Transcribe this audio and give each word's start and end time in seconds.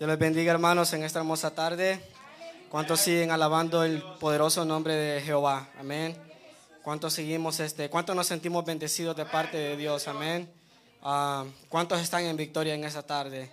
Dios 0.00 0.08
les 0.08 0.18
bendiga, 0.18 0.50
hermanos, 0.50 0.94
en 0.94 1.02
esta 1.02 1.18
hermosa 1.18 1.54
tarde. 1.54 2.00
¿Cuántos 2.70 3.00
siguen 3.00 3.32
alabando 3.32 3.84
el 3.84 4.02
poderoso 4.18 4.64
nombre 4.64 4.94
de 4.94 5.20
Jehová? 5.20 5.68
Amén. 5.78 6.16
¿Cuántos 6.82 7.12
seguimos 7.12 7.60
este? 7.60 7.90
¿Cuántos 7.90 8.16
nos 8.16 8.26
sentimos 8.26 8.64
bendecidos 8.64 9.14
de 9.14 9.26
parte 9.26 9.58
de 9.58 9.76
Dios? 9.76 10.08
Amén. 10.08 10.50
Ah, 11.02 11.44
¿Cuántos 11.68 12.00
están 12.00 12.24
en 12.24 12.34
victoria 12.38 12.72
en 12.72 12.84
esta 12.84 13.02
tarde? 13.02 13.50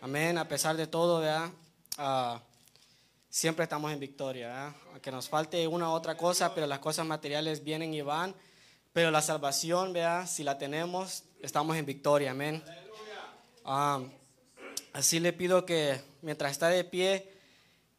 Amén. 0.00 0.38
A 0.38 0.46
pesar 0.46 0.76
de 0.76 0.86
todo, 0.86 1.22
¿verdad? 1.22 1.50
Ah, 1.98 2.40
siempre 3.28 3.64
estamos 3.64 3.90
en 3.90 3.98
victoria. 3.98 4.46
¿verdad? 4.46 4.72
Aunque 4.92 5.10
nos 5.10 5.28
falte 5.28 5.66
una 5.66 5.88
u 5.88 5.90
otra 5.90 6.16
cosa, 6.16 6.54
pero 6.54 6.68
las 6.68 6.78
cosas 6.78 7.04
materiales 7.04 7.64
vienen 7.64 7.92
y 7.94 8.02
van. 8.02 8.32
Pero 8.92 9.10
la 9.10 9.22
salvación, 9.22 9.92
vea, 9.92 10.28
si 10.28 10.44
la 10.44 10.56
tenemos, 10.56 11.24
estamos 11.42 11.76
en 11.76 11.84
victoria. 11.84 12.30
Amén. 12.30 12.62
Ah, 13.64 14.00
Así 14.92 15.20
le 15.20 15.32
pido 15.32 15.64
que 15.64 16.00
mientras 16.20 16.50
está 16.50 16.68
de 16.68 16.82
pie, 16.82 17.30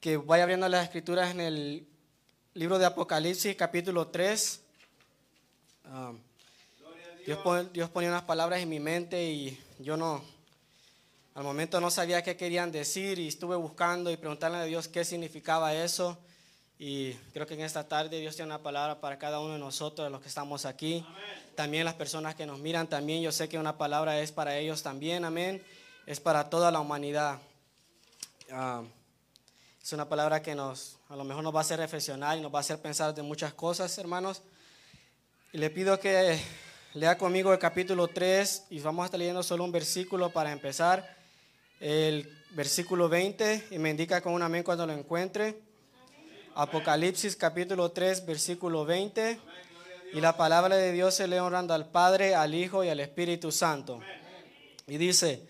que 0.02 0.18
vaya 0.18 0.44
abriendo 0.44 0.68
las 0.68 0.84
escrituras 0.84 1.32
en 1.32 1.40
el 1.40 1.88
libro 2.54 2.78
de 2.80 2.86
Apocalipsis, 2.86 3.56
capítulo 3.56 4.08
3. 4.08 4.62
Ah, 5.86 6.12
Dios, 7.26 7.40
Dios 7.72 7.90
ponía 7.90 8.10
unas 8.10 8.24
palabras 8.24 8.60
en 8.60 8.68
mi 8.68 8.82
mente 8.82 9.24
y 9.24 9.58
yo 9.80 9.96
no, 9.96 10.22
al 11.34 11.44
momento 11.46 11.80
no 11.80 11.90
sabía 11.90 12.24
qué 12.24 12.36
querían 12.36 12.74
decir 12.74 13.20
y 13.20 13.30
estuve 13.30 13.56
buscando 13.56 14.12
y 14.12 14.18
preguntarle 14.18 14.58
a 14.58 14.66
Dios 14.66 14.90
qué 14.90 15.06
significaba 15.06 15.74
eso. 15.74 16.18
Y 16.78 17.14
creo 17.32 17.48
que 17.48 17.54
en 17.54 17.62
esta 17.62 17.88
tarde 17.88 18.20
Dios 18.20 18.36
tiene 18.36 18.50
una 18.50 18.64
palabra 18.64 19.00
para 19.00 19.18
cada 19.18 19.40
uno 19.40 19.54
de 19.54 19.60
nosotros, 19.60 20.06
de 20.06 20.10
los 20.12 20.20
que 20.20 20.28
estamos 20.28 20.66
aquí. 20.66 21.06
También 21.56 21.86
las 21.86 21.94
personas 21.94 22.36
que 22.36 22.46
nos 22.46 22.60
miran, 22.60 22.88
también 22.88 23.22
yo 23.22 23.32
sé 23.32 23.48
que 23.48 23.58
una 23.58 23.78
palabra 23.78 24.20
es 24.20 24.34
para 24.34 24.58
ellos 24.58 24.84
también, 24.84 25.24
amén 25.24 25.64
es 26.12 26.20
para 26.20 26.50
toda 26.50 26.72
la 26.72 26.82
humanidad. 26.82 27.40
Ah, 28.52 28.84
es 29.82 29.94
una 29.94 30.10
palabra 30.10 30.42
que 30.42 30.54
nos, 30.54 30.98
a 31.08 31.16
lo 31.16 31.24
mejor 31.24 31.42
nos 31.42 31.56
va 31.56 31.60
a 31.60 31.62
hacer 31.62 31.80
reflexionar 31.80 32.38
y 32.38 32.42
nos 32.42 32.54
va 32.54 32.58
a 32.58 32.60
hacer 32.60 32.82
pensar 32.82 33.16
de 33.16 33.22
muchas 33.22 33.54
cosas, 33.54 33.98
hermanos. 33.98 34.42
Y 35.54 35.58
le 35.58 35.70
pido 35.70 35.98
que 36.02 36.38
lea 36.96 37.18
conmigo 37.18 37.54
el 37.54 37.60
capítulo 37.60 38.10
3 38.10 38.64
y 38.72 38.82
vamos 38.82 39.04
a 39.04 39.06
estar 39.06 39.20
leyendo 39.20 39.42
solo 39.42 39.64
un 39.64 39.72
versículo 39.72 40.32
para 40.32 40.52
empezar. 40.52 41.16
El 41.80 42.30
versículo 42.50 43.08
20 43.08 43.70
y 43.72 43.80
me 43.80 43.90
indica 43.90 44.20
con 44.20 44.34
un 44.34 44.42
amén 44.42 44.64
cuando 44.64 44.86
lo 44.86 44.92
encuentre. 44.92 45.62
Apocalipsis 46.56 47.38
capítulo 47.38 47.90
3, 47.92 48.26
versículo 48.26 48.84
20. 48.84 49.40
Y 50.12 50.20
la 50.20 50.36
palabra 50.36 50.76
de 50.76 50.92
Dios 50.92 51.16
se 51.16 51.30
lee 51.30 51.38
honrando 51.38 51.74
al 51.74 51.90
Padre, 51.90 52.36
al 52.36 52.54
Hijo 52.54 52.84
y 52.84 52.90
al 52.90 53.00
Espíritu 53.00 53.50
Santo. 53.54 54.02
Y 54.88 54.98
dice, 54.98 55.48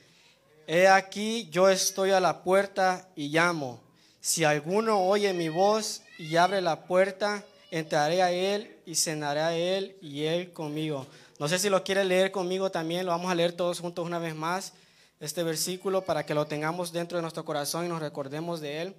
He 0.73 0.87
aquí 0.87 1.49
yo 1.51 1.67
estoy 1.67 2.11
a 2.11 2.21
la 2.21 2.43
puerta 2.43 3.05
y 3.13 3.27
llamo. 3.27 3.81
Si 4.21 4.45
alguno 4.45 5.05
oye 5.05 5.33
mi 5.33 5.49
voz 5.49 6.01
y 6.17 6.37
abre 6.37 6.61
la 6.61 6.85
puerta, 6.85 7.43
entraré 7.71 8.21
a 8.21 8.31
él 8.31 8.77
y 8.85 8.95
cenaré 8.95 9.41
a 9.41 9.53
él 9.53 9.97
y 10.01 10.23
él 10.23 10.53
conmigo. 10.53 11.07
No 11.39 11.49
sé 11.49 11.59
si 11.59 11.69
lo 11.69 11.83
quiere 11.83 12.05
leer 12.05 12.31
conmigo 12.31 12.71
también, 12.71 13.05
lo 13.05 13.11
vamos 13.11 13.29
a 13.29 13.35
leer 13.35 13.51
todos 13.51 13.81
juntos 13.81 14.05
una 14.05 14.17
vez 14.17 14.33
más, 14.33 14.71
este 15.19 15.43
versículo, 15.43 16.05
para 16.05 16.25
que 16.25 16.33
lo 16.33 16.47
tengamos 16.47 16.93
dentro 16.93 17.17
de 17.17 17.21
nuestro 17.23 17.43
corazón 17.43 17.85
y 17.85 17.89
nos 17.89 17.99
recordemos 17.99 18.61
de 18.61 18.81
él. 18.81 18.95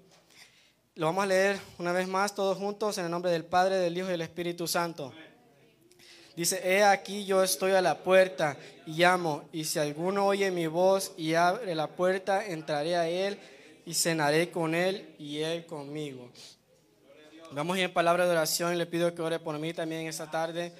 Lo 0.94 1.06
vamos 1.06 1.24
a 1.24 1.28
leer 1.28 1.58
una 1.78 1.92
vez 1.92 2.06
más 2.06 2.34
todos 2.34 2.58
juntos 2.58 2.98
en 2.98 3.06
el 3.06 3.10
nombre 3.10 3.30
del 3.30 3.46
Padre, 3.46 3.76
del 3.76 3.96
Hijo 3.96 4.08
y 4.08 4.10
del 4.10 4.20
Espíritu 4.20 4.68
Santo. 4.68 5.14
Dice, 6.36 6.60
he 6.64 6.82
aquí 6.82 7.24
yo 7.26 7.42
estoy 7.42 7.72
a 7.72 7.82
la 7.82 7.98
puerta 7.98 8.56
y 8.86 8.92
llamo, 8.92 9.44
y 9.52 9.64
si 9.64 9.78
alguno 9.78 10.26
oye 10.26 10.50
mi 10.50 10.66
voz 10.66 11.12
y 11.16 11.34
abre 11.34 11.74
la 11.74 11.88
puerta, 11.88 12.46
entraré 12.46 12.96
a 12.96 13.06
él 13.08 13.38
y 13.84 13.94
cenaré 13.94 14.50
con 14.50 14.74
él 14.74 15.14
y 15.18 15.40
él 15.40 15.66
conmigo. 15.66 16.30
Vamos 17.50 17.76
a 17.76 17.80
ir 17.80 17.84
en 17.84 17.92
palabra 17.92 18.24
de 18.24 18.30
oración 18.30 18.72
y 18.72 18.76
le 18.76 18.86
pido 18.86 19.14
que 19.14 19.20
ore 19.20 19.38
por 19.38 19.58
mí 19.58 19.74
también 19.74 20.06
esta 20.06 20.30
tarde. 20.30 20.72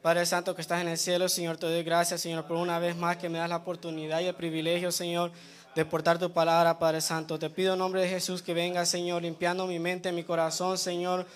Padre 0.00 0.24
Santo 0.26 0.54
que 0.54 0.62
estás 0.62 0.80
en 0.80 0.88
el 0.88 0.96
cielo, 0.96 1.28
Señor, 1.28 1.56
te 1.56 1.66
doy 1.66 1.82
gracias, 1.82 2.20
Señor, 2.20 2.46
por 2.46 2.56
una 2.56 2.78
vez 2.78 2.96
más 2.96 3.16
que 3.16 3.28
me 3.28 3.38
das 3.38 3.50
la 3.50 3.56
oportunidad 3.56 4.20
y 4.20 4.26
el 4.26 4.34
privilegio, 4.34 4.92
Señor, 4.92 5.32
de 5.74 5.84
portar 5.84 6.18
tu 6.18 6.32
palabra, 6.32 6.78
Padre 6.78 7.00
Santo. 7.00 7.38
Te 7.38 7.48
pido 7.50 7.74
en 7.74 7.78
nombre 7.78 8.00
de 8.00 8.08
Jesús 8.08 8.42
que 8.42 8.54
venga, 8.54 8.84
Señor, 8.86 9.22
limpiando 9.22 9.66
mi 9.66 9.78
mente, 9.78 10.12
mi 10.12 10.24
corazón, 10.24 10.78
Señor, 10.78 11.26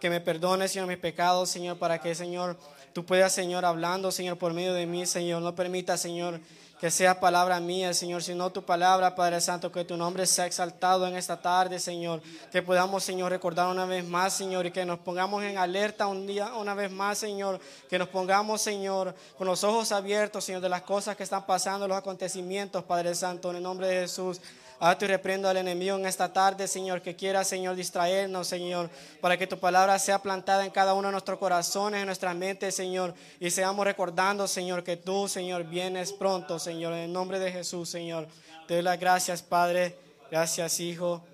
que 0.00 0.10
me 0.10 0.20
perdone, 0.20 0.68
Señor, 0.68 0.88
mis 0.88 0.98
pecados, 0.98 1.48
Señor, 1.48 1.78
para 1.78 2.00
que, 2.00 2.14
Señor, 2.14 2.56
tú 2.92 3.04
puedas, 3.04 3.32
Señor, 3.32 3.64
hablando, 3.64 4.10
Señor, 4.10 4.36
por 4.36 4.52
medio 4.52 4.74
de 4.74 4.86
mí, 4.86 5.06
Señor. 5.06 5.42
No 5.42 5.54
permita, 5.54 5.96
Señor, 5.96 6.40
que 6.78 6.90
sea 6.90 7.18
palabra 7.18 7.58
mía, 7.58 7.92
Señor, 7.92 8.22
sino 8.22 8.50
tu 8.50 8.62
palabra, 8.62 9.16
Padre 9.16 9.40
Santo, 9.40 9.72
que 9.72 9.84
tu 9.84 9.96
nombre 9.96 10.26
sea 10.26 10.46
exaltado 10.46 11.06
en 11.08 11.16
esta 11.16 11.40
tarde, 11.40 11.80
Señor. 11.80 12.22
Que 12.52 12.62
podamos, 12.62 13.02
Señor, 13.02 13.32
recordar 13.32 13.66
una 13.68 13.84
vez 13.84 14.04
más, 14.04 14.32
Señor, 14.32 14.66
y 14.66 14.70
que 14.70 14.84
nos 14.84 15.00
pongamos 15.00 15.42
en 15.42 15.58
alerta 15.58 16.06
un 16.06 16.26
día, 16.26 16.54
una 16.54 16.74
vez 16.74 16.90
más, 16.90 17.18
Señor. 17.18 17.58
Que 17.88 17.98
nos 17.98 18.08
pongamos, 18.08 18.62
Señor, 18.62 19.14
con 19.36 19.48
los 19.48 19.64
ojos 19.64 19.90
abiertos, 19.90 20.44
Señor, 20.44 20.60
de 20.60 20.68
las 20.68 20.82
cosas 20.82 21.16
que 21.16 21.24
están 21.24 21.46
pasando, 21.46 21.88
los 21.88 21.98
acontecimientos, 21.98 22.84
Padre 22.84 23.14
Santo, 23.16 23.50
en 23.50 23.56
el 23.56 23.62
nombre 23.62 23.88
de 23.88 24.00
Jesús. 24.02 24.40
Ahora 24.80 24.96
te 24.96 25.08
reprendo 25.08 25.48
al 25.48 25.56
enemigo 25.56 25.96
en 25.96 26.06
esta 26.06 26.32
tarde, 26.32 26.68
Señor, 26.68 27.02
que 27.02 27.16
quiera, 27.16 27.42
Señor, 27.42 27.74
distraernos, 27.74 28.46
Señor, 28.46 28.88
para 29.20 29.36
que 29.36 29.48
tu 29.48 29.58
palabra 29.58 29.98
sea 29.98 30.20
plantada 30.20 30.64
en 30.64 30.70
cada 30.70 30.94
uno 30.94 31.08
de 31.08 31.12
nuestros 31.12 31.36
corazones, 31.38 31.98
en 31.98 32.06
nuestra 32.06 32.32
mente, 32.32 32.70
Señor, 32.70 33.12
y 33.40 33.50
seamos 33.50 33.84
recordando, 33.84 34.46
Señor, 34.46 34.84
que 34.84 34.96
tú, 34.96 35.26
Señor, 35.26 35.64
vienes 35.64 36.12
pronto, 36.12 36.60
Señor, 36.60 36.92
en 36.92 37.00
el 37.00 37.12
nombre 37.12 37.40
de 37.40 37.50
Jesús, 37.50 37.88
Señor. 37.88 38.28
Te 38.68 38.74
doy 38.74 38.84
las 38.84 39.00
gracias, 39.00 39.42
Padre, 39.42 39.96
gracias, 40.30 40.78
Hijo, 40.78 41.24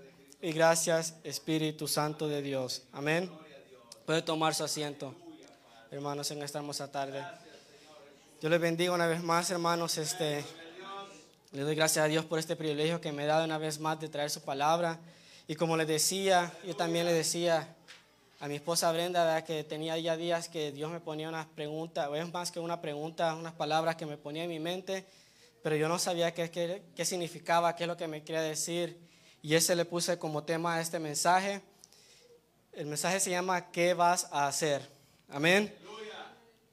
y 0.41 0.53
gracias, 0.53 1.15
Espíritu 1.23 1.87
Santo 1.87 2.27
de 2.29 2.41
Dios. 2.41 2.85
Amén. 2.93 3.31
Puede 4.07 4.23
tomar 4.23 4.55
su 4.55 4.65
asiento, 4.65 5.15
hermanos, 5.91 6.31
en 6.31 6.43
esta 6.43 6.61
hermosa 6.61 6.91
tarde. 6.91 7.23
Yo 8.41 8.49
les 8.49 8.61
bendigo 8.61 8.95
una 8.95 9.07
vez 9.07 9.23
más, 9.23 9.51
hermanos, 9.51 9.99
este... 9.99 10.64
Le 11.55 11.63
doy 11.63 11.77
gracias 11.77 12.05
a 12.05 12.09
Dios 12.09 12.25
por 12.25 12.41
este 12.41 12.57
privilegio 12.57 13.01
que 13.01 13.13
me 13.13 13.23
ha 13.23 13.27
dado 13.27 13.45
una 13.45 13.59
vez 13.59 13.79
más 13.79 14.01
de 14.01 14.09
traer 14.09 14.29
su 14.29 14.41
palabra. 14.41 14.99
Y 15.47 15.55
como 15.55 15.77
les 15.77 15.87
decía, 15.87 16.53
yo 16.67 16.75
también 16.75 17.07
le 17.07 17.13
decía 17.13 17.77
a 18.41 18.49
mi 18.49 18.57
esposa 18.57 18.91
Brenda 18.91 19.45
que 19.45 19.63
tenía 19.63 19.97
ya 19.99 20.17
días 20.17 20.49
que 20.49 20.73
Dios 20.73 20.91
me 20.91 20.99
ponía 20.99 21.29
unas 21.29 21.47
preguntas, 21.47 22.09
o 22.09 22.17
es 22.17 22.33
más 22.33 22.51
que 22.51 22.59
una 22.59 22.81
pregunta, 22.81 23.37
unas 23.37 23.53
palabras 23.53 23.95
que 23.95 24.05
me 24.05 24.17
ponía 24.17 24.43
en 24.43 24.51
mi 24.51 24.59
mente, 24.59 25.05
pero 25.63 25.77
yo 25.77 25.87
no 25.89 26.01
sabía 26.01 26.35
qué, 26.35 26.51
qué, 26.51 26.83
qué 26.97 27.05
significaba, 27.05 27.77
qué 27.77 27.85
es 27.85 27.89
lo 27.89 27.97
que 27.97 28.09
me 28.09 28.25
quería 28.25 28.43
decir. 28.43 28.99
Y 29.41 29.55
ese 29.55 29.77
le 29.77 29.85
puse 29.85 30.19
como 30.19 30.43
tema 30.43 30.75
a 30.75 30.81
este 30.81 30.99
mensaje. 30.99 31.63
El 32.73 32.87
mensaje 32.87 33.21
se 33.21 33.31
llama 33.31 33.71
¿Qué 33.71 33.95
vas 33.95 34.27
a 34.33 34.49
hacer? 34.49 34.91
Amén 35.29 35.84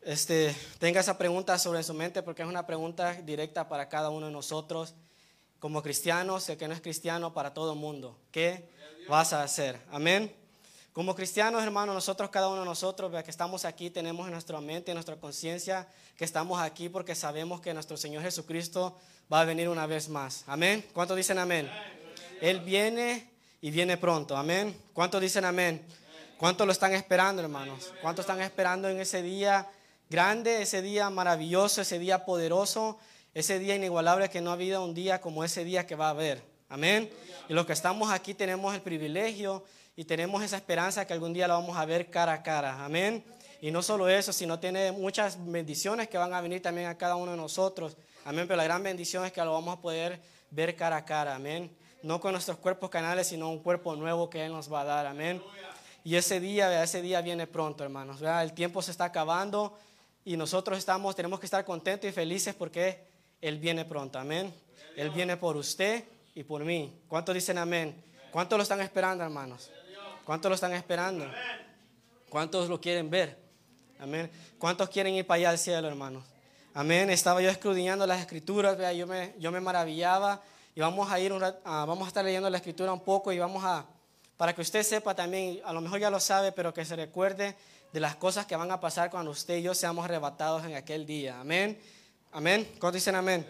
este, 0.01 0.55
tenga 0.79 0.99
esa 0.99 1.17
pregunta 1.17 1.57
sobre 1.59 1.83
su 1.83 1.93
mente 1.93 2.23
porque 2.23 2.41
es 2.41 2.47
una 2.47 2.65
pregunta 2.65 3.13
directa 3.13 3.69
para 3.69 3.87
cada 3.89 4.09
uno 4.09 4.27
de 4.27 4.31
nosotros. 4.31 4.95
Como 5.59 5.83
cristianos, 5.83 6.49
el 6.49 6.57
que 6.57 6.67
no 6.67 6.73
es 6.73 6.81
cristiano, 6.81 7.33
para 7.33 7.53
todo 7.53 7.73
el 7.73 7.79
mundo. 7.79 8.17
¿Qué 8.31 8.67
vas 9.07 9.31
a 9.31 9.43
hacer? 9.43 9.79
Amén. 9.91 10.35
Como 10.91 11.15
cristianos, 11.15 11.63
hermanos, 11.63 11.95
nosotros, 11.95 12.29
cada 12.31 12.49
uno 12.49 12.61
de 12.61 12.65
nosotros, 12.65 13.11
que 13.23 13.29
estamos 13.29 13.63
aquí, 13.63 13.89
tenemos 13.89 14.25
en 14.25 14.33
nuestra 14.33 14.59
mente, 14.59 14.91
en 14.91 14.95
nuestra 14.95 15.15
conciencia, 15.15 15.87
que 16.17 16.25
estamos 16.25 16.59
aquí 16.59 16.89
porque 16.89 17.15
sabemos 17.15 17.61
que 17.61 17.73
nuestro 17.73 17.95
Señor 17.95 18.23
Jesucristo 18.23 18.97
va 19.31 19.41
a 19.41 19.45
venir 19.45 19.69
una 19.69 19.85
vez 19.85 20.09
más. 20.09 20.43
Amén. 20.47 20.83
¿Cuántos 20.93 21.15
dicen 21.15 21.37
amén? 21.37 21.71
Él 22.41 22.59
viene 22.59 23.29
y 23.61 23.71
viene 23.71 23.97
pronto. 23.97 24.35
Amén. 24.35 24.75
¿Cuántos 24.93 25.21
dicen 25.21 25.45
amén? 25.45 25.85
¿Cuántos 26.37 26.65
lo 26.65 26.73
están 26.73 26.93
esperando, 26.93 27.41
hermanos? 27.41 27.93
¿Cuántos 28.01 28.23
están 28.23 28.41
esperando 28.41 28.89
en 28.89 28.99
ese 28.99 29.21
día? 29.21 29.69
Grande, 30.11 30.61
ese 30.61 30.81
día 30.81 31.09
maravilloso, 31.09 31.81
ese 31.81 31.97
día 31.97 32.25
poderoso, 32.25 32.99
ese 33.33 33.59
día 33.59 33.75
inigualable 33.77 34.29
que 34.29 34.41
no 34.41 34.49
ha 34.49 34.53
habido 34.53 34.83
un 34.83 34.93
día 34.93 35.21
como 35.21 35.45
ese 35.45 35.63
día 35.63 35.87
que 35.87 35.95
va 35.95 36.07
a 36.07 36.09
haber. 36.09 36.43
Amén. 36.67 37.09
Y 37.47 37.53
los 37.53 37.65
que 37.65 37.71
estamos 37.71 38.11
aquí 38.11 38.33
tenemos 38.33 38.75
el 38.75 38.81
privilegio 38.81 39.63
y 39.95 40.03
tenemos 40.03 40.43
esa 40.43 40.57
esperanza 40.57 41.07
que 41.07 41.13
algún 41.13 41.31
día 41.31 41.47
lo 41.47 41.53
vamos 41.53 41.77
a 41.77 41.85
ver 41.85 42.09
cara 42.09 42.33
a 42.33 42.43
cara. 42.43 42.83
Amén. 42.83 43.23
Y 43.61 43.71
no 43.71 43.81
solo 43.81 44.09
eso, 44.09 44.33
sino 44.33 44.59
tiene 44.59 44.91
muchas 44.91 45.37
bendiciones 45.39 46.09
que 46.09 46.17
van 46.17 46.33
a 46.33 46.41
venir 46.41 46.61
también 46.61 46.87
a 46.87 46.97
cada 46.97 47.15
uno 47.15 47.31
de 47.31 47.37
nosotros. 47.37 47.95
Amén. 48.25 48.45
Pero 48.47 48.57
la 48.57 48.65
gran 48.65 48.83
bendición 48.83 49.23
es 49.23 49.31
que 49.31 49.41
lo 49.41 49.53
vamos 49.53 49.77
a 49.77 49.81
poder 49.81 50.19
ver 50.49 50.75
cara 50.75 50.97
a 50.97 51.05
cara. 51.05 51.35
Amén. 51.35 51.71
No 52.03 52.19
con 52.19 52.33
nuestros 52.33 52.57
cuerpos 52.57 52.89
canales, 52.89 53.27
sino 53.27 53.49
un 53.49 53.59
cuerpo 53.59 53.95
nuevo 53.95 54.29
que 54.29 54.45
Él 54.45 54.51
nos 54.51 54.71
va 54.71 54.81
a 54.81 54.85
dar. 54.85 55.05
Amén. 55.05 55.41
Y 56.03 56.15
ese 56.15 56.41
día, 56.41 56.83
ese 56.83 57.01
día 57.01 57.21
viene 57.21 57.47
pronto, 57.47 57.85
hermanos. 57.85 58.21
El 58.21 58.51
tiempo 58.51 58.81
se 58.81 58.91
está 58.91 59.05
acabando 59.05 59.77
y 60.23 60.37
nosotros 60.37 60.77
estamos, 60.77 61.15
tenemos 61.15 61.39
que 61.39 61.45
estar 61.45 61.65
contentos 61.65 62.09
y 62.09 62.13
felices 62.13 62.53
porque 62.53 63.03
Él 63.41 63.57
viene 63.57 63.85
pronto, 63.85 64.19
amén. 64.19 64.53
Él 64.95 65.09
viene 65.09 65.37
por 65.37 65.57
usted 65.57 66.03
y 66.35 66.43
por 66.43 66.63
mí. 66.63 67.01
¿Cuántos 67.07 67.33
dicen 67.33 67.57
amén? 67.57 68.03
¿Cuántos 68.31 68.57
lo 68.57 68.63
están 68.63 68.81
esperando, 68.81 69.23
hermanos? 69.23 69.71
¿Cuántos 70.25 70.49
lo 70.49 70.55
están 70.55 70.73
esperando? 70.73 71.29
¿Cuántos 72.29 72.69
lo 72.69 72.79
quieren 72.79 73.09
ver? 73.09 73.37
Amén. 73.99 74.31
¿Cuántos 74.57 74.89
quieren 74.89 75.13
ir 75.15 75.25
para 75.25 75.37
allá 75.37 75.49
al 75.51 75.57
cielo, 75.57 75.87
hermanos? 75.87 76.23
Amén. 76.73 77.09
Estaba 77.09 77.41
yo 77.41 77.49
escudriñando 77.49 78.05
las 78.07 78.19
escrituras, 78.19 78.77
yo 78.95 79.07
me, 79.07 79.33
yo 79.39 79.51
me 79.51 79.59
maravillaba 79.59 80.41
y 80.73 80.79
vamos 80.79 81.11
a 81.11 81.19
ir, 81.19 81.33
vamos 81.65 82.05
a 82.05 82.07
estar 82.07 82.23
leyendo 82.23 82.49
la 82.49 82.57
escritura 82.57 82.93
un 82.93 83.01
poco 83.01 83.31
y 83.31 83.39
vamos 83.39 83.63
a, 83.65 83.85
para 84.37 84.55
que 84.55 84.61
usted 84.61 84.83
sepa 84.83 85.13
también, 85.13 85.59
a 85.65 85.73
lo 85.73 85.81
mejor 85.81 85.99
ya 85.99 86.09
lo 86.09 86.19
sabe, 86.19 86.51
pero 86.51 86.73
que 86.73 86.85
se 86.85 86.95
recuerde 86.95 87.55
de 87.91 87.99
las 87.99 88.15
cosas 88.15 88.45
que 88.45 88.55
van 88.55 88.71
a 88.71 88.79
pasar 88.79 89.09
cuando 89.09 89.31
usted 89.31 89.57
y 89.57 89.63
yo 89.63 89.73
seamos 89.73 90.05
arrebatados 90.05 90.63
en 90.65 90.75
aquel 90.75 91.05
día. 91.05 91.39
Amén. 91.39 91.79
Amén. 92.31 92.65
¿Cuántos 92.79 92.93
dicen 92.93 93.15
amén? 93.15 93.45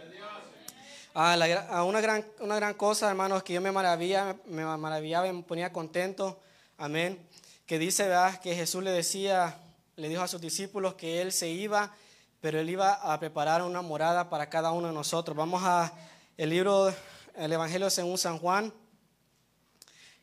Ah, 1.14 1.38
ah, 1.70 1.84
una, 1.84 2.02
gran, 2.02 2.26
una 2.40 2.56
gran 2.56 2.74
cosa, 2.74 3.10
hermanos, 3.10 3.44
que 3.44 3.54
yo 3.54 3.62
me 3.62 3.72
maravillaba, 3.72 4.38
me 4.46 4.66
maravillaba 4.66 5.28
y 5.28 5.34
me 5.34 5.44
ponía 5.44 5.72
contento. 5.72 6.40
Amén. 6.78 7.20
Que 7.66 7.78
dice, 7.78 8.04
¿verdad? 8.04 8.40
Que 8.40 8.56
Jesús 8.56 8.84
le 8.84 8.92
decía, 8.92 9.58
le 9.98 10.10
dijo 10.10 10.22
a 10.24 10.28
sus 10.28 10.42
discípulos 10.42 10.96
que 10.96 11.22
Él 11.22 11.32
se 11.32 11.50
iba, 11.50 11.94
pero 12.40 12.60
Él 12.60 12.70
iba 12.70 12.94
a 12.94 13.20
preparar 13.20 13.62
una 13.62 13.82
morada 13.82 14.30
para 14.30 14.50
cada 14.50 14.72
uno 14.72 14.88
de 14.88 14.94
nosotros. 14.94 15.38
Vamos 15.38 15.62
a 15.64 15.94
el 16.38 16.50
libro, 16.50 16.92
el 17.36 17.52
Evangelio 17.52 17.90
según 17.90 18.18
San 18.18 18.40
Juan, 18.40 18.74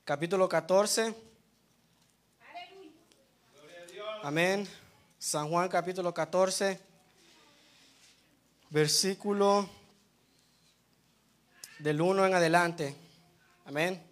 capítulo 0.04 0.48
14. 0.48 1.27
Amén. 4.28 4.68
San 5.18 5.48
Juan 5.48 5.70
capítulo 5.70 6.12
14, 6.12 6.78
versículo 8.68 9.66
del 11.78 11.98
1 11.98 12.26
en 12.26 12.34
adelante. 12.34 12.94
Amén. 13.64 14.02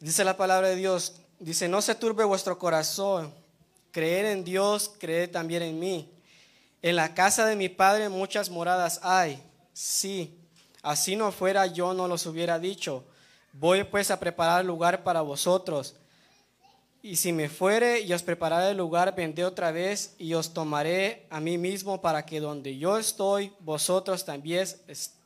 Dice 0.00 0.24
la 0.24 0.36
palabra 0.36 0.66
de 0.66 0.74
Dios, 0.74 1.20
dice, 1.38 1.68
no 1.68 1.80
se 1.80 1.94
turbe 1.94 2.24
vuestro 2.24 2.58
corazón, 2.58 3.32
creer 3.92 4.26
en 4.26 4.42
Dios, 4.42 4.90
creer 4.98 5.30
también 5.30 5.62
en 5.62 5.78
mí. 5.78 6.12
En 6.82 6.96
la 6.96 7.14
casa 7.14 7.46
de 7.46 7.54
mi 7.54 7.68
Padre 7.68 8.08
muchas 8.08 8.50
moradas 8.50 8.98
hay. 9.04 9.40
Sí, 9.72 10.36
así 10.82 11.14
no 11.14 11.30
fuera 11.30 11.66
yo 11.66 11.94
no 11.94 12.08
los 12.08 12.26
hubiera 12.26 12.58
dicho. 12.58 13.04
Voy 13.52 13.84
pues 13.84 14.10
a 14.10 14.18
preparar 14.18 14.64
lugar 14.64 15.04
para 15.04 15.20
vosotros. 15.20 15.94
Y 17.02 17.16
si 17.16 17.32
me 17.32 17.48
fuere 17.48 18.00
y 18.00 18.12
os 18.12 18.22
prepararé 18.22 18.72
el 18.72 18.76
lugar, 18.76 19.14
vendré 19.14 19.44
otra 19.44 19.70
vez 19.70 20.14
y 20.18 20.34
os 20.34 20.52
tomaré 20.52 21.26
a 21.30 21.40
mí 21.40 21.56
mismo 21.56 22.02
para 22.02 22.26
que 22.26 22.40
donde 22.40 22.76
yo 22.76 22.98
estoy, 22.98 23.52
vosotros 23.60 24.26
también, 24.26 24.66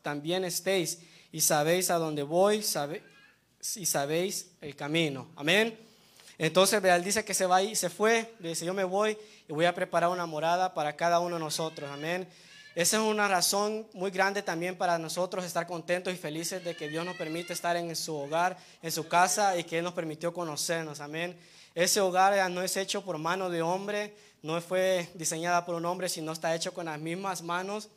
también 0.02 0.44
estéis 0.44 1.00
y 1.32 1.40
sabéis 1.40 1.90
a 1.90 1.96
dónde 1.96 2.22
voy 2.22 2.62
sabe, 2.62 3.02
y 3.74 3.86
sabéis 3.86 4.52
el 4.60 4.76
camino. 4.76 5.26
Amén. 5.34 5.76
Entonces, 6.38 6.82
Él 6.82 7.02
dice 7.02 7.24
que 7.24 7.34
se 7.34 7.46
va 7.46 7.60
y 7.60 7.74
se 7.74 7.90
fue, 7.90 8.34
dice, 8.38 8.64
yo 8.64 8.74
me 8.74 8.84
voy 8.84 9.18
y 9.48 9.52
voy 9.52 9.64
a 9.64 9.74
preparar 9.74 10.10
una 10.10 10.26
morada 10.26 10.74
para 10.74 10.94
cada 10.94 11.18
uno 11.18 11.36
de 11.36 11.40
nosotros. 11.40 11.90
Amén. 11.90 12.28
Esa 12.76 12.96
es 12.96 13.02
una 13.02 13.26
razón 13.26 13.86
muy 13.94 14.10
grande 14.10 14.42
también 14.42 14.76
para 14.76 14.98
nosotros 14.98 15.44
estar 15.44 15.66
contentos 15.66 16.12
y 16.12 16.16
felices 16.16 16.62
de 16.62 16.76
que 16.76 16.88
Dios 16.88 17.04
nos 17.04 17.16
permite 17.16 17.52
estar 17.52 17.76
en 17.76 17.94
su 17.96 18.14
hogar, 18.16 18.56
en 18.82 18.92
su 18.92 19.08
casa 19.08 19.56
y 19.56 19.64
que 19.64 19.78
Él 19.78 19.84
nos 19.84 19.94
permitió 19.94 20.32
conocernos. 20.32 21.00
Amén. 21.00 21.36
Ese 21.74 22.00
hogar 22.00 22.50
no 22.50 22.62
es 22.62 22.76
hecho 22.76 23.04
por 23.04 23.18
mano 23.18 23.50
de 23.50 23.62
hombre, 23.62 24.16
no 24.42 24.60
fue 24.60 25.08
diseñada 25.14 25.64
por 25.66 25.74
un 25.74 25.84
hombre, 25.86 26.08
sino 26.08 26.30
está 26.32 26.54
hecho 26.54 26.72
con 26.72 26.86
las 26.86 27.00
mismas 27.00 27.42
manos 27.42 27.88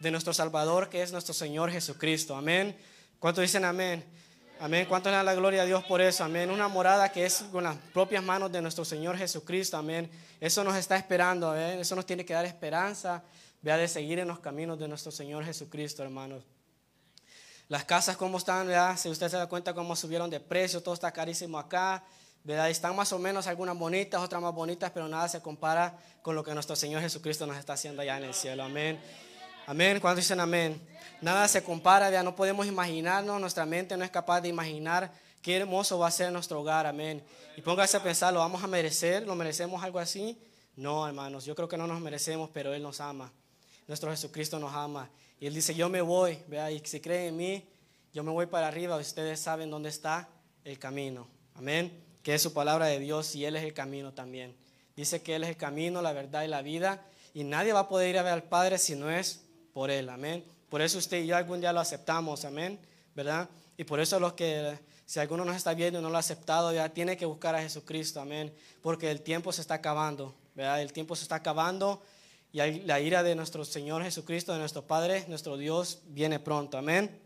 de 0.00 0.10
nuestro 0.10 0.32
Salvador, 0.32 0.88
que 0.88 1.02
es 1.02 1.12
nuestro 1.12 1.34
Señor 1.34 1.70
Jesucristo. 1.70 2.34
Amén. 2.34 2.76
¿Cuántos 3.18 3.42
dicen 3.42 3.64
amén? 3.64 4.04
Amén. 4.58 4.86
¿Cuánto 4.88 5.10
le 5.10 5.16
dan 5.16 5.26
la 5.26 5.34
gloria 5.34 5.62
a 5.62 5.64
Dios 5.66 5.84
por 5.84 6.00
eso? 6.00 6.24
Amén. 6.24 6.50
Una 6.50 6.68
morada 6.68 7.12
que 7.12 7.26
es 7.26 7.44
con 7.52 7.64
las 7.64 7.76
propias 7.92 8.24
manos 8.24 8.50
de 8.50 8.62
nuestro 8.62 8.86
Señor 8.86 9.18
Jesucristo. 9.18 9.76
Amén. 9.76 10.10
Eso 10.40 10.64
nos 10.64 10.76
está 10.76 10.96
esperando. 10.96 11.54
¿eh? 11.54 11.80
Eso 11.80 11.94
nos 11.94 12.06
tiene 12.06 12.24
que 12.24 12.32
dar 12.32 12.46
esperanza. 12.46 13.22
Vea 13.60 13.76
de 13.76 13.86
seguir 13.86 14.18
en 14.18 14.28
los 14.28 14.38
caminos 14.38 14.78
de 14.78 14.88
nuestro 14.88 15.12
Señor 15.12 15.44
Jesucristo, 15.44 16.02
hermanos. 16.02 16.42
Las 17.68 17.84
casas, 17.84 18.16
¿cómo 18.16 18.38
están? 18.38 18.66
¿verdad? 18.66 18.96
Si 18.96 19.10
usted 19.10 19.28
se 19.28 19.36
da 19.36 19.46
cuenta 19.46 19.74
cómo 19.74 19.94
subieron 19.94 20.30
de 20.30 20.40
precio, 20.40 20.82
todo 20.82 20.94
está 20.94 21.12
carísimo 21.12 21.58
acá. 21.58 22.02
¿Verdad? 22.46 22.70
Están 22.70 22.94
más 22.94 23.12
o 23.12 23.18
menos 23.18 23.48
algunas 23.48 23.76
bonitas, 23.76 24.22
otras 24.22 24.40
más 24.40 24.54
bonitas, 24.54 24.92
pero 24.92 25.08
nada 25.08 25.28
se 25.28 25.42
compara 25.42 25.98
con 26.22 26.36
lo 26.36 26.44
que 26.44 26.54
nuestro 26.54 26.76
Señor 26.76 27.02
Jesucristo 27.02 27.44
nos 27.44 27.56
está 27.56 27.72
haciendo 27.72 28.02
allá 28.02 28.18
en 28.18 28.22
el 28.22 28.34
cielo. 28.34 28.62
Amén. 28.62 29.00
Amén. 29.66 29.98
Cuando 29.98 30.20
dicen 30.20 30.38
amén? 30.38 30.80
Nada 31.20 31.48
se 31.48 31.64
compara, 31.64 32.08
ya 32.08 32.22
no 32.22 32.36
podemos 32.36 32.68
imaginarnos, 32.68 33.40
nuestra 33.40 33.66
mente 33.66 33.96
no 33.96 34.04
es 34.04 34.12
capaz 34.12 34.42
de 34.42 34.48
imaginar 34.48 35.10
qué 35.42 35.56
hermoso 35.56 35.98
va 35.98 36.06
a 36.06 36.10
ser 36.12 36.30
nuestro 36.30 36.60
hogar. 36.60 36.86
Amén. 36.86 37.20
Y 37.56 37.62
póngase 37.62 37.96
a 37.96 38.02
pensar, 38.02 38.32
¿lo 38.32 38.38
vamos 38.38 38.62
a 38.62 38.68
merecer? 38.68 39.26
¿Lo 39.26 39.34
merecemos 39.34 39.82
algo 39.82 39.98
así? 39.98 40.40
No, 40.76 41.04
hermanos, 41.04 41.44
yo 41.46 41.56
creo 41.56 41.66
que 41.66 41.76
no 41.76 41.88
nos 41.88 42.00
merecemos, 42.00 42.48
pero 42.54 42.72
Él 42.72 42.82
nos 42.82 43.00
ama. 43.00 43.32
Nuestro 43.88 44.08
Jesucristo 44.12 44.60
nos 44.60 44.72
ama. 44.72 45.10
Y 45.40 45.48
Él 45.48 45.54
dice, 45.54 45.74
yo 45.74 45.88
me 45.88 46.00
voy, 46.00 46.38
vea, 46.46 46.70
y 46.70 46.78
si 46.84 47.00
creen 47.00 47.30
en 47.30 47.36
mí, 47.36 47.68
yo 48.12 48.22
me 48.22 48.30
voy 48.30 48.46
para 48.46 48.68
arriba, 48.68 48.96
ustedes 48.98 49.40
saben 49.40 49.68
dónde 49.68 49.88
está 49.88 50.28
el 50.62 50.78
camino. 50.78 51.26
Amén 51.56 52.05
que 52.26 52.34
es 52.34 52.42
su 52.42 52.52
palabra 52.52 52.86
de 52.86 52.98
Dios 52.98 53.36
y 53.36 53.44
Él 53.44 53.54
es 53.54 53.62
el 53.62 53.72
camino 53.72 54.12
también. 54.12 54.52
Dice 54.96 55.22
que 55.22 55.36
Él 55.36 55.44
es 55.44 55.50
el 55.50 55.56
camino, 55.56 56.02
la 56.02 56.12
verdad 56.12 56.42
y 56.42 56.48
la 56.48 56.60
vida 56.60 57.06
y 57.32 57.44
nadie 57.44 57.72
va 57.72 57.78
a 57.78 57.88
poder 57.88 58.10
ir 58.10 58.18
a 58.18 58.24
ver 58.24 58.32
al 58.32 58.42
Padre 58.42 58.78
si 58.78 58.96
no 58.96 59.08
es 59.08 59.44
por 59.72 59.92
Él, 59.92 60.08
amén. 60.08 60.44
Por 60.68 60.82
eso 60.82 60.98
usted 60.98 61.22
y 61.22 61.28
yo 61.28 61.36
algún 61.36 61.60
día 61.60 61.72
lo 61.72 61.78
aceptamos, 61.78 62.44
amén, 62.44 62.80
¿verdad? 63.14 63.48
Y 63.76 63.84
por 63.84 64.00
eso 64.00 64.18
los 64.18 64.32
que, 64.32 64.76
si 65.04 65.20
alguno 65.20 65.44
nos 65.44 65.54
está 65.54 65.72
viendo 65.72 66.00
y 66.00 66.02
no 66.02 66.10
lo 66.10 66.16
ha 66.16 66.18
aceptado, 66.18 66.72
ya 66.72 66.88
tiene 66.88 67.16
que 67.16 67.26
buscar 67.26 67.54
a 67.54 67.62
Jesucristo, 67.62 68.20
amén, 68.20 68.52
porque 68.82 69.08
el 69.08 69.20
tiempo 69.20 69.52
se 69.52 69.60
está 69.60 69.74
acabando, 69.74 70.34
¿verdad? 70.56 70.82
El 70.82 70.92
tiempo 70.92 71.14
se 71.14 71.22
está 71.22 71.36
acabando 71.36 72.02
y 72.50 72.58
la 72.58 72.98
ira 72.98 73.22
de 73.22 73.36
nuestro 73.36 73.64
Señor 73.64 74.02
Jesucristo, 74.02 74.52
de 74.52 74.58
nuestro 74.58 74.82
Padre, 74.82 75.26
nuestro 75.28 75.56
Dios, 75.56 76.00
viene 76.06 76.40
pronto, 76.40 76.76
amén. 76.76 77.20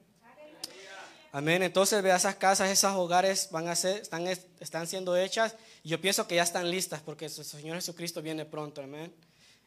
Amén. 1.32 1.62
Entonces, 1.62 2.02
vea, 2.02 2.16
esas 2.16 2.34
casas, 2.34 2.70
esos 2.70 2.92
hogares 2.96 3.48
van 3.52 3.68
a 3.68 3.76
ser, 3.76 4.02
están, 4.02 4.26
están 4.26 4.86
siendo 4.88 5.16
hechas 5.16 5.54
y 5.84 5.90
yo 5.90 6.00
pienso 6.00 6.26
que 6.26 6.34
ya 6.34 6.42
están 6.42 6.68
listas 6.68 7.00
porque 7.02 7.26
el 7.26 7.30
Señor 7.30 7.76
Jesucristo 7.76 8.20
viene 8.20 8.44
pronto. 8.44 8.82
Amén. 8.82 9.14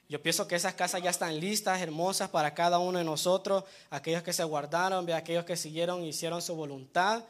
Yo 0.09 0.21
pienso 0.21 0.45
que 0.45 0.55
esas 0.55 0.73
casas 0.73 1.01
ya 1.01 1.09
están 1.09 1.39
listas, 1.39 1.81
hermosas 1.81 2.29
para 2.29 2.53
cada 2.53 2.79
uno 2.79 2.99
de 2.99 3.05
nosotros, 3.05 3.63
aquellos 3.89 4.23
que 4.23 4.33
se 4.33 4.43
guardaron, 4.43 5.05
vea, 5.05 5.17
aquellos 5.17 5.45
que 5.45 5.55
siguieron 5.55 6.03
hicieron 6.03 6.41
su 6.41 6.53
voluntad. 6.55 7.23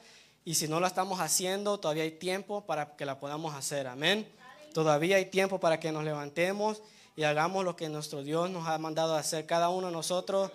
Y 0.43 0.55
si 0.55 0.67
no 0.67 0.79
la 0.79 0.88
estamos 0.88 1.19
haciendo, 1.19 1.79
todavía 1.79 2.03
hay 2.03 2.12
tiempo 2.12 2.65
para 2.65 2.96
que 2.96 3.05
la 3.05 3.19
podamos 3.19 3.53
hacer. 3.53 3.88
Amén. 3.88 4.27
Todavía 4.74 5.17
hay 5.17 5.27
tiempo 5.27 5.60
para 5.60 5.79
que 5.79 5.91
nos 5.91 6.03
levantemos 6.03 6.81
y 7.15 7.24
hagamos 7.24 7.63
lo 7.63 7.75
que 7.75 7.88
nuestro 7.88 8.24
Dios 8.24 8.50
nos 8.50 8.67
ha 8.67 8.77
mandado 8.79 9.15
hacer. 9.15 9.46
Cada 9.46 9.69
uno 9.69 9.88
de 9.88 9.93
nosotros 9.93 10.51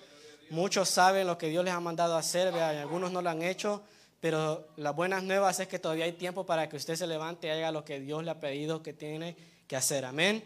Muchos 0.50 0.88
saben 0.88 1.26
lo 1.26 1.36
que 1.36 1.48
Dios 1.48 1.64
les 1.64 1.74
ha 1.74 1.80
mandado 1.80 2.16
a 2.16 2.20
hacer, 2.20 2.48
algunos 2.54 3.12
no 3.12 3.20
lo 3.20 3.28
han 3.28 3.42
hecho, 3.42 3.82
pero 4.20 4.68
las 4.76 4.94
buenas 4.96 5.22
nuevas 5.22 5.60
es 5.60 5.68
que 5.68 5.78
todavía 5.78 6.06
hay 6.06 6.12
tiempo 6.12 6.46
para 6.46 6.68
que 6.68 6.76
usted 6.76 6.96
se 6.96 7.06
levante 7.06 7.46
y 7.46 7.50
haga 7.50 7.70
lo 7.70 7.84
que 7.84 8.00
Dios 8.00 8.24
le 8.24 8.30
ha 8.30 8.40
pedido 8.40 8.82
que 8.82 8.92
tiene 8.92 9.36
que 9.66 9.76
hacer. 9.76 10.04
Amén. 10.04 10.42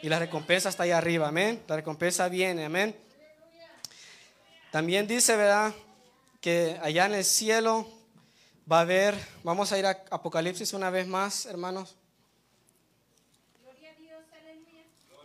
Y 0.00 0.08
la 0.08 0.18
recompensa 0.18 0.68
está 0.68 0.82
ahí 0.82 0.90
arriba. 0.90 1.28
Amén. 1.28 1.62
La 1.68 1.76
recompensa 1.76 2.28
viene. 2.28 2.64
Amén. 2.64 2.96
También 4.72 5.06
dice, 5.06 5.36
¿verdad? 5.36 5.72
Que 6.40 6.78
allá 6.82 7.06
en 7.06 7.14
el 7.14 7.24
cielo 7.24 7.86
va 8.70 8.78
a 8.78 8.80
haber, 8.80 9.14
vamos 9.44 9.70
a 9.70 9.78
ir 9.78 9.86
a 9.86 10.02
Apocalipsis 10.10 10.72
una 10.72 10.90
vez 10.90 11.06
más, 11.06 11.46
hermanos. 11.46 11.94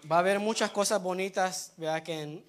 Va 0.10 0.18
a 0.18 0.20
haber 0.20 0.40
muchas 0.40 0.70
cosas 0.70 1.02
bonitas, 1.02 1.74
¿verdad? 1.78 2.04
Que 2.04 2.22
en, 2.22 2.46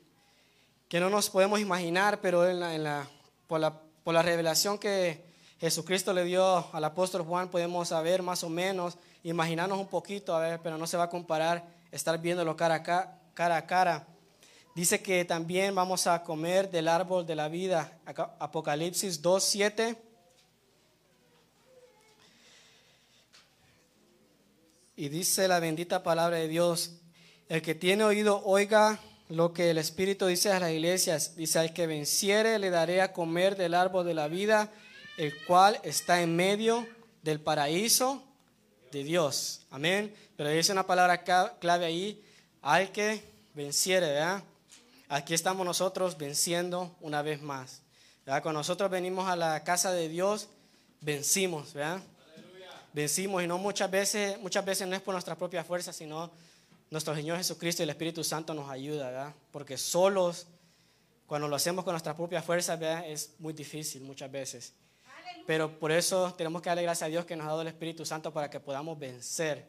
que 0.88 1.00
no 1.00 1.10
nos 1.10 1.28
podemos 1.28 1.60
imaginar, 1.60 2.20
pero 2.20 2.48
en 2.48 2.60
la, 2.60 3.06
por, 3.46 3.60
la, 3.60 3.78
por 4.02 4.14
la 4.14 4.22
revelación 4.22 4.78
que 4.78 5.22
Jesucristo 5.60 6.14
le 6.14 6.24
dio 6.24 6.66
al 6.72 6.84
apóstol 6.84 7.22
Juan, 7.22 7.50
podemos 7.50 7.88
saber 7.88 8.22
más 8.22 8.42
o 8.42 8.48
menos, 8.48 8.96
imaginarnos 9.22 9.78
un 9.78 9.88
poquito, 9.88 10.34
a 10.34 10.40
ver, 10.40 10.60
pero 10.62 10.78
no 10.78 10.86
se 10.86 10.96
va 10.96 11.04
a 11.04 11.10
comparar 11.10 11.66
estar 11.92 12.18
viéndolo 12.18 12.56
cara 12.56 12.76
a 12.76 12.82
cara. 12.82 13.20
cara, 13.34 13.56
a 13.56 13.66
cara. 13.66 14.06
Dice 14.74 15.02
que 15.02 15.24
también 15.24 15.74
vamos 15.74 16.06
a 16.06 16.22
comer 16.22 16.70
del 16.70 16.88
árbol 16.88 17.26
de 17.26 17.34
la 17.34 17.48
vida, 17.48 17.98
Apocalipsis 18.38 19.20
2, 19.20 19.44
7. 19.44 19.96
Y 24.96 25.08
dice 25.08 25.48
la 25.48 25.60
bendita 25.60 26.02
palabra 26.02 26.38
de 26.38 26.48
Dios, 26.48 26.92
el 27.48 27.60
que 27.60 27.74
tiene 27.74 28.04
oído, 28.04 28.42
oiga 28.44 28.98
lo 29.28 29.52
que 29.52 29.70
el 29.70 29.78
Espíritu 29.78 30.26
dice 30.26 30.52
a 30.52 30.60
las 30.60 30.70
iglesias. 30.70 31.36
Dice, 31.36 31.58
al 31.58 31.72
que 31.72 31.86
venciere 31.86 32.58
le 32.58 32.70
daré 32.70 33.02
a 33.02 33.12
comer 33.12 33.56
del 33.56 33.74
árbol 33.74 34.06
de 34.06 34.14
la 34.14 34.28
vida, 34.28 34.70
el 35.16 35.34
cual 35.44 35.80
está 35.82 36.22
en 36.22 36.34
medio 36.34 36.86
del 37.22 37.40
paraíso 37.40 38.22
de 38.90 39.04
Dios. 39.04 39.66
Amén. 39.70 40.14
Pero 40.36 40.50
dice 40.50 40.72
una 40.72 40.86
palabra 40.86 41.22
clave 41.58 41.84
ahí, 41.84 42.22
al 42.62 42.90
que 42.92 43.22
venciere, 43.54 44.06
¿verdad? 44.06 44.42
Aquí 45.08 45.34
estamos 45.34 45.64
nosotros 45.64 46.16
venciendo 46.16 46.94
una 47.00 47.22
vez 47.22 47.42
más. 47.42 47.82
¿verdad? 48.24 48.42
Cuando 48.42 48.60
nosotros 48.60 48.90
venimos 48.90 49.28
a 49.28 49.36
la 49.36 49.64
casa 49.64 49.92
de 49.92 50.08
Dios, 50.08 50.48
vencimos, 51.00 51.72
¿verdad? 51.74 52.00
Vencimos 52.92 53.42
y 53.42 53.46
no 53.46 53.58
muchas 53.58 53.90
veces, 53.90 54.38
muchas 54.40 54.64
veces 54.64 54.88
no 54.88 54.96
es 54.96 55.02
por 55.02 55.14
nuestra 55.14 55.34
propia 55.36 55.64
fuerza, 55.64 55.92
sino 55.92 56.30
nuestro 56.90 57.14
Señor 57.14 57.36
Jesucristo 57.38 57.82
y 57.82 57.84
el 57.84 57.90
Espíritu 57.90 58.24
Santo 58.24 58.54
nos 58.54 58.70
ayuda, 58.70 59.06
¿verdad? 59.10 59.34
Porque 59.50 59.76
solos 59.76 60.46
Cuando 61.26 61.46
lo 61.46 61.56
hacemos 61.56 61.84
con 61.84 61.92
nuestras 61.92 62.16
propias 62.16 62.42
fuerzas, 62.42 62.78
¿verdad? 62.80 63.06
es 63.06 63.34
muy 63.38 63.52
difícil 63.52 64.02
muchas 64.02 64.30
veces. 64.32 64.72
Pero 65.46 65.78
por 65.78 65.92
eso 65.92 66.32
tenemos 66.34 66.62
que 66.62 66.70
darle 66.70 66.82
gracias 66.82 67.06
a 67.06 67.10
Dios 67.10 67.26
que 67.26 67.36
nos 67.36 67.46
ha 67.46 67.50
dado 67.50 67.62
el 67.62 67.68
Espíritu 67.68 68.06
Santo 68.06 68.32
para 68.32 68.48
que 68.48 68.60
podamos 68.60 68.98
vencer. 68.98 69.66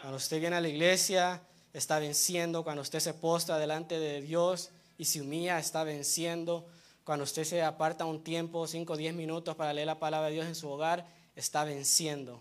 Cuando 0.00 0.18
usted 0.18 0.38
viene 0.38 0.56
a 0.56 0.60
la 0.60 0.68
iglesia, 0.68 1.42
está 1.72 1.98
venciendo. 1.98 2.62
Cuando 2.62 2.82
usted 2.82 3.00
se 3.00 3.14
postra 3.14 3.58
delante 3.58 3.98
de 3.98 4.22
Dios 4.22 4.70
y 4.98 5.04
se 5.04 5.20
humilla, 5.20 5.58
está 5.58 5.82
venciendo. 5.82 6.66
Cuando 7.04 7.24
usted 7.24 7.44
se 7.44 7.62
aparta 7.62 8.04
un 8.04 8.22
tiempo, 8.22 8.66
5 8.66 8.92
o 8.92 8.96
10 8.96 9.14
minutos 9.14 9.56
para 9.56 9.72
leer 9.72 9.86
la 9.86 9.98
palabra 9.98 10.28
de 10.28 10.34
Dios 10.34 10.46
en 10.46 10.54
su 10.54 10.68
hogar, 10.68 11.06
está 11.34 11.64
venciendo. 11.64 12.40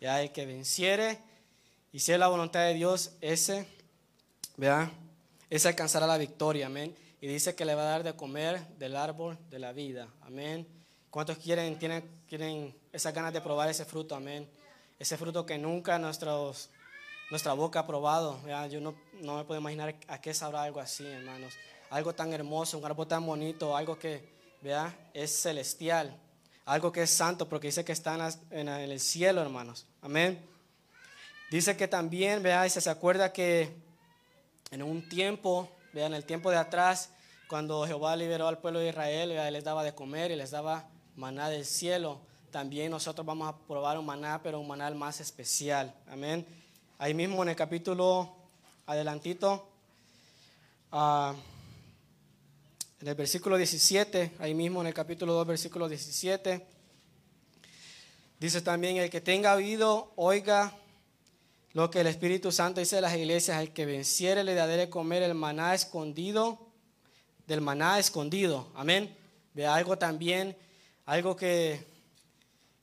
Ya 0.00 0.22
el 0.22 0.30
que 0.30 0.46
venciere 0.46 1.18
y 1.92 2.00
si 2.00 2.12
es 2.12 2.18
la 2.18 2.28
voluntad 2.28 2.60
de 2.60 2.74
Dios, 2.74 3.12
ese, 3.20 3.66
¿verdad? 4.56 4.90
Ese 5.50 5.68
alcanzará 5.68 6.06
la 6.06 6.18
victoria, 6.18 6.66
amén. 6.66 6.94
Y 7.20 7.26
dice 7.26 7.54
que 7.54 7.64
le 7.64 7.74
va 7.74 7.82
a 7.82 7.90
dar 7.90 8.02
de 8.02 8.14
comer 8.14 8.66
del 8.78 8.94
árbol 8.94 9.38
de 9.50 9.58
la 9.58 9.72
vida, 9.72 10.08
amén. 10.20 10.68
¿Cuántos 11.10 11.38
quieren, 11.38 11.78
tienen, 11.78 12.22
quieren 12.28 12.76
esas 12.92 13.14
ganas 13.14 13.32
de 13.32 13.40
probar 13.40 13.68
ese 13.70 13.84
fruto, 13.84 14.14
amén? 14.14 14.48
Ese 14.98 15.16
fruto 15.16 15.46
que 15.46 15.56
nunca 15.56 15.98
nuestros, 15.98 16.70
nuestra 17.30 17.54
boca 17.54 17.80
ha 17.80 17.86
probado, 17.86 18.40
¿verdad? 18.42 18.68
Yo 18.68 18.80
no, 18.80 18.94
no 19.20 19.38
me 19.38 19.44
puedo 19.44 19.60
imaginar 19.60 19.96
a 20.06 20.20
qué 20.20 20.34
sabrá 20.34 20.62
algo 20.64 20.80
así, 20.80 21.06
hermanos. 21.06 21.54
Algo 21.90 22.14
tan 22.14 22.32
hermoso, 22.32 22.76
un 22.76 22.84
árbol 22.84 23.08
tan 23.08 23.24
bonito, 23.24 23.74
algo 23.74 23.98
que, 23.98 24.28
¿verdad? 24.60 24.94
Es 25.14 25.40
celestial, 25.40 26.14
algo 26.66 26.92
que 26.92 27.02
es 27.02 27.10
santo, 27.10 27.48
porque 27.48 27.68
dice 27.68 27.84
que 27.84 27.92
está 27.92 28.30
en, 28.50 28.68
el 28.68 29.00
cielo, 29.00 29.40
hermanos, 29.40 29.86
amén. 30.02 30.46
Dice 31.50 31.78
que 31.78 31.88
también, 31.88 32.42
vea, 32.42 32.68
se 32.68 32.90
acuerda 32.90 33.32
que 33.32 33.74
en 34.70 34.82
un 34.82 35.08
tiempo, 35.08 35.70
vea, 35.94 36.04
en 36.04 36.12
el 36.12 36.24
tiempo 36.24 36.50
de 36.50 36.58
atrás, 36.58 37.08
cuando 37.48 37.86
Jehová 37.86 38.14
liberó 38.16 38.48
al 38.48 38.58
pueblo 38.58 38.80
de 38.80 38.90
Israel, 38.90 39.30
vea, 39.30 39.50
les 39.50 39.64
daba 39.64 39.82
de 39.82 39.94
comer 39.94 40.30
y 40.30 40.36
les 40.36 40.50
daba 40.50 40.90
maná 41.16 41.48
del 41.48 41.64
cielo. 41.64 42.20
También 42.50 42.90
nosotros 42.90 43.26
vamos 43.26 43.48
a 43.48 43.56
probar 43.56 43.98
un 43.98 44.04
maná, 44.04 44.42
pero 44.42 44.60
un 44.60 44.68
maná 44.68 44.90
más 44.90 45.20
especial. 45.20 45.94
Amén. 46.06 46.46
Ahí 46.98 47.14
mismo 47.14 47.42
en 47.42 47.48
el 47.48 47.56
capítulo 47.56 48.30
adelantito, 48.84 49.70
uh, 50.92 51.32
en 53.00 53.08
el 53.08 53.14
versículo 53.14 53.56
17, 53.56 54.32
ahí 54.38 54.52
mismo 54.52 54.82
en 54.82 54.88
el 54.88 54.94
capítulo 54.94 55.32
2, 55.32 55.46
versículo 55.46 55.88
17, 55.88 56.66
dice 58.38 58.60
también, 58.60 58.98
el 58.98 59.08
que 59.08 59.22
tenga 59.22 59.54
oído, 59.54 60.12
oiga 60.16 60.74
lo 61.78 61.92
que 61.92 62.00
el 62.00 62.08
Espíritu 62.08 62.50
Santo 62.50 62.80
dice 62.80 62.96
de 62.96 63.02
las 63.02 63.14
iglesias, 63.14 63.60
el 63.60 63.72
que 63.72 63.86
venciere 63.86 64.42
le 64.42 64.56
daré 64.56 64.76
de 64.76 64.90
comer 64.90 65.22
el 65.22 65.34
maná 65.34 65.76
escondido, 65.76 66.58
del 67.46 67.60
maná 67.60 68.00
escondido. 68.00 68.72
Amén. 68.74 69.16
Ve 69.54 69.64
algo 69.64 69.96
también, 69.96 70.56
algo 71.06 71.36
que, 71.36 71.86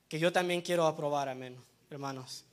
que 0.08 0.18
yo 0.18 0.32
también 0.32 0.62
quiero 0.62 0.86
aprobar, 0.86 1.28
amén, 1.28 1.62
hermanos. 1.90 2.44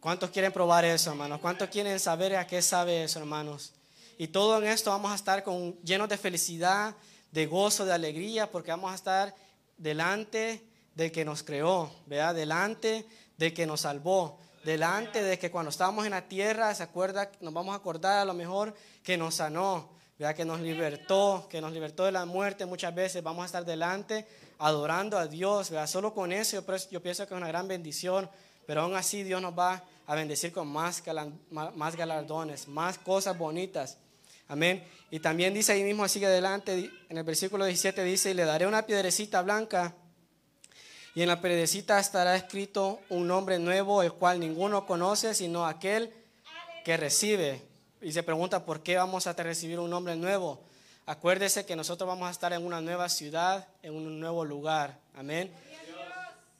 ¿Cuántos 0.00 0.30
quieren 0.30 0.50
probar 0.50 0.86
eso, 0.86 1.10
hermanos? 1.10 1.40
¿Cuántos 1.40 1.68
quieren 1.68 2.00
saber 2.00 2.36
a 2.36 2.46
qué 2.46 2.62
sabe 2.62 3.04
eso, 3.04 3.18
hermanos? 3.18 3.74
Y 4.16 4.28
todo 4.28 4.56
en 4.62 4.68
esto 4.68 4.92
vamos 4.92 5.12
a 5.12 5.14
estar 5.14 5.44
con, 5.44 5.78
llenos 5.82 6.08
de 6.08 6.16
felicidad, 6.16 6.94
de 7.32 7.44
gozo, 7.44 7.84
de 7.84 7.92
alegría, 7.92 8.50
porque 8.50 8.70
vamos 8.70 8.92
a 8.92 8.94
estar 8.94 9.34
delante 9.76 10.64
del 10.94 11.12
que 11.12 11.26
nos 11.26 11.42
creó, 11.42 11.94
vea, 12.06 12.32
delante 12.32 13.04
del 13.36 13.52
que 13.52 13.66
nos 13.66 13.82
salvó 13.82 14.38
delante 14.64 15.22
de 15.22 15.38
que 15.38 15.50
cuando 15.50 15.70
estábamos 15.70 16.04
en 16.04 16.12
la 16.12 16.22
tierra, 16.22 16.74
se 16.74 16.82
acuerda, 16.82 17.30
nos 17.40 17.52
vamos 17.52 17.74
a 17.74 17.76
acordar 17.76 18.20
a 18.20 18.24
lo 18.24 18.34
mejor 18.34 18.74
que 19.02 19.16
nos 19.16 19.36
sanó, 19.36 19.90
¿verdad? 20.18 20.34
que 20.34 20.44
nos 20.44 20.60
libertó, 20.60 21.46
que 21.50 21.60
nos 21.60 21.72
libertó 21.72 22.04
de 22.04 22.12
la 22.12 22.24
muerte 22.24 22.66
muchas 22.66 22.94
veces, 22.94 23.22
vamos 23.22 23.42
a 23.42 23.46
estar 23.46 23.64
delante 23.64 24.26
adorando 24.58 25.18
a 25.18 25.26
Dios, 25.26 25.70
¿verdad? 25.70 25.86
solo 25.86 26.14
con 26.14 26.32
eso 26.32 26.64
yo, 26.90 27.02
pienso 27.02 27.26
que 27.26 27.34
es 27.34 27.38
una 27.38 27.48
gran 27.48 27.68
bendición, 27.68 28.30
pero 28.66 28.82
aún 28.82 28.94
así 28.96 29.22
Dios 29.22 29.42
nos 29.42 29.58
va 29.58 29.84
a 30.06 30.14
bendecir 30.14 30.52
con 30.52 30.68
más, 30.68 31.02
más 31.50 31.96
galardones, 31.96 32.68
más 32.68 32.98
cosas 32.98 33.36
bonitas. 33.36 33.98
Amén. 34.48 34.84
Y 35.10 35.20
también 35.20 35.54
dice 35.54 35.72
ahí 35.72 35.82
mismo, 35.82 36.06
sigue 36.06 36.26
adelante, 36.26 36.90
en 37.08 37.18
el 37.18 37.24
versículo 37.24 37.64
17 37.64 38.04
dice, 38.04 38.30
y 38.30 38.34
le 38.34 38.44
daré 38.44 38.66
una 38.66 38.84
piedrecita 38.84 39.40
blanca 39.42 39.94
y 41.14 41.22
en 41.22 41.28
la 41.28 41.40
predecita 41.40 42.00
estará 42.00 42.34
escrito 42.34 42.98
un 43.08 43.28
nombre 43.28 43.58
nuevo, 43.58 44.02
el 44.02 44.12
cual 44.12 44.40
ninguno 44.40 44.84
conoce, 44.84 45.34
sino 45.34 45.64
aquel 45.66 46.12
que 46.84 46.96
recibe. 46.96 47.62
Y 48.02 48.12
se 48.12 48.24
pregunta, 48.24 48.64
¿por 48.64 48.82
qué 48.82 48.96
vamos 48.96 49.26
a 49.28 49.32
recibir 49.32 49.78
un 49.78 49.90
nombre 49.90 50.16
nuevo? 50.16 50.60
Acuérdese 51.06 51.64
que 51.64 51.76
nosotros 51.76 52.08
vamos 52.08 52.26
a 52.26 52.32
estar 52.32 52.52
en 52.52 52.66
una 52.66 52.80
nueva 52.80 53.08
ciudad, 53.08 53.68
en 53.82 53.94
un 53.94 54.18
nuevo 54.18 54.44
lugar. 54.44 54.98
Amén. 55.14 55.52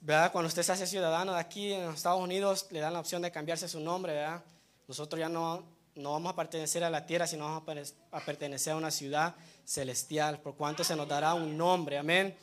¿Verdad? 0.01 0.31
Cuando 0.31 0.49
usted 0.49 0.63
se 0.63 0.71
hace 0.71 0.87
ciudadano 0.87 1.33
de 1.33 1.41
aquí 1.41 1.73
en 1.73 1.87
los 1.87 1.97
Estados 1.97 2.21
Unidos, 2.21 2.67
le 2.71 2.79
dan 2.79 2.93
la 2.93 3.01
opción 3.01 3.23
de 3.23 3.33
cambiarse 3.33 3.69
su 3.69 3.81
nombre, 3.81 4.13
¿verdad? 4.13 4.43
Nosotros 4.87 5.19
ya 5.19 5.29
no, 5.29 5.65
no 5.97 6.13
vamos 6.13 6.33
a 6.33 6.37
pertenecer 6.37 6.85
a 6.85 6.91
la 6.91 7.07
tierra, 7.07 7.27
sino 7.27 7.65
a 8.13 8.21
pertenecer 8.21 8.75
a 8.75 8.77
una 8.77 8.91
ciudad 8.91 9.35
celestial, 9.65 10.39
por 10.41 10.55
cuanto 10.57 10.85
se 10.85 10.95
nos 10.95 11.09
dará 11.09 11.35
un 11.35 11.57
nombre. 11.57 11.99
Amén. 11.99 12.37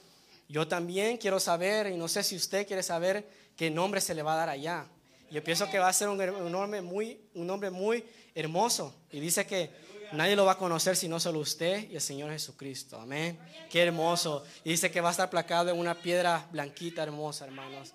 Yo 0.52 0.68
también 0.68 1.16
quiero 1.16 1.40
saber, 1.40 1.88
y 1.88 1.96
no 1.96 2.10
sé 2.10 2.24
si 2.24 2.36
usted 2.36 2.68
quiere 2.68 2.84
saber, 2.84 3.26
qué 3.56 3.72
nombre 3.72 4.02
se 4.02 4.14
le 4.14 4.22
va 4.22 4.34
a 4.34 4.36
dar 4.36 4.50
allá. 4.50 4.86
Yo 5.32 5.42
pienso 5.42 5.70
que 5.70 5.80
va 5.80 5.88
a 5.88 5.94
ser 5.94 6.10
un, 6.10 6.18
nombre 6.52 6.82
muy, 6.82 7.22
un 7.34 7.48
muy 7.72 8.04
hermoso. 8.36 8.94
Y 9.12 9.22
dice 9.22 9.48
que 9.48 9.70
nadie 10.12 10.36
lo 10.36 10.44
va 10.44 10.52
a 10.52 10.58
conocer 10.58 10.98
sino 10.98 11.22
solo 11.22 11.40
usted 11.40 11.90
y 11.90 11.96
el 11.96 12.02
Señor 12.02 12.32
Jesucristo. 12.32 13.00
Amén. 13.00 13.40
Qué 13.70 13.82
hermoso. 13.82 14.44
Y 14.66 14.72
dice 14.72 14.92
que 14.92 15.00
va 15.00 15.08
a 15.08 15.12
estar 15.12 15.30
placado 15.30 15.70
en 15.70 15.80
una 15.80 15.96
piedra 15.96 16.46
blanquita 16.52 17.02
hermosa, 17.02 17.46
hermanos. 17.46 17.94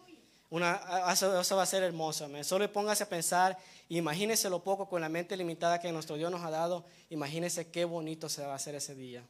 Una, 0.48 0.80
eso, 1.12 1.56
va 1.56 1.62
a 1.62 1.66
ser 1.66 1.82
hermoso. 1.82 2.24
Amén. 2.24 2.42
Solo 2.42 2.72
póngase 2.72 3.02
a 3.02 3.08
pensar, 3.10 3.58
imagínese 3.90 4.48
lo 4.48 4.64
poco 4.64 4.88
con 4.88 5.02
la 5.02 5.10
mente 5.10 5.36
limitada 5.36 5.78
que 5.78 5.92
nuestro 5.92 6.16
Dios 6.16 6.30
nos 6.30 6.42
ha 6.42 6.48
dado. 6.48 6.86
Imagínese 7.10 7.70
qué 7.70 7.84
bonito 7.84 8.30
se 8.30 8.46
va 8.46 8.54
a 8.54 8.56
hacer 8.56 8.74
ese 8.76 8.94
día. 8.94 9.22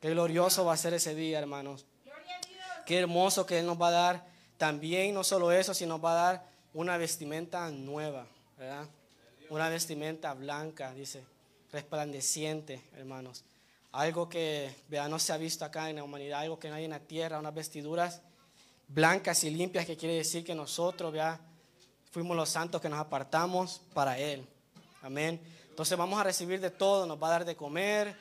Qué 0.00 0.08
glorioso 0.08 0.64
va 0.64 0.72
a 0.72 0.78
ser 0.78 0.94
ese 0.94 1.14
día, 1.14 1.38
hermanos. 1.38 1.84
Qué 2.86 2.98
hermoso 2.98 3.46
que 3.46 3.58
Él 3.58 3.66
nos 3.66 3.80
va 3.80 3.88
a 3.88 3.92
dar 3.92 4.26
también, 4.58 5.14
no 5.14 5.24
solo 5.24 5.52
eso, 5.52 5.74
sino 5.74 6.00
va 6.00 6.12
a 6.12 6.14
dar 6.14 6.46
una 6.74 6.96
vestimenta 6.96 7.70
nueva, 7.70 8.26
¿verdad? 8.56 8.86
Una 9.50 9.68
vestimenta 9.68 10.32
blanca, 10.34 10.94
dice, 10.94 11.24
resplandeciente, 11.72 12.82
hermanos. 12.96 13.44
Algo 13.92 14.28
que 14.28 14.74
vea, 14.88 15.08
no 15.08 15.18
se 15.18 15.32
ha 15.32 15.36
visto 15.36 15.64
acá 15.64 15.90
en 15.90 15.96
la 15.96 16.04
humanidad, 16.04 16.40
algo 16.40 16.58
que 16.58 16.68
no 16.68 16.76
hay 16.76 16.84
en 16.84 16.90
la 16.90 17.00
tierra, 17.00 17.38
unas 17.38 17.54
vestiduras 17.54 18.22
blancas 18.88 19.44
y 19.44 19.50
limpias, 19.50 19.86
que 19.86 19.96
quiere 19.96 20.14
decir 20.14 20.44
que 20.44 20.54
nosotros, 20.54 21.12
vea, 21.12 21.40
fuimos 22.10 22.36
los 22.36 22.48
santos 22.48 22.80
que 22.80 22.88
nos 22.88 22.98
apartamos 22.98 23.82
para 23.92 24.18
Él. 24.18 24.46
Amén. 25.02 25.40
Entonces 25.68 25.96
vamos 25.96 26.20
a 26.20 26.24
recibir 26.24 26.60
de 26.60 26.70
todo, 26.70 27.06
nos 27.06 27.22
va 27.22 27.28
a 27.28 27.30
dar 27.30 27.44
de 27.44 27.56
comer, 27.56 28.16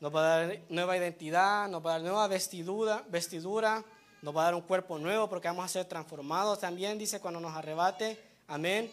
nos 0.00 0.14
va 0.14 0.20
a 0.20 0.46
dar 0.46 0.58
nueva 0.68 0.96
identidad, 0.96 1.68
nos 1.68 1.84
va 1.84 1.90
a 1.90 1.92
dar 1.94 2.02
nueva 2.02 2.26
vestidura, 2.28 3.04
vestidura 3.08 3.84
nos 4.22 4.34
va 4.34 4.42
a 4.42 4.44
dar 4.44 4.54
un 4.54 4.62
cuerpo 4.62 4.98
nuevo 4.98 5.28
porque 5.28 5.48
vamos 5.48 5.64
a 5.64 5.68
ser 5.68 5.84
transformados 5.84 6.60
también, 6.60 6.96
dice, 6.96 7.20
cuando 7.20 7.40
nos 7.40 7.54
arrebate. 7.54 8.18
Amén. 8.46 8.90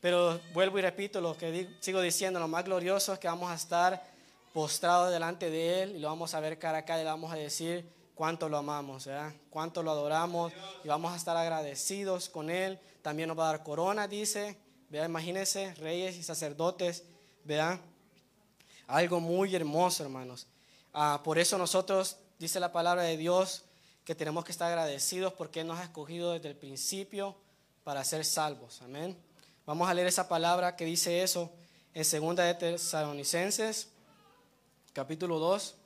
Pero 0.00 0.40
vuelvo 0.52 0.80
y 0.80 0.82
repito 0.82 1.20
lo 1.20 1.36
que 1.36 1.76
sigo 1.78 2.00
diciendo, 2.00 2.40
lo 2.40 2.48
más 2.48 2.64
glorioso 2.64 3.12
es 3.12 3.20
que 3.20 3.28
vamos 3.28 3.48
a 3.50 3.54
estar 3.54 4.02
postrados 4.52 5.12
delante 5.12 5.48
de 5.48 5.82
Él 5.82 5.96
y 5.96 6.00
lo 6.00 6.08
vamos 6.08 6.34
a 6.34 6.40
ver 6.40 6.58
cara 6.58 6.78
a 6.78 6.84
cara 6.84 7.00
y 7.00 7.04
le 7.04 7.10
vamos 7.10 7.32
a 7.32 7.36
decir 7.36 7.88
cuánto 8.16 8.48
lo 8.48 8.56
amamos, 8.58 9.06
¿verdad? 9.06 9.32
cuánto 9.50 9.84
lo 9.84 9.92
adoramos 9.92 10.52
y 10.82 10.88
vamos 10.88 11.12
a 11.12 11.16
estar 11.16 11.36
agradecidos 11.36 12.28
con 12.28 12.50
Él. 12.50 12.80
También 13.02 13.28
nos 13.28 13.38
va 13.38 13.44
a 13.44 13.52
dar 13.52 13.62
corona, 13.62 14.08
dice. 14.08 14.58
Vea, 14.90 15.06
imagínense, 15.06 15.72
reyes 15.76 16.16
y 16.16 16.24
sacerdotes, 16.24 17.04
vean. 17.44 17.80
Algo 18.88 19.20
muy 19.20 19.54
hermoso, 19.54 20.02
hermanos. 20.02 20.48
Ah, 20.92 21.20
por 21.22 21.38
eso 21.38 21.56
nosotros, 21.56 22.16
dice 22.38 22.58
la 22.58 22.72
palabra 22.72 23.02
de 23.02 23.16
Dios, 23.16 23.64
que 24.04 24.14
tenemos 24.14 24.44
que 24.44 24.52
estar 24.52 24.68
agradecidos 24.68 25.32
porque 25.34 25.64
nos 25.64 25.78
ha 25.78 25.84
escogido 25.84 26.32
desde 26.32 26.48
el 26.48 26.56
principio 26.56 27.36
para 27.84 28.04
ser 28.04 28.24
salvos. 28.24 28.82
Amén. 28.82 29.16
Vamos 29.66 29.88
a 29.88 29.94
leer 29.94 30.08
esa 30.08 30.28
palabra 30.28 30.74
que 30.76 30.84
dice 30.84 31.22
eso 31.22 31.50
en 31.94 32.04
segunda 32.04 32.44
de 32.44 32.54
Tesalonicenses, 32.54 33.88
capítulo 34.92 35.38
2. 35.38 35.76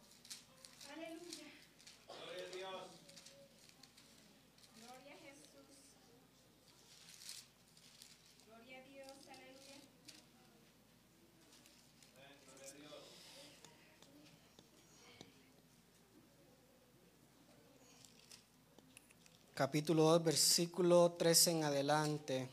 Capítulo 19.56 20.02
2, 20.02 20.22
versículo 20.22 21.12
13 21.12 21.50
en 21.52 21.64
adelante. 21.64 22.46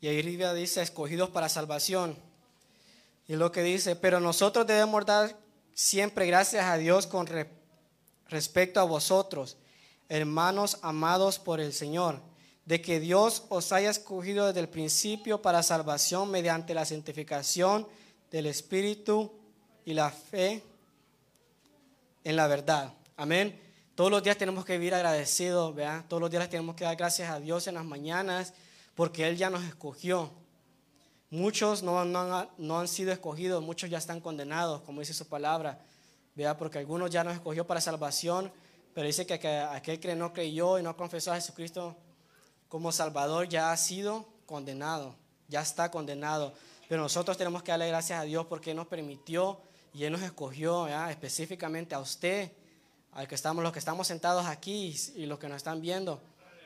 Y 0.00 0.08
ahí 0.08 0.18
arriba 0.18 0.54
dice, 0.54 0.80
escogidos 0.80 1.28
para 1.28 1.50
salvación. 1.50 2.16
Y 3.28 3.36
lo 3.36 3.52
que 3.52 3.62
dice, 3.62 3.96
pero 3.96 4.18
nosotros 4.18 4.66
debemos 4.66 5.04
dar 5.04 5.36
siempre 5.74 6.26
gracias 6.26 6.64
a 6.64 6.78
Dios 6.78 7.06
con 7.06 7.28
respecto 8.30 8.80
a 8.80 8.84
vosotros, 8.84 9.58
hermanos 10.08 10.78
amados 10.80 11.38
por 11.38 11.60
el 11.60 11.74
Señor, 11.74 12.22
de 12.64 12.80
que 12.80 12.98
Dios 12.98 13.42
os 13.50 13.72
haya 13.72 13.90
escogido 13.90 14.46
desde 14.46 14.60
el 14.60 14.70
principio 14.70 15.42
para 15.42 15.62
salvación 15.62 16.30
mediante 16.30 16.72
la 16.72 16.86
santificación 16.86 17.86
del 18.30 18.46
Espíritu 18.46 19.30
y 19.84 19.92
la 19.92 20.10
fe 20.10 20.62
en 22.24 22.36
la 22.36 22.46
verdad. 22.46 22.94
Amén. 23.18 23.65
Todos 23.96 24.10
los 24.10 24.22
días 24.22 24.36
tenemos 24.36 24.66
que 24.66 24.74
vivir 24.74 24.94
agradecidos, 24.94 25.74
¿verdad? 25.74 26.04
Todos 26.06 26.20
los 26.20 26.30
días 26.30 26.50
tenemos 26.50 26.76
que 26.76 26.84
dar 26.84 26.96
gracias 26.96 27.30
a 27.30 27.40
Dios 27.40 27.66
en 27.66 27.76
las 27.76 27.84
mañanas 27.86 28.52
porque 28.94 29.26
Él 29.26 29.38
ya 29.38 29.48
nos 29.48 29.64
escogió. 29.64 30.30
Muchos 31.30 31.82
no, 31.82 32.04
no, 32.04 32.78
han, 32.78 32.88
sido 32.88 33.10
escogidos, 33.10 33.62
muchos 33.62 33.88
ya 33.88 33.96
están 33.96 34.20
condenados, 34.20 34.82
como 34.82 35.00
dice 35.00 35.14
su 35.14 35.26
palabra, 35.26 35.80
¿verdad? 36.34 36.58
Porque 36.58 36.76
algunos 36.76 37.10
ya 37.10 37.24
nos 37.24 37.32
escogió 37.32 37.66
para 37.66 37.80
salvación, 37.80 38.52
pero 38.92 39.06
dice 39.06 39.26
que, 39.26 39.48
aquel 39.48 39.98
que 39.98 40.14
no 40.14 40.34
creyó 40.34 40.78
y 40.78 40.82
no 40.82 40.94
confesó 40.94 41.32
a 41.32 41.36
Jesucristo 41.36 41.96
como 42.68 42.92
Salvador 42.92 43.48
ya 43.48 43.72
ha 43.72 43.76
sido 43.78 44.28
condenado, 44.44 45.16
ya 45.48 45.62
está 45.62 45.90
condenado. 45.90 46.52
Pero 46.86 47.00
nosotros 47.00 47.38
tenemos 47.38 47.62
que 47.62 47.72
darle 47.72 47.88
gracias 47.88 48.20
a 48.20 48.24
Dios 48.24 48.44
porque 48.44 48.72
Él 48.72 48.76
nos 48.76 48.88
permitió 48.88 49.58
y 49.94 50.04
Él 50.04 50.12
nos 50.12 50.20
escogió 50.20 50.86
específicamente 51.08 51.94
a 51.94 52.00
usted 52.00 52.52
al 53.16 53.26
que 53.26 53.34
estamos, 53.34 53.64
los 53.64 53.72
que 53.72 53.78
estamos 53.78 54.06
sentados 54.06 54.44
aquí 54.44 54.94
y 55.14 55.24
los 55.24 55.38
que 55.38 55.48
nos 55.48 55.56
están 55.56 55.80
viendo, 55.80 56.20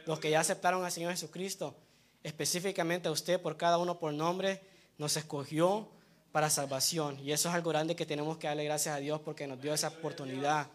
los 0.04 0.18
que 0.18 0.30
ya 0.30 0.40
aceptaron 0.40 0.84
al 0.84 0.90
Señor 0.90 1.12
Jesucristo, 1.12 1.76
específicamente 2.24 3.08
a 3.08 3.12
usted 3.12 3.40
por 3.40 3.56
cada 3.56 3.78
uno 3.78 4.00
por 4.00 4.12
nombre, 4.12 4.60
nos 4.98 5.16
escogió 5.16 5.88
para 6.32 6.50
salvación. 6.50 7.20
Y 7.20 7.30
eso 7.30 7.48
es 7.48 7.54
algo 7.54 7.70
grande 7.70 7.94
que 7.94 8.04
tenemos 8.04 8.36
que 8.36 8.48
darle 8.48 8.64
gracias 8.64 8.96
a 8.96 8.98
Dios 8.98 9.20
porque 9.20 9.46
nos 9.46 9.62
dio 9.62 9.72
esa 9.72 9.88
oportunidad. 9.88 10.66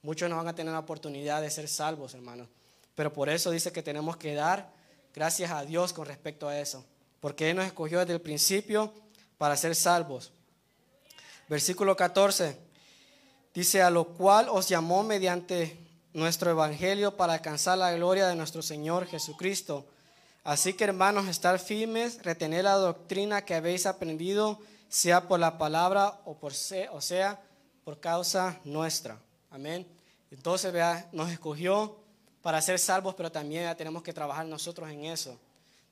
Muchos 0.00 0.30
no 0.30 0.36
van 0.38 0.48
a 0.48 0.54
tener 0.54 0.72
la 0.72 0.78
oportunidad 0.78 1.42
de 1.42 1.50
ser 1.50 1.68
salvos, 1.68 2.14
hermanos. 2.14 2.48
Pero 2.94 3.12
por 3.12 3.28
eso 3.28 3.50
dice 3.50 3.70
que 3.70 3.82
tenemos 3.82 4.16
que 4.16 4.32
dar 4.32 4.72
gracias 5.14 5.50
a 5.50 5.62
Dios 5.62 5.92
con 5.92 6.06
respecto 6.06 6.48
a 6.48 6.58
eso. 6.58 6.86
Porque 7.20 7.50
Él 7.50 7.56
nos 7.56 7.66
escogió 7.66 7.98
desde 7.98 8.14
el 8.14 8.22
principio 8.22 8.94
para 9.36 9.58
ser 9.58 9.74
salvos. 9.74 10.32
Versículo 11.50 11.94
14. 11.94 12.67
Dice, 13.58 13.82
a 13.82 13.90
lo 13.90 14.04
cual 14.04 14.48
os 14.50 14.68
llamó 14.68 15.02
mediante 15.02 15.76
nuestro 16.12 16.48
evangelio 16.52 17.16
para 17.16 17.32
alcanzar 17.32 17.76
la 17.76 17.92
gloria 17.92 18.28
de 18.28 18.36
nuestro 18.36 18.62
Señor 18.62 19.04
Jesucristo. 19.08 19.84
Así 20.44 20.74
que 20.74 20.84
hermanos, 20.84 21.26
estar 21.26 21.58
firmes, 21.58 22.22
retener 22.22 22.62
la 22.62 22.74
doctrina 22.74 23.44
que 23.44 23.56
habéis 23.56 23.84
aprendido, 23.86 24.60
sea 24.88 25.26
por 25.26 25.40
la 25.40 25.58
palabra 25.58 26.20
o, 26.24 26.36
por 26.36 26.52
o 26.52 27.00
sea, 27.00 27.42
por 27.82 27.98
causa 27.98 28.60
nuestra. 28.62 29.18
Amén. 29.50 29.88
Entonces, 30.30 30.72
vea, 30.72 31.08
nos 31.10 31.28
escogió 31.28 31.98
para 32.42 32.62
ser 32.62 32.78
salvos, 32.78 33.16
pero 33.16 33.32
también 33.32 33.76
tenemos 33.76 34.04
que 34.04 34.12
trabajar 34.12 34.46
nosotros 34.46 34.88
en 34.88 35.06
eso. 35.06 35.36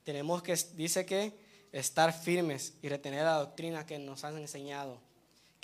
Tenemos 0.05 0.40
que, 0.40 0.57
dice 0.74 1.05
que, 1.05 1.37
estar 1.72 2.12
firmes 2.12 2.74
y 2.81 2.88
retener 2.88 3.24
la 3.24 3.38
doctrina 3.38 3.85
que 3.85 3.98
nos 3.98 4.22
han 4.22 4.38
enseñado 4.38 5.00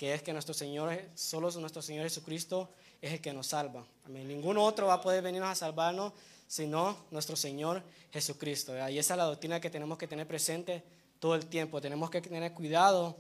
que 0.03 0.15
es 0.15 0.21
que 0.21 0.33
nuestro 0.33 0.53
Señor, 0.53 0.99
solo 1.15 1.49
nuestro 1.61 1.81
Señor 1.81 2.03
Jesucristo 2.03 2.69
es 3.01 3.13
el 3.13 3.21
que 3.21 3.33
nos 3.33 3.47
salva. 3.47 3.87
Amén. 4.05 4.27
Ninguno 4.27 4.65
otro 4.65 4.89
va 4.89 4.95
a 4.95 5.01
poder 5.01 5.23
venirnos 5.23 5.49
a 5.49 5.55
salvarnos 5.55 6.13
sino 6.49 6.97
nuestro 7.13 7.37
Señor 7.37 7.85
Jesucristo. 8.13 8.73
Y 8.89 8.99
esa 8.99 9.15
es 9.15 9.19
la 9.19 9.23
doctrina 9.23 9.61
que 9.61 9.71
tenemos 9.71 9.97
que 9.97 10.09
tener 10.09 10.27
presente 10.27 10.83
todo 11.21 11.37
el 11.37 11.47
tiempo. 11.47 11.81
Tenemos 11.81 12.11
que 12.11 12.21
tener 12.21 12.53
cuidado 12.53 13.17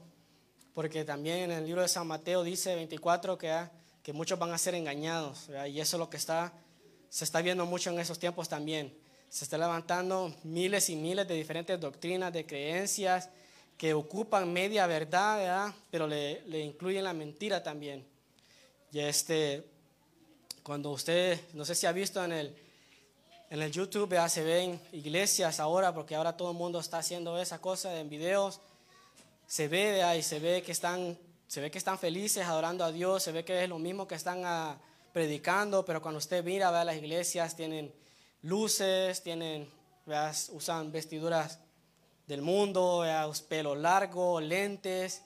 porque 0.74 1.04
también 1.04 1.52
en 1.52 1.52
el 1.52 1.64
libro 1.64 1.82
de 1.82 1.86
San 1.86 2.04
Mateo 2.08 2.42
dice 2.42 2.74
24 2.74 3.38
que, 3.38 3.68
que 4.02 4.12
muchos 4.12 4.36
van 4.36 4.50
a 4.50 4.58
ser 4.58 4.74
engañados. 4.74 5.50
Y 5.68 5.78
eso 5.78 5.96
es 5.96 6.00
lo 6.00 6.10
que 6.10 6.16
está, 6.16 6.52
se 7.08 7.22
está 7.22 7.42
viendo 7.42 7.64
mucho 7.64 7.90
en 7.90 8.00
esos 8.00 8.18
tiempos 8.18 8.48
también. 8.48 8.92
Se 9.28 9.44
está 9.44 9.56
levantando 9.56 10.34
miles 10.42 10.90
y 10.90 10.96
miles 10.96 11.28
de 11.28 11.34
diferentes 11.36 11.78
doctrinas, 11.78 12.32
de 12.32 12.44
creencias, 12.44 13.30
que 13.76 13.94
ocupan 13.94 14.52
media 14.52 14.86
verdad, 14.86 15.74
pero 15.90 16.06
le, 16.06 16.42
le, 16.42 16.60
incluyen 16.60 17.04
la 17.04 17.12
mentira 17.12 17.62
también. 17.62 18.06
Y 18.92 19.00
este, 19.00 19.64
cuando 20.62 20.90
usted, 20.90 21.40
no 21.54 21.64
sé 21.64 21.74
si 21.74 21.86
ha 21.86 21.92
visto 21.92 22.24
en 22.24 22.32
el, 22.32 22.56
en 23.50 23.60
el 23.60 23.72
YouTube, 23.72 24.16
se 24.28 24.44
ven 24.44 24.80
iglesias 24.92 25.60
ahora, 25.60 25.92
porque 25.92 26.14
ahora 26.14 26.36
todo 26.36 26.52
el 26.52 26.56
mundo 26.56 26.80
está 26.80 26.98
haciendo 26.98 27.38
esa 27.38 27.60
cosa 27.60 27.98
en 27.98 28.08
videos, 28.08 28.60
se 29.46 29.68
ve 29.68 30.02
ahí, 30.02 30.22
se 30.22 30.38
ve 30.38 30.62
que 30.62 30.72
están, 30.72 31.18
se 31.46 31.60
ve 31.60 31.70
que 31.70 31.78
están 31.78 31.98
felices 31.98 32.46
adorando 32.46 32.84
a 32.84 32.92
Dios, 32.92 33.22
se 33.22 33.32
ve 33.32 33.44
que 33.44 33.62
es 33.62 33.68
lo 33.68 33.78
mismo 33.78 34.08
que 34.08 34.14
están 34.14 34.42
ah, 34.44 34.78
predicando, 35.12 35.84
pero 35.84 36.00
cuando 36.00 36.18
usted 36.18 36.42
mira, 36.44 36.70
ve 36.70 36.84
las 36.84 36.96
iglesias 36.96 37.54
tienen 37.54 37.92
luces, 38.42 39.22
tienen, 39.22 39.68
usan 40.52 40.90
vestiduras 40.90 41.58
del 42.32 42.40
mundo, 42.40 43.04
pelo 43.46 43.74
largo, 43.74 44.40
lentes, 44.40 45.20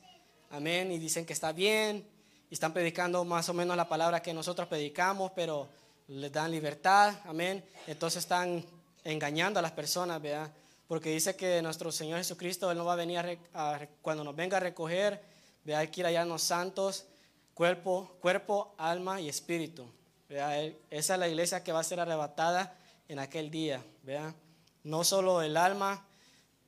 amén, 0.50 0.90
y 0.90 0.98
dicen 0.98 1.24
que 1.24 1.34
está 1.34 1.52
bien, 1.52 2.04
y 2.50 2.54
están 2.54 2.72
predicando 2.72 3.24
más 3.24 3.48
o 3.48 3.54
menos 3.54 3.76
la 3.76 3.88
palabra 3.88 4.20
que 4.20 4.34
nosotros 4.34 4.66
predicamos, 4.66 5.30
pero 5.30 5.68
les 6.08 6.32
dan 6.32 6.50
libertad, 6.50 7.14
amén, 7.26 7.64
entonces 7.86 8.24
están 8.24 8.64
engañando 9.04 9.60
a 9.60 9.62
las 9.62 9.70
personas, 9.70 10.20
¿verdad? 10.20 10.50
Porque 10.88 11.10
dice 11.10 11.36
que 11.36 11.62
nuestro 11.62 11.92
Señor 11.92 12.18
Jesucristo, 12.18 12.72
Él 12.72 12.78
no 12.78 12.84
va 12.84 12.94
a 12.94 12.96
venir 12.96 13.38
a, 13.54 13.86
cuando 14.02 14.24
nos 14.24 14.34
venga 14.34 14.56
a 14.56 14.60
recoger, 14.60 15.22
¿verdad? 15.64 15.82
Hay 15.82 15.88
que 15.88 16.00
ir 16.00 16.06
allá 16.06 16.22
a 16.22 16.26
los 16.26 16.42
santos, 16.42 17.06
cuerpo, 17.54 18.16
cuerpo, 18.20 18.74
alma 18.78 19.20
y 19.20 19.28
espíritu, 19.28 19.86
¿verdad? 20.28 20.72
Esa 20.90 21.14
es 21.14 21.20
la 21.20 21.28
iglesia 21.28 21.62
que 21.62 21.70
va 21.70 21.78
a 21.78 21.84
ser 21.84 22.00
arrebatada 22.00 22.76
en 23.08 23.20
aquel 23.20 23.48
día, 23.48 23.80
¿verdad? 24.02 24.34
No 24.82 25.04
solo 25.04 25.40
el 25.42 25.56
alma, 25.56 26.04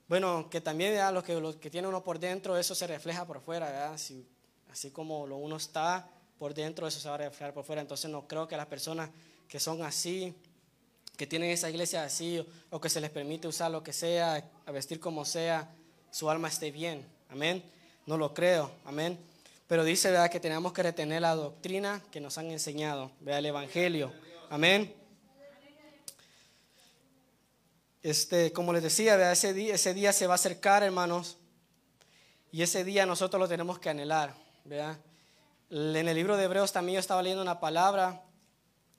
bueno, 0.08 0.48
que 0.50 0.60
también 0.60 0.92
¿verdad? 0.92 1.12
Lo, 1.12 1.22
que, 1.22 1.34
lo 1.34 1.58
que 1.60 1.70
tiene 1.70 1.86
uno 1.86 2.02
por 2.02 2.18
dentro, 2.18 2.56
eso 2.56 2.74
se 2.74 2.86
refleja 2.86 3.26
por 3.26 3.40
fuera, 3.40 3.66
¿verdad? 3.66 3.92
así 3.92 4.90
como 4.90 5.26
lo 5.26 5.36
uno 5.36 5.56
está 5.56 6.08
por 6.38 6.54
dentro, 6.54 6.86
eso 6.86 7.00
se 7.00 7.08
va 7.08 7.16
a 7.16 7.18
reflejar 7.18 7.52
por 7.52 7.64
fuera. 7.64 7.82
Entonces 7.82 8.10
no 8.10 8.26
creo 8.26 8.48
que 8.48 8.56
las 8.56 8.66
personas 8.66 9.10
que 9.48 9.60
son 9.60 9.82
así, 9.82 10.34
que 11.16 11.26
tienen 11.26 11.50
esa 11.50 11.68
iglesia 11.68 12.04
así, 12.04 12.46
o 12.70 12.80
que 12.80 12.88
se 12.88 13.00
les 13.00 13.10
permite 13.10 13.48
usar 13.48 13.70
lo 13.70 13.82
que 13.82 13.92
sea, 13.92 14.48
vestir 14.72 15.00
como 15.00 15.24
sea, 15.24 15.68
su 16.10 16.30
alma 16.30 16.48
esté 16.48 16.70
bien. 16.70 17.04
Amén. 17.28 17.62
No 18.06 18.16
lo 18.16 18.32
creo. 18.32 18.70
Amén. 18.84 19.18
Pero 19.66 19.84
dice, 19.84 20.10
¿verdad? 20.10 20.30
Que 20.30 20.40
tenemos 20.40 20.72
que 20.72 20.82
retener 20.82 21.22
la 21.22 21.34
doctrina 21.34 22.02
que 22.10 22.20
nos 22.20 22.38
han 22.38 22.50
enseñado, 22.50 23.10
¿verdad? 23.20 23.40
El 23.40 23.46
Evangelio. 23.46 24.12
Amén. 24.48 24.94
Este, 28.02 28.52
como 28.52 28.72
les 28.72 28.82
decía, 28.82 29.32
ese 29.32 29.52
día, 29.52 29.74
ese 29.74 29.92
día 29.92 30.12
se 30.12 30.26
va 30.26 30.34
a 30.34 30.36
acercar, 30.36 30.82
hermanos, 30.82 31.36
y 32.52 32.62
ese 32.62 32.84
día 32.84 33.06
nosotros 33.06 33.40
lo 33.40 33.48
tenemos 33.48 33.78
que 33.78 33.90
anhelar. 33.90 34.34
En 35.70 36.08
el 36.08 36.14
libro 36.14 36.36
de 36.36 36.44
Hebreos 36.44 36.72
también 36.72 36.94
yo 36.94 37.00
estaba 37.00 37.22
leyendo 37.22 37.42
una 37.42 37.58
palabra, 37.58 38.22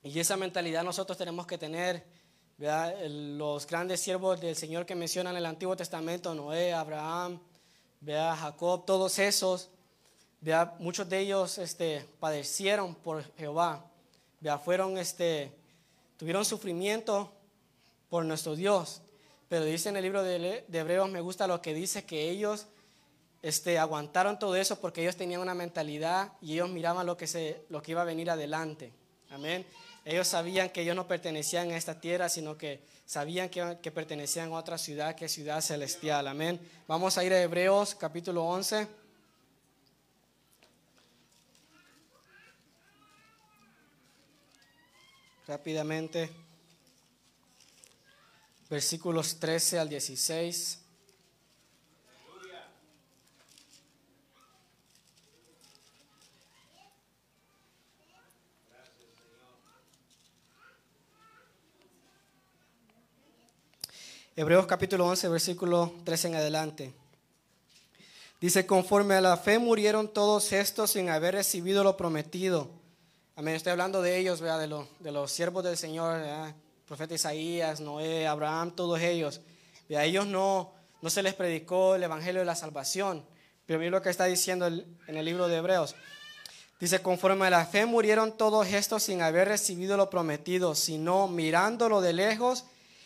y 0.03 0.19
esa 0.19 0.35
mentalidad 0.37 0.83
nosotros 0.83 1.17
tenemos 1.17 1.47
que 1.47 1.57
tener. 1.57 2.05
Los 3.07 3.65
grandes 3.65 4.01
siervos 4.01 4.41
del 4.41 4.55
Señor 4.55 4.85
que 4.85 4.95
mencionan 4.95 5.33
en 5.33 5.37
el 5.37 5.45
Antiguo 5.45 5.77
Testamento, 5.77 6.35
Noé, 6.35 6.73
Abraham, 6.73 7.39
Jacob, 8.05 8.85
todos 8.85 9.17
esos, 9.17 9.69
muchos 10.77 11.07
de 11.07 11.19
ellos 11.19 11.57
este, 11.57 12.05
padecieron 12.19 12.95
por 12.95 13.23
Jehová, 13.35 13.85
fueron, 14.65 14.97
este, 14.97 15.53
tuvieron 16.17 16.43
sufrimiento 16.43 17.31
por 18.09 18.25
nuestro 18.25 18.55
Dios. 18.55 19.01
Pero 19.47 19.65
dice 19.65 19.89
en 19.89 19.97
el 19.97 20.03
libro 20.03 20.23
de, 20.23 20.65
Hebreos, 20.71 21.09
me 21.09 21.21
gusta 21.21 21.47
lo 21.47 21.61
que 21.61 21.73
dice, 21.73 22.05
que 22.05 22.29
ellos 22.29 22.67
este, 23.41 23.79
aguantaron 23.79 24.37
todo 24.37 24.55
eso 24.55 24.79
porque 24.79 25.01
ellos 25.01 25.15
tenían 25.15 25.41
una 25.41 25.55
mentalidad 25.55 26.33
y 26.41 26.53
ellos 26.53 26.69
miraban 26.69 27.05
lo 27.05 27.17
que, 27.17 27.25
se, 27.25 27.63
lo 27.69 27.81
que 27.81 27.91
iba 27.91 28.01
a 28.01 28.05
venir 28.05 28.29
adelante. 28.29 28.91
Amén. 29.31 29.65
Ellos 30.05 30.27
sabían 30.27 30.69
que 30.69 30.81
ellos 30.81 30.95
no 30.95 31.07
pertenecían 31.07 31.71
a 31.71 31.77
esta 31.77 31.99
tierra, 31.99 32.29
sino 32.29 32.57
que 32.57 32.81
sabían 33.05 33.49
que, 33.49 33.77
que 33.81 33.91
pertenecían 33.91 34.51
a 34.51 34.57
otra 34.57 34.77
ciudad, 34.77 35.15
que 35.15 35.25
es 35.25 35.31
ciudad 35.31 35.61
celestial. 35.61 36.27
Amén. 36.27 36.59
Vamos 36.87 37.17
a 37.17 37.23
ir 37.23 37.33
a 37.33 37.41
Hebreos 37.41 37.95
capítulo 37.95 38.45
11. 38.45 38.87
Rápidamente 45.47 46.48
versículos 48.69 49.39
13 49.39 49.79
al 49.79 49.89
16. 49.89 50.79
Hebreos 64.35 64.67
capítulo 64.67 65.05
11, 65.07 65.27
versículo 65.27 65.93
13 66.05 66.27
en 66.29 66.35
adelante. 66.35 66.93
Dice, 68.39 68.65
conforme 68.65 69.15
a 69.15 69.21
la 69.21 69.35
fe 69.35 69.59
murieron 69.59 70.07
todos 70.07 70.53
estos 70.53 70.91
sin 70.91 71.09
haber 71.09 71.33
recibido 71.33 71.83
lo 71.83 71.97
prometido. 71.97 72.69
Amén. 73.35 73.55
Estoy 73.55 73.71
hablando 73.71 74.01
de 74.01 74.17
ellos, 74.17 74.39
¿verdad? 74.39 74.59
De, 74.59 74.67
los, 74.67 74.87
de 74.99 75.11
los 75.11 75.29
siervos 75.29 75.65
del 75.65 75.75
Señor, 75.75 76.21
¿verdad? 76.21 76.55
Profeta 76.89 77.13
Isaías, 77.13 77.79
Noé, 77.81 78.25
Abraham, 78.25 78.71
todos 78.71 78.99
ellos. 78.99 79.41
A 79.95 80.03
ellos 80.05 80.25
no, 80.25 80.73
no 81.03 81.11
se 81.11 81.21
les 81.21 81.35
predicó 81.35 81.93
el 81.93 82.01
evangelio 82.01 82.41
de 82.41 82.47
la 82.47 82.55
salvación. 82.55 83.23
Pero 83.67 83.77
mira 83.77 83.91
lo 83.91 84.01
que 84.01 84.09
está 84.09 84.25
diciendo 84.25 84.65
en 84.65 84.97
el 85.05 85.23
libro 85.23 85.47
de 85.47 85.57
Hebreos. 85.57 85.95
Dice, 86.79 86.99
conforme 87.03 87.45
a 87.45 87.51
la 87.51 87.67
fe 87.67 87.85
murieron 87.85 88.35
todos 88.35 88.65
estos 88.69 89.03
sin 89.03 89.21
haber 89.21 89.49
recibido 89.49 89.97
lo 89.97 90.09
prometido, 90.09 90.73
sino 90.73 91.27
mirándolo 91.27 92.01
de 92.01 92.13
lejos 92.13 92.65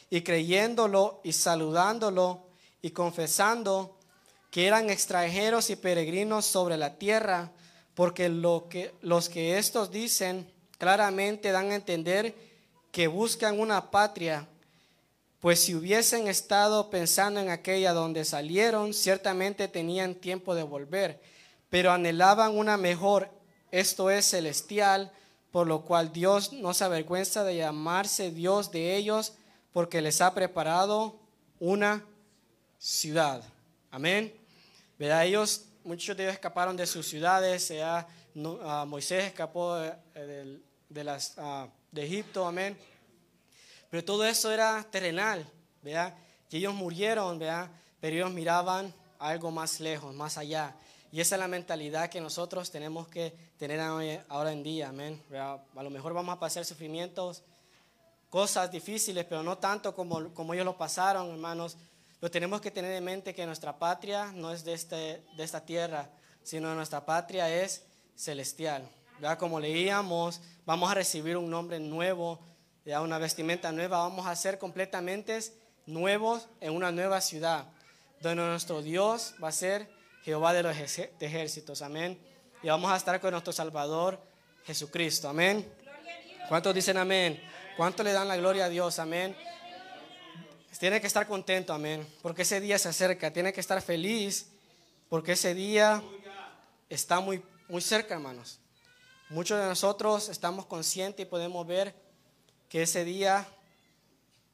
y 0.09 0.21
creyéndolo 0.21 1.19
y 1.25 1.33
saludándolo 1.33 2.47
y 2.81 2.91
confesando 2.91 3.97
que 4.49 4.65
eran 4.65 4.89
extranjeros 4.91 5.69
y 5.69 5.75
peregrinos 5.75 6.45
sobre 6.45 6.77
la 6.77 6.97
tierra, 6.97 7.51
porque 7.95 8.29
lo 8.29 8.67
que, 8.69 8.93
los 9.01 9.27
que 9.27 9.57
estos 9.57 9.91
dicen 9.91 10.49
claramente 10.77 11.51
dan 11.51 11.71
a 11.71 11.75
entender 11.75 12.52
que 12.93 13.07
buscan 13.07 13.59
una 13.59 13.89
patria, 13.89 14.47
pues 15.39 15.63
si 15.63 15.73
hubiesen 15.73 16.27
estado 16.27 16.91
pensando 16.91 17.39
en 17.39 17.49
aquella 17.49 17.91
donde 17.91 18.23
salieron, 18.23 18.93
ciertamente 18.93 19.67
tenían 19.67 20.13
tiempo 20.13 20.53
de 20.53 20.61
volver, 20.61 21.19
pero 21.71 21.91
anhelaban 21.91 22.55
una 22.55 22.77
mejor, 22.77 23.31
esto 23.71 24.11
es 24.11 24.29
celestial, 24.29 25.11
por 25.51 25.65
lo 25.65 25.81
cual 25.81 26.13
Dios 26.13 26.53
no 26.53 26.75
se 26.75 26.83
avergüenza 26.83 27.43
de 27.43 27.57
llamarse 27.57 28.29
Dios 28.29 28.69
de 28.69 28.95
ellos, 28.95 29.33
porque 29.71 29.99
les 30.03 30.21
ha 30.21 30.35
preparado 30.35 31.15
una 31.59 32.05
ciudad. 32.77 33.43
Amén. 33.89 34.31
¿Verdad? 34.99 35.25
Ellos, 35.25 35.65
muchos 35.83 36.15
de 36.15 36.25
ellos 36.25 36.35
escaparon 36.35 36.77
de 36.77 36.85
sus 36.85 37.07
ciudades. 37.07 37.65
sea 37.65 38.07
ah, 38.61 38.85
Moisés 38.87 39.23
escapó 39.25 39.77
de, 39.77 41.03
las, 41.03 41.33
ah, 41.39 41.67
de 41.93 42.05
Egipto. 42.05 42.45
Amén. 42.45 42.77
Pero 43.89 44.03
todo 44.03 44.25
eso 44.25 44.51
era 44.51 44.83
terrenal. 44.83 45.49
¿verdad? 45.83 46.15
Y 46.49 46.57
ellos 46.57 46.73
murieron, 46.73 47.37
¿verdad? 47.37 47.69
Pero 47.99 48.15
ellos 48.15 48.31
miraban 48.31 48.93
algo 49.19 49.51
más 49.51 49.79
lejos, 49.79 50.13
más 50.15 50.37
allá. 50.37 50.75
Y 51.11 51.21
esa 51.21 51.35
es 51.35 51.39
la 51.39 51.47
mentalidad 51.47 52.09
que 52.09 52.21
nosotros 52.21 52.71
tenemos 52.71 53.07
que 53.07 53.35
tener 53.57 53.79
ahora 53.79 54.51
en 54.51 54.63
día, 54.63 54.89
amén. 54.89 55.21
A 55.31 55.83
lo 55.83 55.89
mejor 55.89 56.13
vamos 56.13 56.35
a 56.35 56.39
pasar 56.39 56.65
sufrimientos, 56.65 57.43
cosas 58.29 58.71
difíciles, 58.71 59.25
pero 59.25 59.43
no 59.43 59.57
tanto 59.57 59.93
como, 59.93 60.33
como 60.33 60.53
ellos 60.53 60.65
lo 60.65 60.77
pasaron, 60.77 61.29
hermanos. 61.29 61.77
Pero 62.19 62.31
tenemos 62.31 62.61
que 62.61 62.71
tener 62.71 62.93
en 62.93 63.03
mente 63.03 63.35
que 63.35 63.45
nuestra 63.45 63.77
patria 63.77 64.31
no 64.31 64.51
es 64.51 64.63
de, 64.63 64.73
este, 64.73 65.23
de 65.35 65.43
esta 65.43 65.63
tierra, 65.63 66.09
sino 66.41 66.73
nuestra 66.73 67.05
patria 67.05 67.53
es 67.53 67.83
celestial. 68.15 68.89
¿Verdad? 69.23 69.37
Como 69.37 69.57
leíamos, 69.57 70.41
vamos 70.65 70.91
a 70.91 70.95
recibir 70.95 71.37
un 71.37 71.49
nombre 71.49 71.79
nuevo, 71.79 72.41
ya 72.83 72.99
una 72.99 73.17
vestimenta 73.19 73.71
nueva, 73.71 73.99
vamos 73.99 74.27
a 74.27 74.35
ser 74.35 74.59
completamente 74.59 75.39
nuevos 75.85 76.49
en 76.59 76.73
una 76.73 76.91
nueva 76.91 77.21
ciudad, 77.21 77.67
donde 78.19 78.43
nuestro 78.43 78.81
Dios 78.81 79.33
va 79.41 79.47
a 79.47 79.53
ser 79.53 79.89
Jehová 80.25 80.51
de 80.51 80.63
los 80.63 80.75
ejércitos, 80.75 81.81
amén. 81.81 82.19
Y 82.61 82.67
vamos 82.67 82.91
a 82.91 82.97
estar 82.97 83.21
con 83.21 83.31
nuestro 83.31 83.53
Salvador 83.53 84.19
Jesucristo, 84.65 85.29
amén. 85.29 85.71
¿Cuántos 86.49 86.75
dicen 86.75 86.97
amén? 86.97 87.41
¿Cuánto 87.77 88.03
le 88.03 88.11
dan 88.11 88.27
la 88.27 88.35
gloria 88.35 88.65
a 88.65 88.69
Dios? 88.69 88.99
Amén. 88.99 89.37
Tiene 90.77 90.99
que 90.99 91.07
estar 91.07 91.25
contento, 91.27 91.71
amén. 91.71 92.05
Porque 92.21 92.41
ese 92.41 92.59
día 92.59 92.77
se 92.77 92.89
acerca. 92.89 93.31
Tiene 93.31 93.53
que 93.53 93.61
estar 93.61 93.81
feliz 93.81 94.49
porque 95.07 95.31
ese 95.31 95.53
día 95.53 96.03
está 96.89 97.21
muy, 97.21 97.41
muy 97.69 97.81
cerca, 97.81 98.15
hermanos. 98.15 98.59
Muchos 99.29 99.59
de 99.59 99.65
nosotros 99.65 100.27
estamos 100.27 100.65
conscientes 100.65 101.25
y 101.25 101.29
podemos 101.29 101.65
ver 101.65 101.95
que 102.67 102.83
ese 102.83 103.05
día 103.05 103.47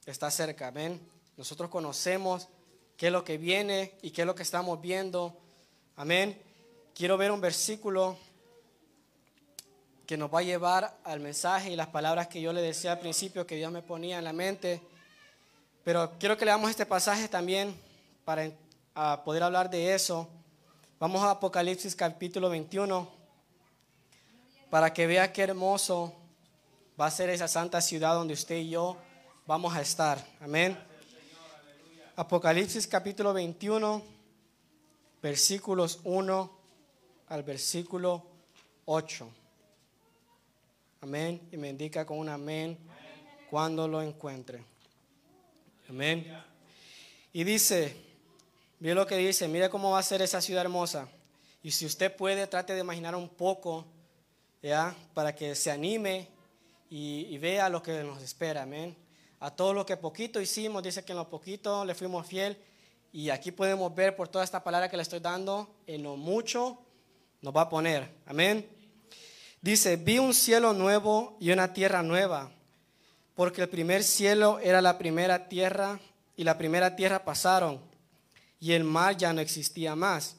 está 0.05 0.29
cerca, 0.29 0.67
amén. 0.67 1.01
Nosotros 1.37 1.69
conocemos 1.69 2.47
qué 2.95 3.07
es 3.07 3.11
lo 3.11 3.23
que 3.23 3.37
viene 3.37 3.95
y 4.03 4.11
qué 4.11 4.21
es 4.21 4.27
lo 4.27 4.35
que 4.35 4.43
estamos 4.43 4.79
viendo, 4.79 5.35
amén. 5.95 6.39
Quiero 6.93 7.17
ver 7.17 7.31
un 7.31 7.41
versículo 7.41 8.15
que 10.05 10.17
nos 10.17 10.33
va 10.33 10.39
a 10.39 10.43
llevar 10.43 10.97
al 11.03 11.19
mensaje 11.19 11.71
y 11.71 11.75
las 11.75 11.87
palabras 11.87 12.27
que 12.27 12.39
yo 12.39 12.53
le 12.53 12.61
decía 12.61 12.93
al 12.93 12.99
principio 12.99 13.47
que 13.47 13.55
Dios 13.55 13.71
me 13.71 13.81
ponía 13.81 14.19
en 14.19 14.23
la 14.23 14.33
mente. 14.33 14.81
Pero 15.83 16.11
quiero 16.19 16.37
que 16.37 16.45
leamos 16.45 16.69
este 16.69 16.85
pasaje 16.85 17.27
también 17.27 17.75
para 18.23 18.51
poder 19.25 19.43
hablar 19.43 19.69
de 19.69 19.95
eso. 19.95 20.29
Vamos 20.99 21.23
a 21.23 21.31
Apocalipsis 21.31 21.95
capítulo 21.95 22.49
21 22.51 23.18
para 24.69 24.93
que 24.93 25.07
vea 25.07 25.33
qué 25.33 25.43
hermoso 25.43 26.15
va 26.99 27.07
a 27.07 27.11
ser 27.11 27.29
esa 27.29 27.47
santa 27.47 27.81
ciudad 27.81 28.13
donde 28.13 28.33
usted 28.33 28.57
y 28.57 28.69
yo 28.69 28.97
vamos 29.45 29.75
a 29.75 29.81
estar. 29.81 30.23
Amén. 30.41 30.77
Apocalipsis 32.15 32.85
capítulo 32.85 33.33
21, 33.33 34.03
versículos 35.21 35.99
1 36.03 36.59
al 37.29 37.43
versículo 37.43 38.25
8. 38.85 39.29
Amén. 41.01 41.47
Y 41.51 41.57
me 41.57 41.69
indica 41.69 42.05
con 42.05 42.19
un 42.19 42.29
amén 42.29 42.77
cuando 43.49 43.87
lo 43.87 44.01
encuentre. 44.01 44.63
Amén. 45.89 46.31
Y 47.31 47.43
dice, 47.43 47.95
mire 48.79 48.95
lo 48.95 49.07
que 49.07 49.17
dice, 49.17 49.47
mire 49.47 49.69
cómo 49.69 49.91
va 49.91 49.99
a 49.99 50.03
ser 50.03 50.21
esa 50.21 50.41
ciudad 50.41 50.63
hermosa. 50.63 51.07
Y 51.63 51.71
si 51.71 51.85
usted 51.85 52.15
puede, 52.15 52.45
trate 52.47 52.73
de 52.73 52.81
imaginar 52.81 53.15
un 53.15 53.29
poco, 53.29 53.85
Para 55.13 55.35
que 55.35 55.55
se 55.55 55.71
anime 55.71 56.27
y, 56.89 57.37
vea 57.37 57.69
lo 57.69 57.81
que 57.81 58.03
nos 58.03 58.21
espera. 58.21 58.63
Amén. 58.63 58.95
A 59.39 59.51
todo 59.51 59.73
lo 59.73 59.85
que 59.85 59.97
poquito 59.97 60.41
hicimos, 60.41 60.83
dice 60.83 61.03
que 61.03 61.13
en 61.13 61.17
lo 61.17 61.29
poquito 61.29 61.85
le 61.85 61.95
fuimos 61.95 62.27
fiel. 62.27 62.57
Y 63.11 63.29
aquí 63.29 63.51
podemos 63.51 63.93
ver 63.95 64.15
por 64.15 64.27
toda 64.27 64.43
esta 64.43 64.63
palabra 64.63 64.89
que 64.89 64.97
le 64.97 65.03
estoy 65.03 65.19
dando, 65.19 65.75
en 65.87 66.03
lo 66.03 66.15
mucho 66.15 66.77
nos 67.41 67.55
va 67.55 67.61
a 67.61 67.69
poner. 67.69 68.09
Amén. 68.25 68.67
Dice, 69.61 69.95
vi 69.95 70.19
un 70.19 70.33
cielo 70.33 70.73
nuevo 70.73 71.37
y 71.39 71.51
una 71.51 71.73
tierra 71.73 72.03
nueva, 72.03 72.51
porque 73.35 73.61
el 73.61 73.69
primer 73.69 74.03
cielo 74.03 74.59
era 74.59 74.81
la 74.81 74.97
primera 74.97 75.49
tierra 75.49 75.99
y 76.35 76.43
la 76.43 76.57
primera 76.57 76.95
tierra 76.95 77.25
pasaron 77.25 77.81
y 78.59 78.73
el 78.73 78.83
mar 78.83 79.17
ya 79.17 79.33
no 79.33 79.41
existía 79.41 79.95
más. 79.95 80.35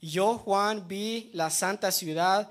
Yo, 0.00 0.38
Juan, 0.38 0.86
vi 0.86 1.30
la 1.32 1.50
santa 1.50 1.90
ciudad, 1.90 2.50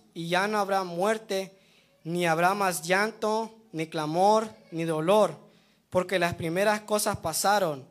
y 0.13 0.29
ya 0.29 0.47
no 0.47 0.59
habrá 0.59 0.83
muerte, 0.83 1.51
ni 2.03 2.25
habrá 2.25 2.53
más 2.53 2.81
llanto, 2.83 3.53
ni 3.71 3.87
clamor, 3.87 4.49
ni 4.71 4.83
dolor, 4.83 5.37
porque 5.89 6.19
las 6.19 6.35
primeras 6.35 6.81
cosas 6.81 7.17
pasaron. 7.17 7.85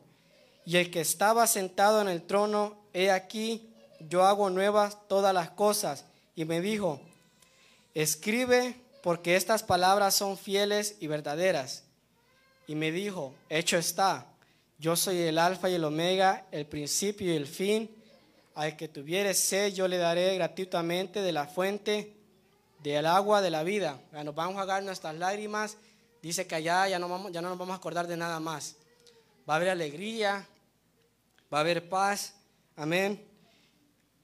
Y 0.65 0.77
el 0.77 0.91
que 0.91 1.01
estaba 1.01 1.47
sentado 1.47 2.01
en 2.01 2.07
el 2.07 2.21
trono, 2.21 2.77
he 2.93 3.11
aquí, 3.11 3.69
yo 4.09 4.25
hago 4.25 4.49
nuevas 4.49 4.97
todas 5.07 5.33
las 5.33 5.49
cosas. 5.49 6.05
Y 6.35 6.45
me 6.45 6.61
dijo, 6.61 6.99
escribe 7.93 8.75
porque 9.01 9.35
estas 9.35 9.63
palabras 9.63 10.15
son 10.15 10.37
fieles 10.37 10.95
y 10.99 11.07
verdaderas. 11.07 11.83
Y 12.67 12.75
me 12.75 12.91
dijo, 12.91 13.33
hecho 13.49 13.77
está, 13.77 14.27
yo 14.77 14.95
soy 14.95 15.17
el 15.21 15.37
alfa 15.37 15.69
y 15.69 15.75
el 15.75 15.83
omega, 15.83 16.45
el 16.51 16.65
principio 16.65 17.31
y 17.31 17.35
el 17.35 17.47
fin. 17.47 17.89
Al 18.55 18.75
que 18.75 18.87
tuviere 18.87 19.33
sed, 19.33 19.73
yo 19.73 19.87
le 19.87 19.97
daré 19.97 20.35
gratuitamente 20.35 21.21
de 21.21 21.31
la 21.31 21.47
fuente 21.47 22.15
del 22.83 23.05
agua 23.05 23.41
de 23.41 23.49
la 23.49 23.63
vida. 23.63 24.01
Nos 24.11 24.35
vamos 24.35 24.57
a 24.57 24.63
agarrar 24.63 24.83
nuestras 24.83 25.15
lágrimas. 25.15 25.77
Dice 26.21 26.45
que 26.47 26.55
allá 26.55 26.87
ya 26.87 26.99
no, 26.99 27.07
vamos, 27.07 27.31
ya 27.31 27.41
no 27.41 27.49
nos 27.49 27.57
vamos 27.57 27.73
a 27.73 27.77
acordar 27.77 28.07
de 28.07 28.17
nada 28.17 28.39
más. 28.39 28.75
Va 29.49 29.53
a 29.53 29.57
haber 29.57 29.69
alegría, 29.69 30.47
va 31.53 31.59
a 31.59 31.61
haber 31.61 31.87
paz. 31.89 32.35
Amén. 32.75 33.25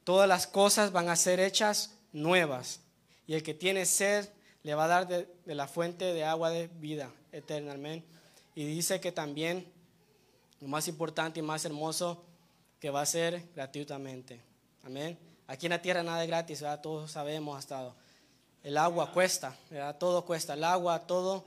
Todas 0.03 0.27
las 0.27 0.47
cosas 0.47 0.91
van 0.91 1.09
a 1.09 1.15
ser 1.15 1.39
hechas 1.39 1.95
nuevas 2.11 2.81
y 3.27 3.33
el 3.33 3.43
que 3.43 3.53
tiene 3.53 3.85
sed 3.85 4.27
le 4.63 4.73
va 4.73 4.85
a 4.85 4.87
dar 4.87 5.07
de, 5.07 5.27
la 5.45 5.67
fuente 5.67 6.13
de 6.13 6.23
agua 6.23 6.49
de 6.49 6.67
vida 6.67 7.11
eterna. 7.31 7.75
Y 8.55 8.65
dice 8.65 8.99
que 8.99 9.11
también, 9.11 9.71
lo 10.61 10.67
más 10.67 10.87
importante 10.87 11.39
y 11.39 11.43
más 11.43 11.65
hermoso, 11.65 12.25
que 12.79 12.89
va 12.89 13.01
a 13.01 13.05
ser 13.05 13.43
gratuitamente. 13.55 14.41
Amén. 14.83 15.17
Aquí 15.47 15.65
en 15.65 15.71
la 15.71 15.81
tierra 15.81 16.03
nada 16.03 16.23
es 16.23 16.27
gratis, 16.27 16.61
¿verdad? 16.61 16.81
Todos 16.81 17.11
sabemos 17.11 17.57
hasta 17.57 17.93
el 18.63 18.77
agua 18.77 19.11
cuesta, 19.11 19.55
¿verdad? 19.69 19.97
Todo 19.97 20.25
cuesta, 20.25 20.53
el 20.53 20.63
agua, 20.63 21.07
todo 21.07 21.45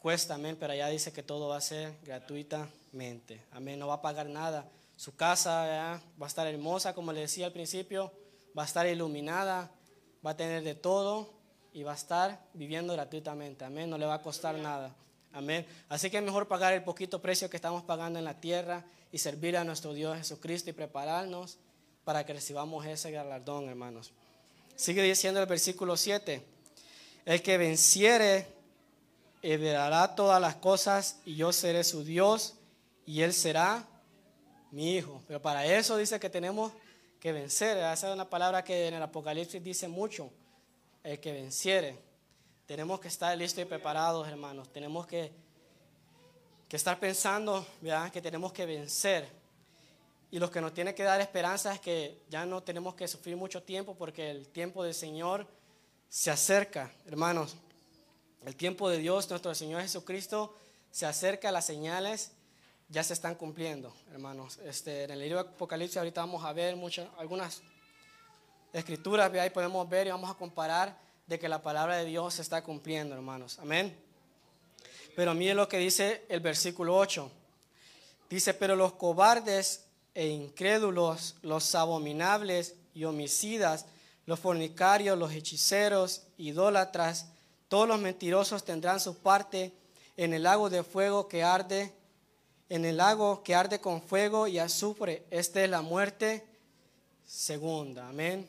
cuesta, 0.00 0.34
amén, 0.34 0.56
pero 0.58 0.72
allá 0.72 0.88
dice 0.88 1.12
que 1.12 1.22
todo 1.22 1.48
va 1.48 1.58
a 1.58 1.60
ser 1.60 1.94
gratuitamente, 2.02 3.44
amén, 3.52 3.78
no 3.78 3.86
va 3.86 3.94
a 3.94 4.02
pagar 4.02 4.26
nada. 4.28 4.66
Su 4.96 5.14
casa 5.14 6.00
va 6.20 6.26
a 6.26 6.28
estar 6.28 6.46
hermosa, 6.46 6.94
como 6.94 7.12
le 7.12 7.20
decía 7.20 7.46
al 7.46 7.52
principio, 7.52 8.12
va 8.58 8.62
a 8.62 8.66
estar 8.66 8.86
iluminada, 8.86 9.70
va 10.24 10.30
a 10.32 10.36
tener 10.36 10.62
de 10.62 10.74
todo 10.74 11.32
y 11.72 11.82
va 11.82 11.92
a 11.92 11.96
estar 11.96 12.40
viviendo 12.54 12.94
gratuitamente, 12.94 13.64
amén, 13.64 13.90
no 13.90 13.98
le 13.98 14.06
va 14.06 14.14
a 14.14 14.22
costar 14.22 14.56
nada, 14.56 14.94
amén. 15.32 15.66
Así 15.88 16.10
que 16.10 16.18
es 16.18 16.22
mejor 16.22 16.48
pagar 16.48 16.72
el 16.72 16.82
poquito 16.82 17.20
precio 17.20 17.48
que 17.50 17.56
estamos 17.56 17.82
pagando 17.82 18.18
en 18.18 18.24
la 18.24 18.40
tierra 18.40 18.84
y 19.12 19.18
servir 19.18 19.56
a 19.56 19.64
nuestro 19.64 19.92
Dios 19.92 20.16
Jesucristo 20.16 20.70
y 20.70 20.72
prepararnos 20.72 21.58
para 22.04 22.24
que 22.24 22.32
recibamos 22.32 22.86
ese 22.86 23.10
galardón, 23.10 23.68
hermanos. 23.68 24.12
Sigue 24.76 25.02
diciendo 25.02 25.40
el 25.40 25.46
versículo 25.46 25.96
7, 25.96 26.42
el 27.26 27.42
que 27.42 27.58
venciere 27.58 28.46
heredará 29.42 30.14
todas 30.14 30.40
las 30.40 30.56
cosas 30.56 31.20
y 31.24 31.36
yo 31.36 31.52
seré 31.52 31.84
su 31.84 32.04
Dios 32.04 32.54
y 33.06 33.22
él 33.22 33.32
será 33.32 33.86
mi 34.70 34.96
hijo. 34.96 35.22
Pero 35.26 35.40
para 35.42 35.66
eso 35.66 35.96
dice 35.96 36.20
que 36.20 36.30
tenemos 36.30 36.72
que 37.18 37.32
vencer. 37.32 37.76
Esa 37.76 38.08
es 38.08 38.14
una 38.14 38.28
palabra 38.28 38.64
que 38.64 38.88
en 38.88 38.94
el 38.94 39.02
Apocalipsis 39.02 39.62
dice 39.62 39.88
mucho. 39.88 40.30
El 41.02 41.18
que 41.20 41.32
venciere. 41.32 41.98
Tenemos 42.70 43.00
que 43.00 43.08
estar 43.08 43.36
listos 43.36 43.62
y 43.62 43.64
preparados, 43.64 44.28
hermanos. 44.28 44.72
Tenemos 44.72 45.04
que, 45.04 45.32
que 46.68 46.76
estar 46.76 47.00
pensando 47.00 47.66
¿verdad? 47.80 48.12
que 48.12 48.22
tenemos 48.22 48.52
que 48.52 48.64
vencer. 48.64 49.28
Y 50.30 50.38
lo 50.38 50.52
que 50.52 50.60
nos 50.60 50.72
tiene 50.72 50.94
que 50.94 51.02
dar 51.02 51.20
esperanza 51.20 51.74
es 51.74 51.80
que 51.80 52.22
ya 52.28 52.46
no 52.46 52.62
tenemos 52.62 52.94
que 52.94 53.08
sufrir 53.08 53.36
mucho 53.36 53.60
tiempo 53.64 53.96
porque 53.96 54.30
el 54.30 54.46
tiempo 54.46 54.84
del 54.84 54.94
Señor 54.94 55.48
se 56.08 56.30
acerca, 56.30 56.92
hermanos. 57.06 57.56
El 58.44 58.54
tiempo 58.54 58.88
de 58.88 58.98
Dios, 58.98 59.28
nuestro 59.28 59.52
Señor 59.52 59.82
Jesucristo, 59.82 60.54
se 60.92 61.06
acerca, 61.06 61.50
las 61.50 61.66
señales 61.66 62.30
ya 62.88 63.02
se 63.02 63.14
están 63.14 63.34
cumpliendo, 63.34 63.92
hermanos. 64.12 64.58
Este, 64.58 65.02
en 65.02 65.10
el 65.10 65.18
libro 65.18 65.42
de 65.42 65.50
Apocalipsis 65.50 65.96
ahorita 65.96 66.20
vamos 66.20 66.44
a 66.44 66.52
ver 66.52 66.76
muchas, 66.76 67.08
algunas 67.18 67.62
escrituras, 68.72 69.34
ahí 69.34 69.50
podemos 69.50 69.88
ver 69.88 70.06
y 70.06 70.10
vamos 70.10 70.30
a 70.30 70.34
comparar 70.34 71.09
de 71.30 71.38
que 71.38 71.48
la 71.48 71.62
palabra 71.62 71.96
de 71.96 72.06
Dios 72.06 72.34
se 72.34 72.42
está 72.42 72.64
cumpliendo, 72.64 73.14
hermanos. 73.14 73.60
Amén. 73.60 73.96
Pero 75.14 75.32
miren 75.32 75.56
lo 75.56 75.68
que 75.68 75.78
dice 75.78 76.24
el 76.28 76.40
versículo 76.40 76.96
8. 76.96 77.30
Dice, 78.28 78.52
pero 78.52 78.74
los 78.74 78.94
cobardes 78.94 79.84
e 80.12 80.26
incrédulos, 80.26 81.36
los 81.42 81.72
abominables 81.76 82.74
y 82.94 83.04
homicidas, 83.04 83.86
los 84.26 84.40
fornicarios, 84.40 85.16
los 85.16 85.30
hechiceros, 85.30 86.22
idólatras, 86.36 87.26
todos 87.68 87.86
los 87.86 88.00
mentirosos 88.00 88.64
tendrán 88.64 88.98
su 88.98 89.16
parte 89.16 89.72
en 90.16 90.34
el 90.34 90.42
lago 90.42 90.68
de 90.68 90.82
fuego 90.82 91.28
que 91.28 91.44
arde, 91.44 91.94
en 92.68 92.84
el 92.84 92.96
lago 92.96 93.44
que 93.44 93.54
arde 93.54 93.80
con 93.80 94.02
fuego 94.02 94.48
y 94.48 94.58
azufre. 94.58 95.24
Esta 95.30 95.62
es 95.62 95.70
la 95.70 95.80
muerte 95.80 96.44
segunda. 97.24 98.08
Amén. 98.08 98.48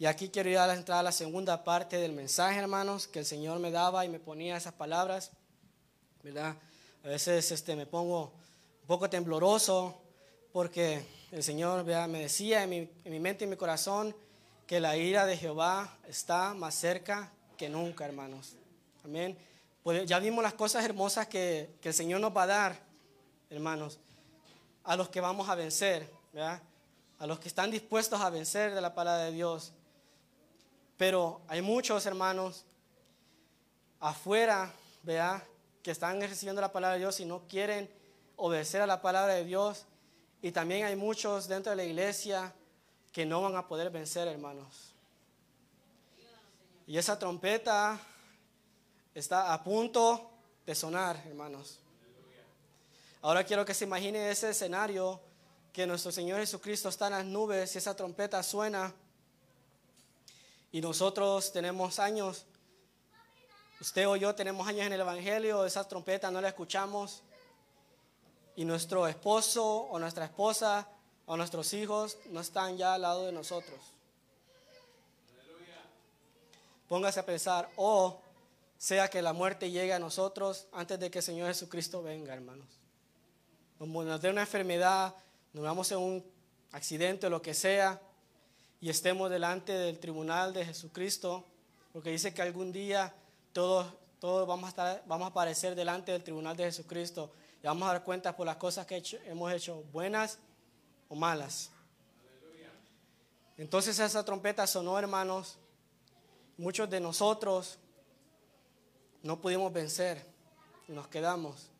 Y 0.00 0.06
aquí 0.06 0.30
quiero 0.30 0.48
ir 0.48 0.56
a 0.56 0.72
entrar 0.72 1.00
a 1.00 1.02
la 1.02 1.12
segunda 1.12 1.62
parte 1.62 1.98
del 1.98 2.12
mensaje, 2.12 2.58
hermanos, 2.58 3.06
que 3.06 3.18
el 3.18 3.26
Señor 3.26 3.58
me 3.58 3.70
daba 3.70 4.02
y 4.06 4.08
me 4.08 4.18
ponía 4.18 4.56
esas 4.56 4.72
palabras. 4.72 5.30
¿Verdad? 6.22 6.56
A 7.04 7.08
veces 7.08 7.52
este, 7.52 7.76
me 7.76 7.84
pongo 7.84 8.32
un 8.80 8.86
poco 8.86 9.10
tembloroso 9.10 10.00
porque 10.54 11.04
el 11.30 11.42
Señor 11.42 11.84
me 11.84 12.22
decía 12.22 12.62
en 12.62 12.70
mi, 12.70 12.76
en 12.78 13.12
mi 13.12 13.20
mente 13.20 13.44
y 13.44 13.44
en 13.44 13.50
mi 13.50 13.56
corazón 13.58 14.16
que 14.66 14.80
la 14.80 14.96
ira 14.96 15.26
de 15.26 15.36
Jehová 15.36 15.98
está 16.08 16.54
más 16.54 16.74
cerca 16.74 17.30
que 17.58 17.68
nunca, 17.68 18.06
hermanos. 18.06 18.54
Amén. 19.04 19.36
Pues 19.82 20.08
ya 20.08 20.18
vimos 20.18 20.42
las 20.42 20.54
cosas 20.54 20.82
hermosas 20.82 21.26
que, 21.26 21.76
el 21.82 21.92
Señor 21.92 22.22
nos 22.22 22.34
va 22.34 22.44
a 22.44 22.46
dar, 22.46 22.80
hermanos, 23.50 23.98
a 24.82 24.96
los 24.96 25.10
que 25.10 25.20
vamos 25.20 25.50
a 25.50 25.54
vencer, 25.54 26.10
¿verdad? 26.32 26.62
A 27.18 27.26
los 27.26 27.38
que 27.38 27.48
están 27.48 27.70
dispuestos 27.70 28.18
a 28.22 28.30
vencer 28.30 28.74
de 28.74 28.80
la 28.80 28.94
palabra 28.94 29.24
de 29.24 29.32
Dios. 29.32 29.74
Pero 31.00 31.40
hay 31.48 31.62
muchos 31.62 32.04
hermanos 32.04 32.66
afuera, 34.00 34.70
¿verdad? 35.02 35.42
Que 35.82 35.92
están 35.92 36.20
recibiendo 36.20 36.60
la 36.60 36.72
palabra 36.72 36.92
de 36.92 36.98
Dios 36.98 37.18
y 37.20 37.24
no 37.24 37.48
quieren 37.48 37.90
obedecer 38.36 38.82
a 38.82 38.86
la 38.86 39.00
palabra 39.00 39.32
de 39.32 39.46
Dios. 39.46 39.86
Y 40.42 40.52
también 40.52 40.84
hay 40.84 40.96
muchos 40.96 41.48
dentro 41.48 41.70
de 41.70 41.76
la 41.76 41.84
iglesia 41.84 42.52
que 43.12 43.24
no 43.24 43.40
van 43.40 43.56
a 43.56 43.66
poder 43.66 43.88
vencer, 43.88 44.28
hermanos. 44.28 44.92
Y 46.86 46.98
esa 46.98 47.18
trompeta 47.18 47.98
está 49.14 49.54
a 49.54 49.64
punto 49.64 50.30
de 50.66 50.74
sonar, 50.74 51.16
hermanos. 51.26 51.78
Ahora 53.22 53.42
quiero 53.44 53.64
que 53.64 53.72
se 53.72 53.86
imagine 53.86 54.30
ese 54.30 54.50
escenario 54.50 55.18
que 55.72 55.86
nuestro 55.86 56.12
Señor 56.12 56.40
Jesucristo 56.40 56.90
está 56.90 57.06
en 57.06 57.12
las 57.14 57.24
nubes 57.24 57.74
y 57.74 57.78
esa 57.78 57.96
trompeta 57.96 58.42
suena 58.42 58.94
y 60.72 60.80
nosotros 60.80 61.52
tenemos 61.52 61.98
años, 61.98 62.46
usted 63.80 64.06
o 64.08 64.16
yo 64.16 64.34
tenemos 64.34 64.66
años 64.68 64.86
en 64.86 64.92
el 64.92 65.00
Evangelio, 65.00 65.64
esa 65.64 65.86
trompeta 65.86 66.30
no 66.30 66.40
la 66.40 66.48
escuchamos 66.48 67.22
y 68.56 68.64
nuestro 68.64 69.08
esposo 69.08 69.64
o 69.64 69.98
nuestra 69.98 70.26
esposa 70.26 70.88
o 71.26 71.36
nuestros 71.36 71.72
hijos 71.72 72.18
no 72.26 72.40
están 72.40 72.76
ya 72.76 72.94
al 72.94 73.02
lado 73.02 73.26
de 73.26 73.32
nosotros. 73.32 73.80
Póngase 76.88 77.20
a 77.20 77.26
pensar, 77.26 77.68
o 77.76 78.20
sea 78.76 79.08
que 79.08 79.22
la 79.22 79.32
muerte 79.32 79.70
llegue 79.70 79.92
a 79.92 79.98
nosotros 79.98 80.66
antes 80.72 80.98
de 80.98 81.10
que 81.10 81.18
el 81.18 81.24
Señor 81.24 81.48
Jesucristo 81.48 82.02
venga, 82.02 82.34
hermanos. 82.34 82.66
Como 83.78 84.02
nos 84.02 84.20
dé 84.20 84.28
una 84.28 84.40
enfermedad, 84.40 85.14
nos 85.52 85.64
vamos 85.64 85.90
en 85.92 85.98
un 85.98 86.32
accidente 86.72 87.28
o 87.28 87.30
lo 87.30 87.40
que 87.40 87.54
sea, 87.54 88.00
y 88.80 88.88
estemos 88.90 89.30
delante 89.30 89.72
del 89.72 89.98
tribunal 89.98 90.52
de 90.52 90.64
Jesucristo, 90.64 91.44
porque 91.92 92.10
dice 92.10 92.32
que 92.32 92.42
algún 92.42 92.72
día 92.72 93.14
todos, 93.52 93.92
todos 94.18 94.46
vamos, 94.46 94.66
a 94.66 94.68
estar, 94.68 95.04
vamos 95.06 95.26
a 95.26 95.30
aparecer 95.30 95.74
delante 95.74 96.12
del 96.12 96.22
tribunal 96.22 96.56
de 96.56 96.64
Jesucristo 96.64 97.32
y 97.62 97.66
vamos 97.66 97.88
a 97.88 97.92
dar 97.92 98.04
cuenta 98.04 98.36
por 98.36 98.46
las 98.46 98.56
cosas 98.56 98.86
que 98.86 99.02
hemos 99.26 99.52
hecho, 99.52 99.84
buenas 99.92 100.38
o 101.08 101.14
malas. 101.14 101.70
Entonces 103.56 103.98
esa 103.98 104.24
trompeta 104.24 104.66
sonó, 104.66 104.98
hermanos, 104.98 105.58
Muchos 106.60 106.90
de 106.90 107.00
nosotros 107.00 107.78
no 109.22 109.40
pudimos 109.40 109.72
vencer 109.72 110.22
y 110.86 110.92
nos 110.92 111.08
quedamos. 111.08 111.70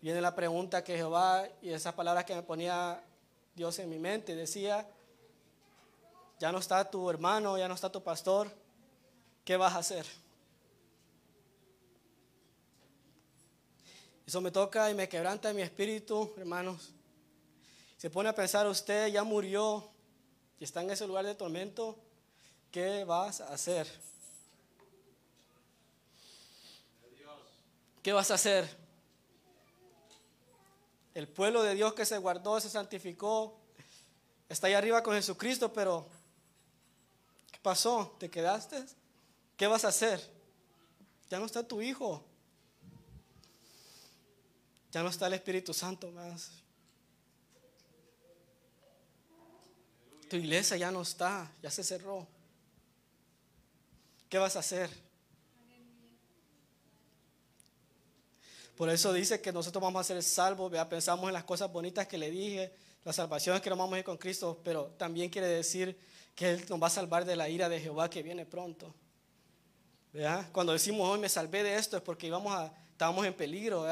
Viene 0.00 0.20
la 0.20 0.36
pregunta 0.36 0.84
que 0.84 0.94
Jehová 0.94 1.48
y 1.60 1.70
esas 1.70 1.94
palabras 1.94 2.24
que 2.26 2.36
me 2.36 2.44
ponía 2.44 3.02
Dios 3.56 3.80
en 3.80 3.90
mi 3.90 3.98
mente, 3.98 4.36
decía, 4.36 4.88
ya 6.40 6.50
no 6.50 6.58
está 6.58 6.90
tu 6.90 7.08
hermano, 7.10 7.58
ya 7.58 7.68
no 7.68 7.74
está 7.74 7.92
tu 7.92 8.02
pastor, 8.02 8.50
¿qué 9.44 9.56
vas 9.58 9.74
a 9.74 9.78
hacer? 9.78 10.06
Eso 14.26 14.40
me 14.40 14.50
toca 14.50 14.90
y 14.90 14.94
me 14.94 15.08
quebranta 15.08 15.52
mi 15.52 15.60
espíritu, 15.60 16.32
hermanos. 16.38 16.92
Se 17.98 18.08
pone 18.08 18.30
a 18.30 18.34
pensar, 18.34 18.66
usted 18.66 19.08
ya 19.08 19.22
murió 19.22 19.90
y 20.58 20.64
está 20.64 20.80
en 20.80 20.90
ese 20.90 21.06
lugar 21.06 21.26
de 21.26 21.34
tormento. 21.34 21.98
¿Qué 22.70 23.04
vas 23.04 23.42
a 23.42 23.52
hacer? 23.52 23.86
¿Qué 28.02 28.14
vas 28.14 28.30
a 28.30 28.34
hacer? 28.34 28.66
El 31.12 31.28
pueblo 31.28 31.62
de 31.62 31.74
Dios 31.74 31.92
que 31.92 32.06
se 32.06 32.16
guardó, 32.16 32.58
se 32.60 32.70
santificó, 32.70 33.58
está 34.48 34.68
ahí 34.68 34.72
arriba 34.72 35.02
con 35.02 35.14
Jesucristo, 35.14 35.70
pero 35.72 36.08
¿qué 36.08 36.19
pasó? 37.62 38.16
¿Te 38.18 38.30
quedaste? 38.30 38.84
¿Qué 39.56 39.66
vas 39.66 39.84
a 39.84 39.88
hacer? 39.88 40.20
Ya 41.28 41.38
no 41.38 41.46
está 41.46 41.66
tu 41.66 41.80
hijo. 41.80 42.24
Ya 44.92 45.02
no 45.02 45.08
está 45.08 45.26
el 45.26 45.34
Espíritu 45.34 45.72
Santo 45.72 46.10
más. 46.10 46.50
Tu 50.28 50.36
iglesia 50.36 50.76
ya 50.76 50.90
no 50.90 51.02
está, 51.02 51.50
ya 51.62 51.70
se 51.70 51.82
cerró. 51.82 52.26
¿Qué 54.28 54.38
vas 54.38 54.56
a 54.56 54.60
hacer? 54.60 54.88
Por 58.76 58.88
eso 58.88 59.12
dice 59.12 59.40
que 59.40 59.52
nosotros 59.52 59.82
vamos 59.82 60.00
a 60.00 60.04
ser 60.04 60.22
salvos, 60.22 60.72
pensamos 60.88 61.26
en 61.26 61.34
las 61.34 61.44
cosas 61.44 61.70
bonitas 61.70 62.06
que 62.06 62.16
le 62.16 62.30
dije, 62.30 62.72
las 63.04 63.16
salvaciones 63.16 63.60
que 63.60 63.68
nos 63.68 63.78
vamos 63.78 63.94
a 63.94 63.98
ir 63.98 64.04
con 64.04 64.16
Cristo, 64.16 64.58
pero 64.64 64.86
también 64.96 65.28
quiere 65.28 65.48
decir 65.48 65.98
que 66.34 66.52
Él 66.52 66.64
nos 66.68 66.82
va 66.82 66.86
a 66.86 66.90
salvar 66.90 67.24
de 67.24 67.36
la 67.36 67.48
ira 67.48 67.68
de 67.68 67.80
Jehová 67.80 68.08
que 68.08 68.22
viene 68.22 68.46
pronto. 68.46 68.94
Cuando 70.52 70.72
decimos 70.72 71.08
hoy 71.08 71.20
me 71.20 71.28
salvé 71.28 71.62
de 71.62 71.76
esto 71.76 71.96
es 71.96 72.02
porque 72.02 72.26
íbamos 72.26 72.52
a, 72.52 72.72
estábamos 72.90 73.24
en 73.26 73.34
peligro. 73.34 73.86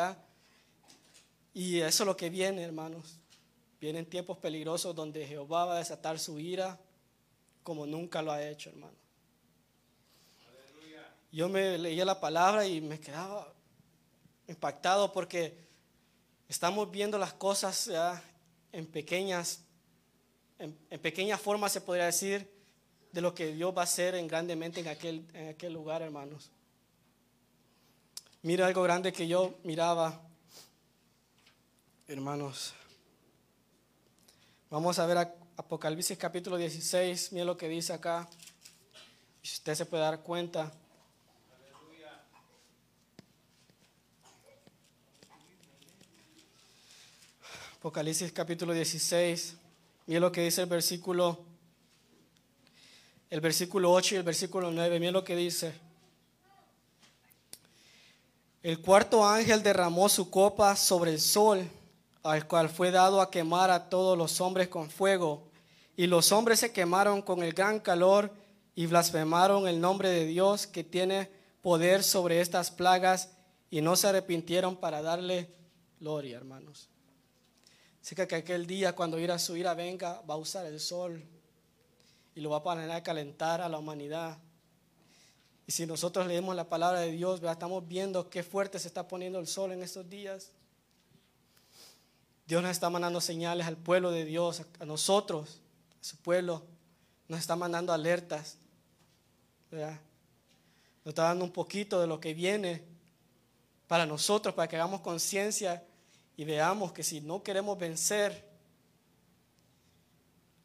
Y 1.55 1.81
eso 1.81 2.03
es 2.03 2.07
lo 2.07 2.16
que 2.16 2.31
viene, 2.31 2.62
hermanos. 2.62 3.18
Vienen 3.81 4.07
tiempos 4.07 4.38
peligrosos 4.38 4.94
donde 4.94 5.27
Jehová 5.27 5.66
va 5.66 5.74
a 5.77 5.79
desatar 5.79 6.18
su 6.18 6.38
ira 6.38 6.79
como 7.62 7.87
nunca 7.87 8.22
lo 8.22 8.33
ha 8.33 8.42
hecho, 8.42 8.70
hermano. 8.70 8.96
Yo 11.31 11.48
me 11.48 11.77
leía 11.77 12.05
la 12.07 12.18
palabra 12.18 12.66
y 12.66 12.81
me 12.81 12.98
quedaba 12.98 13.53
impactado 14.46 15.12
porque 15.12 15.55
estamos 16.48 16.90
viendo 16.90 17.18
las 17.18 17.35
cosas 17.35 17.90
en 18.72 18.87
pequeñas, 18.87 19.61
en, 20.59 21.01
pequeña 21.01 21.38
forma 21.38 21.68
se 21.68 21.81
podría 21.81 22.07
decir, 22.07 22.51
de 23.12 23.21
lo 23.21 23.35
que 23.35 23.53
Dios 23.55 23.75
va 23.77 23.83
a 23.83 23.85
hacer 23.85 24.14
en 24.14 24.27
grandemente 24.27 24.81
en 24.81 24.88
aquel, 24.88 25.25
en 25.33 25.49
aquel 25.49 25.73
lugar, 25.73 26.03
hermanos. 26.03 26.51
Mira 28.42 28.66
algo 28.66 28.83
grande 28.83 29.12
que 29.12 29.27
yo 29.27 29.59
miraba, 29.64 30.21
hermanos. 32.07 32.75
Vamos 34.71 34.99
a 34.99 35.07
ver 35.07 35.18
Apocalipsis 35.57 36.16
capítulo 36.18 36.57
16, 36.57 37.33
mira 37.33 37.44
lo 37.44 37.57
que 37.57 37.68
dice 37.68 37.92
acá. 37.92 38.29
Si 39.42 39.55
usted 39.55 39.75
se 39.75 39.87
puede 39.87 40.03
dar 40.03 40.23
cuenta. 40.23 40.73
Apocalipsis 47.79 48.33
capítulo 48.33 48.73
16, 48.73 49.57
mira 50.09 50.21
lo 50.21 50.33
que 50.33 50.40
dice 50.40 50.62
el 50.62 50.68
versículo 50.68 51.44
el 53.31 53.42
versículo 53.42 53.92
8 53.92 54.14
y 54.14 54.18
el 54.18 54.25
versículo 54.25 54.71
9, 54.71 54.99
mira 54.99 55.12
lo 55.12 55.23
que 55.23 55.37
dice. 55.37 55.75
El 58.62 58.81
cuarto 58.81 59.27
ángel 59.27 59.62
derramó 59.62 60.09
su 60.09 60.31
copa 60.31 60.75
sobre 60.77 61.12
el 61.12 61.21
sol, 61.21 61.68
al 62.23 62.47
cual 62.49 62.71
fue 62.71 62.90
dado 62.90 63.21
a 63.21 63.31
quemar 63.31 63.71
a 63.71 63.90
todos 63.90 64.16
los 64.16 64.40
hombres 64.40 64.68
con 64.68 64.88
fuego. 64.88 65.47
Y 65.94 66.07
los 66.07 66.33
hombres 66.33 66.61
se 66.61 66.73
quemaron 66.73 67.21
con 67.21 67.42
el 67.42 67.53
gran 67.53 67.81
calor 67.81 68.33
y 68.75 68.87
blasfemaron 68.87 69.68
el 69.68 69.79
nombre 69.79 70.09
de 70.09 70.25
Dios 70.25 70.66
que 70.66 70.85
tiene 70.85 71.31
poder 71.61 72.03
sobre 72.03 72.40
estas 72.40 72.71
plagas 72.71 73.31
y 73.71 73.83
no 73.83 73.94
se 73.94 74.07
arrepintieron 74.07 74.77
para 74.77 75.03
darle 75.03 75.51
gloria, 76.01 76.38
hermanos. 76.38 76.88
Así 78.02 78.14
que 78.14 78.22
aquel 78.22 78.66
día 78.66 78.94
cuando 78.94 79.18
ira 79.18 79.38
su 79.38 79.56
ira 79.56 79.74
venga, 79.74 80.22
va 80.22 80.34
a 80.34 80.38
usar 80.38 80.66
el 80.66 80.80
sol 80.80 81.22
y 82.34 82.40
lo 82.40 82.50
va 82.50 82.62
a 82.96 83.02
calentar 83.02 83.61
a 83.61 83.68
la 83.68 83.78
humanidad. 83.78 84.38
Y 85.66 85.72
si 85.72 85.84
nosotros 85.87 86.26
leemos 86.26 86.56
la 86.56 86.68
palabra 86.68 87.00
de 87.00 87.12
Dios, 87.12 87.42
estamos 87.42 87.87
viendo 87.87 88.30
qué 88.30 88.42
fuerte 88.42 88.78
se 88.78 88.88
está 88.88 89.06
poniendo 89.06 89.38
el 89.38 89.46
sol 89.46 89.72
en 89.72 89.82
estos 89.82 90.08
días. 90.08 90.52
Dios 92.46 92.62
nos 92.62 92.70
está 92.70 92.88
mandando 92.88 93.20
señales 93.20 93.66
al 93.66 93.76
pueblo 93.76 94.11
de 94.11 94.24
Dios, 94.24 94.62
a 94.78 94.87
nosotros, 94.87 95.61
a 96.00 96.04
su 96.04 96.16
pueblo. 96.16 96.62
Nos 97.28 97.40
está 97.40 97.56
mandando 97.56 97.92
alertas. 97.92 98.56
Nos 99.70 99.92
está 101.04 101.24
dando 101.24 101.44
un 101.44 101.52
poquito 101.52 102.00
de 102.00 102.06
lo 102.06 102.20
que 102.20 102.32
viene 102.32 102.82
para 103.87 104.06
nosotros, 104.06 104.54
para 104.54 104.68
que 104.68 104.76
hagamos 104.76 105.02
conciencia 105.02 105.84
y 106.38 106.44
veamos 106.44 106.92
que 106.92 107.03
si 107.03 107.20
no 107.20 107.42
queremos 107.42 107.77
vencer 107.77 108.48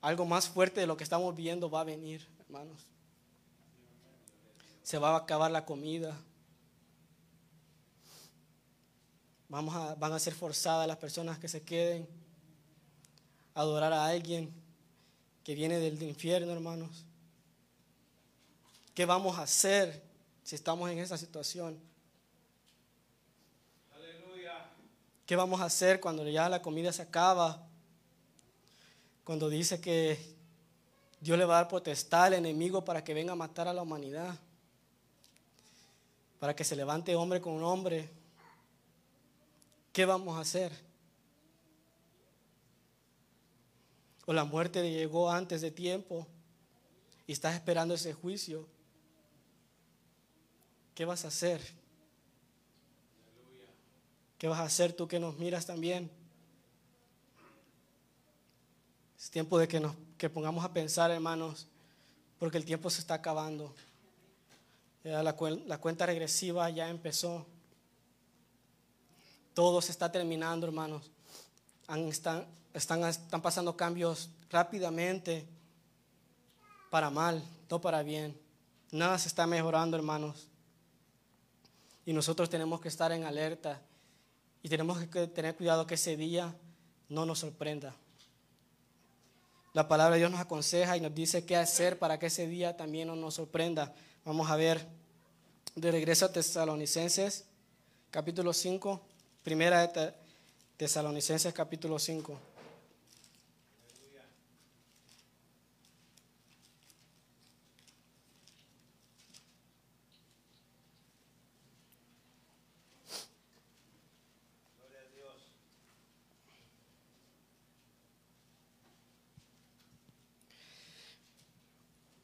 algo 0.02 0.24
más 0.24 0.48
fuerte 0.48 0.80
de 0.80 0.86
lo 0.86 0.96
que 0.96 1.04
estamos 1.04 1.36
viendo 1.36 1.68
va 1.68 1.82
a 1.82 1.84
venir, 1.84 2.28
hermanos. 2.42 2.86
Se 4.84 5.00
va 5.00 5.16
a 5.16 5.18
acabar 5.18 5.50
la 5.50 5.66
comida. 5.66 6.16
Vamos 9.50 9.74
a, 9.76 9.96
van 9.96 10.14
a 10.14 10.20
ser 10.20 10.36
forzadas 10.36 10.88
las 10.88 10.98
personas 10.98 11.40
que 11.40 11.48
se 11.48 11.64
queden 11.64 12.08
a 13.56 13.62
adorar 13.62 13.94
a 13.94 14.06
alguien 14.06 14.54
que 15.44 15.56
viene 15.56 15.80
del 15.80 16.04
infierno, 16.04 16.52
hermanos. 16.52 17.04
¿Qué 18.94 19.06
vamos 19.06 19.40
a 19.40 19.42
hacer 19.42 20.04
si 20.44 20.54
estamos 20.54 20.92
en 20.92 21.00
esa 21.00 21.18
situación? 21.18 21.80
Aleluya. 23.96 24.70
¿Qué 25.26 25.36
vamos 25.36 25.62
a 25.62 25.66
hacer 25.66 26.00
cuando 26.00 26.28
ya 26.28 26.50
la 26.50 26.62
comida 26.62 26.92
se 26.92 27.02
acaba? 27.02 27.68
cuando 29.24 29.50
dice 29.50 29.80
que 29.80 30.20
Dios 31.22 31.38
le 31.38 31.46
va 31.46 31.56
a 31.56 31.62
dar 31.62 31.70
potestad 31.70 32.26
al 32.26 32.34
enemigo 32.34 32.84
para 32.84 33.04
que 33.04 33.14
venga 33.14 33.32
a 33.34 33.38
matar 33.38 33.68
a 33.68 33.74
la 33.74 33.82
humanidad, 33.82 34.38
para 36.40 36.56
que 36.56 36.64
se 36.64 36.76
levante 36.76 37.16
hombre 37.16 37.40
con 37.40 37.64
hombre. 37.64 38.10
¿Qué 39.94 40.06
vamos 40.06 40.38
a 40.38 40.42
hacer? 40.42 40.74
O 44.26 44.34
la 44.34 44.44
muerte 44.44 44.90
llegó 44.90 45.30
antes 45.32 45.62
de 45.62 45.72
tiempo 45.72 46.28
y 47.26 47.32
estás 47.32 47.56
esperando 47.56 47.94
ese 47.94 48.14
juicio. 48.14 48.68
¿Qué 50.96 51.06
vas 51.06 51.24
a 51.24 51.30
hacer? 51.30 51.62
¿Qué 54.44 54.50
vas 54.50 54.60
a 54.60 54.64
hacer 54.64 54.92
tú 54.92 55.08
que 55.08 55.22
nos 55.22 55.38
miras 55.38 55.66
también? 55.66 56.12
Es 59.18 59.32
tiempo 59.32 59.58
de 59.58 59.70
que 59.70 59.80
nos 59.80 59.96
que 60.18 60.30
pongamos 60.30 60.66
a 60.66 60.74
pensar, 60.74 61.10
hermanos, 61.12 61.66
porque 62.40 62.58
el 62.58 62.66
tiempo 62.66 62.90
se 62.90 63.00
está 63.00 63.14
acabando. 63.14 63.74
la, 65.06 65.78
cuenta 65.80 66.06
regresiva 66.06 66.70
ya 66.70 66.90
empezó. 66.90 67.46
Todo 69.54 69.82
se 69.82 69.94
está 69.94 70.12
terminando, 70.12 70.68
hermanos. 70.68 71.10
están, 72.10 72.46
están, 72.74 73.06
están 73.06 73.42
pasando 73.42 73.78
cambios 73.78 74.30
rápidamente 74.50 75.48
para 76.90 77.10
mal, 77.10 77.42
no 77.70 77.80
para 77.80 78.04
bien. 78.04 78.38
Nada 78.92 79.18
se 79.20 79.30
está 79.30 79.48
mejorando, 79.48 79.96
hermanos. 79.96 80.50
Y 82.06 82.12
nosotros 82.12 82.50
tenemos 82.50 82.82
que 82.82 82.90
estar 82.90 83.14
en 83.14 83.24
alerta 83.24 83.80
y 84.64 84.70
tenemos 84.70 84.98
que 85.08 85.28
tener 85.28 85.56
cuidado 85.56 85.86
que 85.86 85.96
ese 85.96 86.16
día 86.16 86.56
no 87.10 87.26
nos 87.26 87.40
sorprenda. 87.40 87.94
La 89.74 89.88
palabra 89.88 90.14
de 90.14 90.20
Dios 90.20 90.32
nos 90.32 90.40
aconseja 90.40 90.96
y 90.96 91.02
nos 91.02 91.14
dice 91.14 91.46
qué 91.46 91.58
hacer 91.58 92.00
para 92.00 92.18
que 92.18 92.28
ese 92.28 92.48
día 92.48 92.78
también 92.78 93.10
no 93.10 93.16
nos 93.16 93.34
sorprenda. 93.34 93.94
Vamos 94.24 94.50
a 94.50 94.56
ver 94.56 94.88
de 95.76 95.92
regreso 95.92 96.26
a 96.26 96.32
Tesalonicenses, 96.32 97.46
capítulo 98.10 98.54
5, 98.54 99.02
primera 99.44 99.86
de 99.86 100.14
Tesalonicenses, 100.78 101.54
capítulo 101.54 102.00
5. 102.00 102.53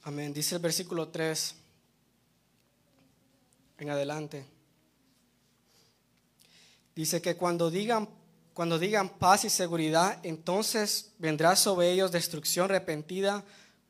Amén. 0.10 0.34
Dice 0.34 0.56
el 0.56 0.62
versículo 0.62 1.10
3 1.10 1.54
en 3.78 3.90
adelante. 3.92 4.44
Dice 6.96 7.22
que 7.22 7.38
cuando 7.38 7.70
digan, 7.70 8.10
cuando 8.56 8.80
digan 8.80 9.08
paz 9.08 9.46
y 9.46 9.52
seguridad, 9.52 10.18
entonces 10.24 11.12
vendrá 11.20 11.56
sobre 11.56 11.92
ellos 11.92 12.12
destrucción 12.12 12.70
repentina 12.70 13.44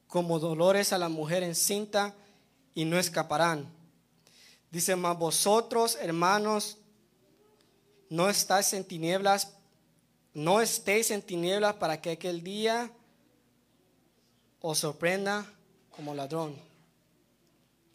como 0.08 0.40
dolores 0.40 0.92
a 0.92 0.98
la 0.98 1.08
mujer 1.08 1.42
encinta 1.42 2.14
y 2.76 2.84
no 2.84 3.00
escaparán. 3.00 3.72
Dice, 4.72 4.98
mas 4.98 5.18
vosotros, 5.18 5.98
hermanos, 6.02 6.80
no 8.10 8.30
estáis 8.30 8.74
en 8.74 8.84
tinieblas, 8.84 9.54
no 10.34 10.60
estéis 10.60 11.12
en 11.12 11.22
tinieblas 11.22 11.76
para 11.76 12.02
que 12.02 12.12
aquel 12.12 12.44
día 12.44 12.92
os 14.60 14.80
sorprenda 14.80 15.50
como 15.92 16.14
ladrón. 16.14 16.56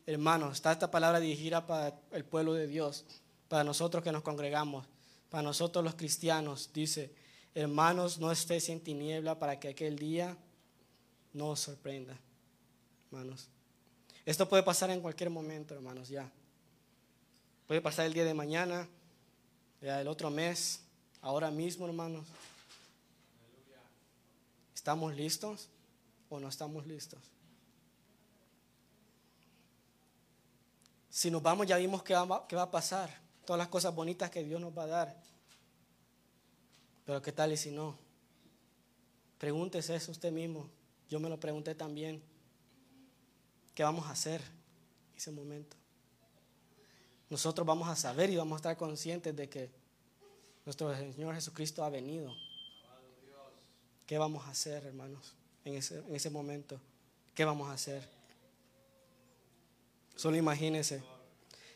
Hermanos, 0.06 0.54
está 0.54 0.72
esta 0.72 0.90
palabra 0.90 1.20
dirigida 1.20 1.66
para 1.66 1.98
el 2.12 2.24
pueblo 2.24 2.52
de 2.52 2.66
Dios, 2.66 3.04
para 3.48 3.64
nosotros 3.64 4.04
que 4.04 4.12
nos 4.12 4.22
congregamos, 4.22 4.86
para 5.30 5.42
nosotros 5.42 5.82
los 5.84 5.94
cristianos. 5.94 6.70
Dice, 6.72 7.14
hermanos, 7.54 8.18
no 8.18 8.30
estéis 8.30 8.68
en 8.68 8.80
tiniebla 8.80 9.38
para 9.38 9.58
que 9.58 9.68
aquel 9.68 9.98
día 9.98 10.36
no 11.32 11.50
os 11.50 11.60
sorprenda. 11.60 12.18
Hermanos, 13.06 13.48
esto 14.26 14.48
puede 14.48 14.62
pasar 14.62 14.90
en 14.90 15.00
cualquier 15.00 15.30
momento, 15.30 15.74
hermanos, 15.74 16.08
ya. 16.08 16.30
Puede 17.66 17.80
pasar 17.80 18.06
el 18.06 18.12
día 18.12 18.24
de 18.24 18.34
mañana, 18.34 18.88
ya 19.80 20.00
el 20.00 20.08
otro 20.08 20.30
mes, 20.30 20.80
ahora 21.22 21.50
mismo, 21.50 21.86
hermanos. 21.86 22.26
¿Estamos 24.74 25.14
listos 25.14 25.68
o 26.28 26.38
no 26.38 26.48
estamos 26.48 26.86
listos? 26.86 27.33
Si 31.14 31.30
nos 31.30 31.40
vamos 31.40 31.68
ya 31.68 31.76
vimos 31.76 32.02
qué 32.02 32.12
va, 32.12 32.44
qué 32.48 32.56
va 32.56 32.62
a 32.62 32.70
pasar, 32.72 33.08
todas 33.44 33.56
las 33.56 33.68
cosas 33.68 33.94
bonitas 33.94 34.30
que 34.30 34.42
Dios 34.42 34.60
nos 34.60 34.76
va 34.76 34.82
a 34.82 34.86
dar. 34.88 35.16
Pero 37.06 37.22
¿qué 37.22 37.30
tal 37.30 37.52
y 37.52 37.56
si 37.56 37.70
no? 37.70 37.96
Pregúntese 39.38 39.94
eso 39.94 40.10
usted 40.10 40.32
mismo. 40.32 40.68
Yo 41.08 41.20
me 41.20 41.28
lo 41.28 41.38
pregunté 41.38 41.76
también. 41.76 42.20
¿Qué 43.76 43.84
vamos 43.84 44.06
a 44.06 44.10
hacer 44.10 44.40
en 44.40 45.16
ese 45.16 45.30
momento? 45.30 45.76
Nosotros 47.30 47.64
vamos 47.64 47.88
a 47.88 47.94
saber 47.94 48.30
y 48.30 48.36
vamos 48.36 48.54
a 48.54 48.56
estar 48.56 48.76
conscientes 48.76 49.36
de 49.36 49.48
que 49.48 49.70
nuestro 50.64 50.92
Señor 50.96 51.32
Jesucristo 51.36 51.84
ha 51.84 51.90
venido. 51.90 52.34
¿Qué 54.04 54.18
vamos 54.18 54.44
a 54.46 54.50
hacer, 54.50 54.84
hermanos, 54.84 55.32
en 55.64 55.74
ese, 55.74 55.98
en 55.98 56.16
ese 56.16 56.28
momento? 56.28 56.80
¿Qué 57.36 57.44
vamos 57.44 57.68
a 57.68 57.74
hacer? 57.74 58.13
Solo 60.16 60.36
imagínense. 60.36 61.02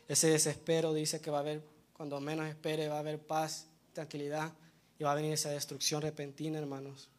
Ese 0.07 0.29
desespero 0.29 0.93
dice 0.93 1.21
que 1.21 1.29
va 1.29 1.37
a 1.37 1.41
haber, 1.41 1.61
cuando 1.93 2.19
menos 2.19 2.47
espere, 2.47 2.87
va 2.87 2.95
a 2.95 2.99
haber 2.99 3.19
paz, 3.19 3.67
tranquilidad 3.93 4.51
y 4.97 5.03
va 5.03 5.11
a 5.11 5.15
venir 5.15 5.33
esa 5.33 5.49
destrucción 5.49 6.01
repentina, 6.01 6.57
hermanos. 6.57 7.09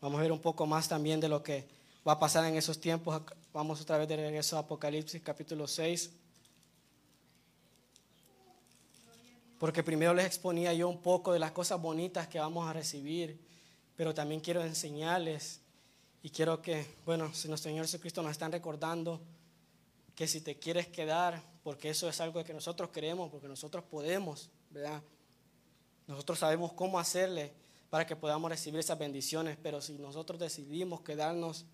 Vamos 0.00 0.18
a 0.18 0.22
ver 0.22 0.32
un 0.32 0.40
poco 0.40 0.66
más 0.66 0.88
también 0.88 1.18
de 1.18 1.28
lo 1.28 1.42
que 1.42 1.66
va 2.06 2.12
a 2.12 2.18
pasar 2.18 2.44
en 2.44 2.56
esos 2.56 2.78
tiempos. 2.80 3.22
Vamos 3.52 3.80
otra 3.80 3.98
vez 3.98 4.06
de 4.06 4.16
regreso 4.16 4.56
a 4.56 4.60
Apocalipsis 4.60 5.22
capítulo 5.22 5.66
6. 5.66 6.10
Porque 9.58 9.82
primero 9.82 10.12
les 10.12 10.26
exponía 10.26 10.74
yo 10.74 10.88
un 10.88 11.00
poco 11.00 11.32
de 11.32 11.38
las 11.38 11.52
cosas 11.52 11.80
bonitas 11.80 12.28
que 12.28 12.38
vamos 12.38 12.68
a 12.68 12.72
recibir, 12.72 13.40
pero 13.96 14.12
también 14.12 14.40
quiero 14.40 14.62
enseñarles 14.62 15.60
y 16.24 16.30
quiero 16.30 16.62
que, 16.62 16.86
bueno, 17.04 17.34
si 17.34 17.48
nuestro 17.48 17.70
Señor 17.70 17.84
Jesucristo 17.84 18.22
nos 18.22 18.32
están 18.32 18.50
recordando 18.50 19.20
que 20.14 20.26
si 20.26 20.40
te 20.40 20.58
quieres 20.58 20.88
quedar, 20.88 21.42
porque 21.62 21.90
eso 21.90 22.08
es 22.08 22.18
algo 22.18 22.42
que 22.42 22.54
nosotros 22.54 22.88
queremos, 22.88 23.30
porque 23.30 23.46
nosotros 23.46 23.84
podemos, 23.84 24.48
¿verdad? 24.70 25.02
Nosotros 26.06 26.38
sabemos 26.38 26.72
cómo 26.72 26.98
hacerle 26.98 27.52
para 27.90 28.06
que 28.06 28.16
podamos 28.16 28.50
recibir 28.50 28.80
esas 28.80 28.98
bendiciones, 28.98 29.58
pero 29.62 29.82
si 29.82 29.92
nosotros 29.98 30.40
decidimos 30.40 31.02
quedarnos, 31.02 31.66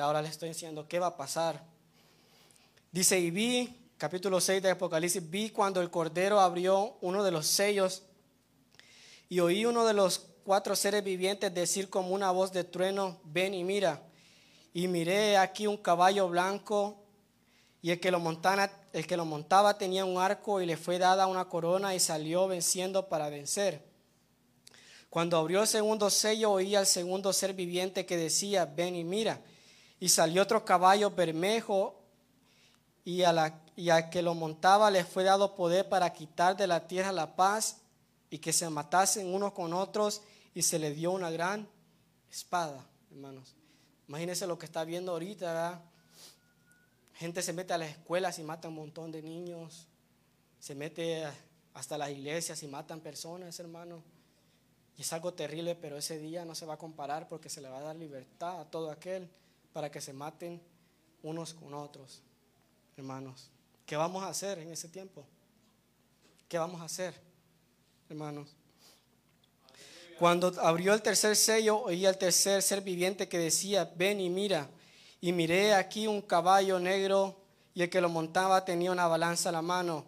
ahora 0.00 0.22
les 0.22 0.30
estoy 0.30 0.48
diciendo 0.48 0.88
qué 0.88 0.98
va 0.98 1.08
a 1.08 1.16
pasar. 1.18 1.62
Dice, 2.90 3.20
y 3.20 3.30
vi, 3.30 3.90
capítulo 3.98 4.40
6 4.40 4.62
de 4.62 4.70
Apocalipsis, 4.70 5.28
vi 5.28 5.50
cuando 5.50 5.82
el 5.82 5.90
Cordero 5.90 6.40
abrió 6.40 6.96
uno 7.02 7.22
de 7.22 7.30
los 7.30 7.46
sellos 7.46 8.04
y 9.28 9.40
oí 9.40 9.66
uno 9.66 9.84
de 9.84 9.92
los 9.92 10.28
cuatro 10.46 10.76
seres 10.76 11.02
vivientes 11.02 11.52
decir 11.52 11.90
como 11.90 12.14
una 12.14 12.30
voz 12.30 12.52
de 12.52 12.62
trueno, 12.62 13.18
ven 13.24 13.52
y 13.52 13.64
mira. 13.64 14.00
Y 14.72 14.86
miré 14.86 15.36
aquí 15.36 15.66
un 15.66 15.76
caballo 15.76 16.28
blanco 16.28 17.02
y 17.82 17.90
el 17.90 17.98
que 17.98 18.12
lo 18.12 18.20
montaba, 18.20 18.70
el 18.92 19.08
que 19.08 19.16
lo 19.16 19.24
montaba 19.24 19.76
tenía 19.76 20.04
un 20.04 20.18
arco 20.18 20.60
y 20.60 20.66
le 20.66 20.76
fue 20.76 20.98
dada 20.98 21.26
una 21.26 21.48
corona 21.48 21.96
y 21.96 22.00
salió 22.00 22.46
venciendo 22.46 23.08
para 23.08 23.28
vencer. 23.28 23.84
Cuando 25.10 25.36
abrió 25.36 25.62
el 25.62 25.66
segundo 25.66 26.10
sello, 26.10 26.52
oí 26.52 26.76
al 26.76 26.86
segundo 26.86 27.32
ser 27.32 27.52
viviente 27.52 28.06
que 28.06 28.16
decía, 28.16 28.66
ven 28.66 28.94
y 28.94 29.02
mira. 29.02 29.40
Y 29.98 30.10
salió 30.10 30.42
otro 30.42 30.64
caballo 30.64 31.10
bermejo 31.10 32.04
y 33.04 33.24
a, 33.24 33.32
la, 33.32 33.60
y 33.74 33.90
a 33.90 34.10
que 34.10 34.22
lo 34.22 34.34
montaba 34.34 34.92
le 34.92 35.04
fue 35.04 35.24
dado 35.24 35.56
poder 35.56 35.88
para 35.88 36.12
quitar 36.12 36.56
de 36.56 36.68
la 36.68 36.86
tierra 36.86 37.10
la 37.10 37.34
paz 37.34 37.78
y 38.30 38.38
que 38.38 38.52
se 38.52 38.70
matasen 38.70 39.34
unos 39.34 39.52
con 39.52 39.72
otros 39.72 40.22
y 40.56 40.62
se 40.62 40.78
le 40.78 40.94
dio 40.94 41.12
una 41.12 41.30
gran 41.30 41.68
espada, 42.30 42.82
hermanos. 43.10 43.54
Imagínense 44.08 44.46
lo 44.46 44.58
que 44.58 44.64
está 44.64 44.84
viendo 44.84 45.12
ahorita. 45.12 45.82
Gente 47.12 47.42
se 47.42 47.52
mete 47.52 47.74
a 47.74 47.78
las 47.78 47.90
escuelas 47.90 48.38
y 48.38 48.42
mata 48.42 48.68
un 48.68 48.76
montón 48.76 49.12
de 49.12 49.20
niños. 49.20 49.86
Se 50.58 50.74
mete 50.74 51.24
hasta 51.74 51.98
las 51.98 52.08
iglesias 52.08 52.62
y 52.62 52.68
matan 52.68 53.00
personas, 53.00 53.60
hermanos. 53.60 54.02
Y 54.96 55.02
es 55.02 55.12
algo 55.12 55.34
terrible, 55.34 55.74
pero 55.74 55.98
ese 55.98 56.18
día 56.18 56.46
no 56.46 56.54
se 56.54 56.64
va 56.64 56.72
a 56.72 56.78
comparar 56.78 57.28
porque 57.28 57.50
se 57.50 57.60
le 57.60 57.68
va 57.68 57.76
a 57.76 57.82
dar 57.82 57.96
libertad 57.96 58.58
a 58.58 58.64
todo 58.64 58.90
aquel 58.90 59.28
para 59.74 59.90
que 59.90 60.00
se 60.00 60.14
maten 60.14 60.62
unos 61.22 61.52
con 61.52 61.74
otros, 61.74 62.22
hermanos. 62.96 63.50
¿Qué 63.84 63.94
vamos 63.94 64.22
a 64.22 64.28
hacer 64.28 64.58
en 64.60 64.72
ese 64.72 64.88
tiempo? 64.88 65.26
¿Qué 66.48 66.56
vamos 66.56 66.80
a 66.80 66.84
hacer, 66.84 67.12
hermanos? 68.08 68.56
Cuando 70.18 70.52
abrió 70.60 70.94
el 70.94 71.02
tercer 71.02 71.36
sello, 71.36 71.82
oí 71.82 72.06
al 72.06 72.18
tercer 72.18 72.62
ser 72.62 72.80
viviente 72.80 73.28
que 73.28 73.38
decía, 73.38 73.90
ven 73.96 74.20
y 74.20 74.30
mira. 74.30 74.68
Y 75.20 75.32
miré 75.32 75.74
aquí 75.74 76.06
un 76.06 76.22
caballo 76.22 76.78
negro 76.78 77.36
y 77.74 77.82
el 77.82 77.90
que 77.90 78.00
lo 78.00 78.08
montaba 78.08 78.64
tenía 78.64 78.92
una 78.92 79.06
balanza 79.06 79.50
a 79.50 79.52
la 79.52 79.62
mano. 79.62 80.04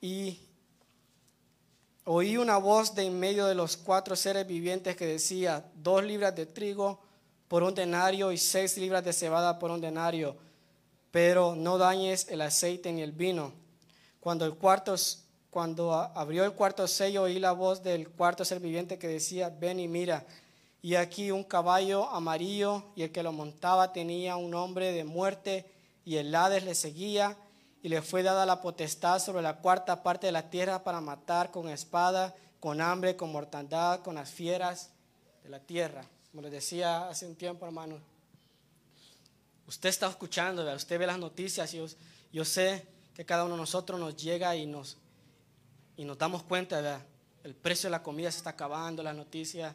Y 0.00 0.40
Oí 2.04 2.36
una 2.36 2.56
voz 2.56 2.96
de 2.96 3.04
en 3.04 3.20
medio 3.20 3.46
de 3.46 3.54
los 3.54 3.76
cuatro 3.76 4.16
seres 4.16 4.44
vivientes 4.44 4.96
que 4.96 5.06
decía, 5.06 5.64
dos 5.76 6.02
libras 6.02 6.34
de 6.34 6.46
trigo 6.46 7.00
por 7.46 7.62
un 7.62 7.74
denario 7.76 8.32
y 8.32 8.38
seis 8.38 8.76
libras 8.76 9.04
de 9.04 9.12
cebada 9.12 9.60
por 9.60 9.70
un 9.70 9.80
denario, 9.80 10.36
pero 11.12 11.54
no 11.54 11.78
dañes 11.78 12.26
el 12.28 12.40
aceite 12.40 12.92
ni 12.92 13.02
el 13.02 13.12
vino. 13.12 13.52
Cuando, 14.18 14.44
el 14.44 14.54
cuarto, 14.54 14.96
cuando 15.52 15.92
abrió 15.92 16.46
el 16.46 16.54
cuarto 16.54 16.88
sello, 16.88 17.24
oí 17.24 17.38
la 17.38 17.52
voz 17.52 17.82
del 17.82 18.08
cuarto 18.08 18.42
ser 18.42 18.58
viviente 18.58 18.98
que 18.98 19.06
decía, 19.06 19.50
ven 19.50 19.80
y 19.80 19.86
mira. 19.86 20.24
Y 20.80 20.94
aquí 20.94 21.30
un 21.30 21.44
caballo 21.44 22.08
amarillo 22.08 22.84
y 22.96 23.02
el 23.02 23.12
que 23.12 23.22
lo 23.22 23.32
montaba 23.32 23.92
tenía 23.92 24.36
un 24.36 24.50
nombre 24.50 24.92
de 24.92 25.04
muerte 25.04 25.70
y 26.06 26.16
el 26.16 26.34
Hades 26.34 26.64
le 26.64 26.74
seguía 26.74 27.36
y 27.82 27.90
le 27.90 28.00
fue 28.00 28.22
dada 28.22 28.46
la 28.46 28.62
potestad 28.62 29.18
sobre 29.18 29.42
la 29.42 29.58
cuarta 29.58 30.02
parte 30.02 30.24
de 30.24 30.32
la 30.32 30.48
tierra 30.48 30.82
para 30.84 31.02
matar 31.02 31.50
con 31.50 31.68
espada, 31.68 32.34
con 32.58 32.80
hambre, 32.80 33.14
con 33.14 33.30
mortandad, 33.30 34.00
con 34.00 34.14
las 34.14 34.30
fieras 34.30 34.88
de 35.42 35.50
la 35.50 35.60
tierra. 35.60 36.06
Como 36.30 36.40
les 36.40 36.52
decía 36.52 37.10
hace 37.10 37.26
un 37.26 37.36
tiempo, 37.36 37.66
hermano, 37.66 37.98
usted 39.66 39.90
está 39.90 40.08
escuchando, 40.08 40.64
usted 40.74 40.98
ve 40.98 41.06
las 41.06 41.18
noticias 41.18 41.74
y 41.74 41.84
yo, 42.32 42.44
sé 42.46 42.86
que 43.14 43.26
cada 43.26 43.44
uno 43.44 43.56
de 43.56 43.60
nosotros 43.60 44.00
nos 44.00 44.16
llega 44.16 44.56
y 44.56 44.64
nos, 44.64 44.96
y 46.02 46.04
nos 46.04 46.18
damos 46.18 46.42
cuenta, 46.42 47.00
el 47.44 47.54
precio 47.54 47.86
de 47.86 47.92
la 47.92 48.02
comida 48.02 48.28
se 48.32 48.38
está 48.38 48.50
acabando, 48.50 49.04
las 49.04 49.14
noticias, 49.14 49.72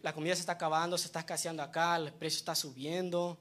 la 0.00 0.12
comida 0.12 0.36
se 0.36 0.42
está 0.42 0.52
acabando, 0.52 0.96
se 0.96 1.06
está 1.06 1.18
escaseando 1.18 1.60
acá, 1.60 1.96
el 1.96 2.12
precio 2.12 2.38
está 2.38 2.54
subiendo, 2.54 3.36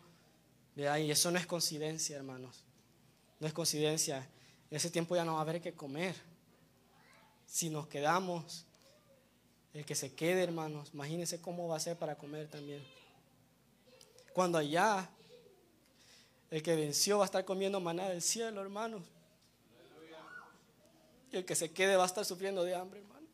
y 0.75 1.11
eso 1.11 1.29
no 1.29 1.37
es 1.37 1.45
coincidencia, 1.45 2.15
hermanos. 2.15 2.63
No 3.39 3.45
es 3.45 3.53
coincidencia. 3.53 4.27
En 4.71 4.77
ese 4.77 4.89
tiempo 4.89 5.15
ya 5.15 5.23
no 5.23 5.33
va 5.33 5.37
a 5.37 5.41
haber 5.43 5.61
que 5.61 5.75
comer. 5.75 6.15
Si 7.45 7.69
nos 7.69 7.85
quedamos, 7.85 8.65
el 9.71 9.85
que 9.85 9.93
se 9.93 10.15
quede, 10.15 10.41
hermanos, 10.41 10.89
imagínense 10.95 11.39
cómo 11.39 11.67
va 11.67 11.77
a 11.77 11.79
ser 11.79 11.95
para 11.95 12.15
comer 12.15 12.47
también. 12.47 12.83
Cuando 14.33 14.57
allá, 14.57 15.07
el 16.49 16.63
que 16.63 16.75
venció 16.75 17.19
va 17.19 17.25
a 17.25 17.27
estar 17.27 17.45
comiendo 17.45 17.79
maná 17.79 18.09
del 18.09 18.23
cielo, 18.23 18.61
hermanos. 18.61 19.03
Y 21.31 21.37
el 21.37 21.45
que 21.45 21.55
se 21.55 21.71
quede 21.71 21.95
va 21.95 22.03
a 22.03 22.07
estar 22.07 22.25
sufriendo 22.25 22.63
de 22.63 22.75
hambre, 22.75 22.99
hermano. 22.99 23.27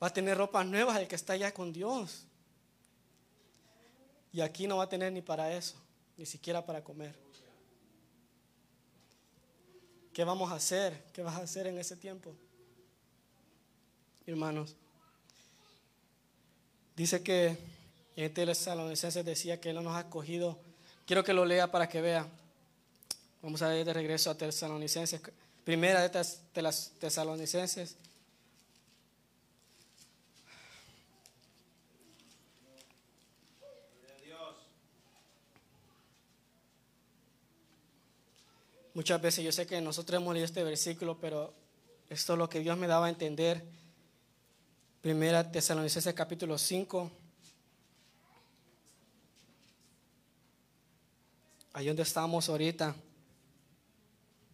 Va 0.00 0.06
a 0.06 0.12
tener 0.12 0.38
ropas 0.38 0.64
nuevas 0.66 0.96
el 0.98 1.08
que 1.08 1.16
está 1.16 1.32
allá 1.32 1.52
con 1.52 1.72
Dios. 1.72 2.24
Y 4.32 4.40
aquí 4.40 4.66
no 4.66 4.76
va 4.76 4.84
a 4.84 4.88
tener 4.88 5.12
ni 5.12 5.22
para 5.22 5.52
eso 5.52 5.76
ni 6.18 6.26
siquiera 6.26 6.66
para 6.66 6.82
comer. 6.82 7.14
¿Qué 10.12 10.24
vamos 10.24 10.50
a 10.50 10.56
hacer? 10.56 11.04
¿Qué 11.12 11.22
vas 11.22 11.36
a 11.36 11.42
hacer 11.42 11.68
en 11.68 11.78
ese 11.78 11.96
tiempo? 11.96 12.34
Hermanos, 14.26 14.74
dice 16.96 17.22
que 17.22 17.56
en 18.16 18.34
Tesalonicenses 18.34 19.24
decía 19.24 19.60
que 19.60 19.70
Él 19.70 19.82
nos 19.82 19.94
ha 19.94 20.00
escogido. 20.00 20.58
Quiero 21.06 21.22
que 21.22 21.32
lo 21.32 21.44
lea 21.46 21.70
para 21.70 21.88
que 21.88 22.00
vea. 22.00 22.26
Vamos 23.42 23.62
a 23.62 23.76
ir 23.76 23.84
de 23.84 23.92
regreso 23.92 24.30
a 24.30 24.36
Tesalonicenses. 24.36 25.20
Primera 25.64 26.08
de 26.08 26.62
las 26.62 26.90
Tesalonicenses 26.98 27.96
Muchas 38.98 39.22
veces 39.22 39.44
yo 39.44 39.52
sé 39.52 39.64
que 39.64 39.80
nosotros 39.80 40.20
hemos 40.20 40.34
leído 40.34 40.44
este 40.44 40.64
versículo, 40.64 41.20
pero 41.20 41.54
esto 42.10 42.32
es 42.32 42.38
lo 42.40 42.48
que 42.48 42.58
Dios 42.58 42.76
me 42.76 42.88
daba 42.88 43.06
a 43.06 43.08
entender. 43.08 43.62
Primera 45.00 45.52
Tesalonicenses 45.52 46.12
capítulo 46.14 46.58
5. 46.58 47.08
Ahí 51.74 51.86
donde 51.86 52.02
estamos 52.02 52.48
ahorita. 52.48 52.96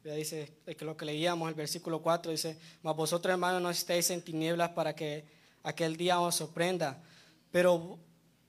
Dice 0.04 0.52
que 0.76 0.84
lo 0.84 0.98
que 0.98 1.06
leíamos, 1.06 1.48
el 1.48 1.54
versículo 1.54 2.02
4 2.02 2.30
dice, 2.30 2.58
mas 2.82 2.94
vosotros 2.94 3.32
hermanos 3.32 3.62
no 3.62 3.70
estéis 3.70 4.10
en 4.10 4.20
tinieblas 4.20 4.70
para 4.70 4.94
que 4.94 5.24
aquel 5.62 5.96
día 5.96 6.20
os 6.20 6.34
sorprenda. 6.34 7.02
Pero, 7.50 7.98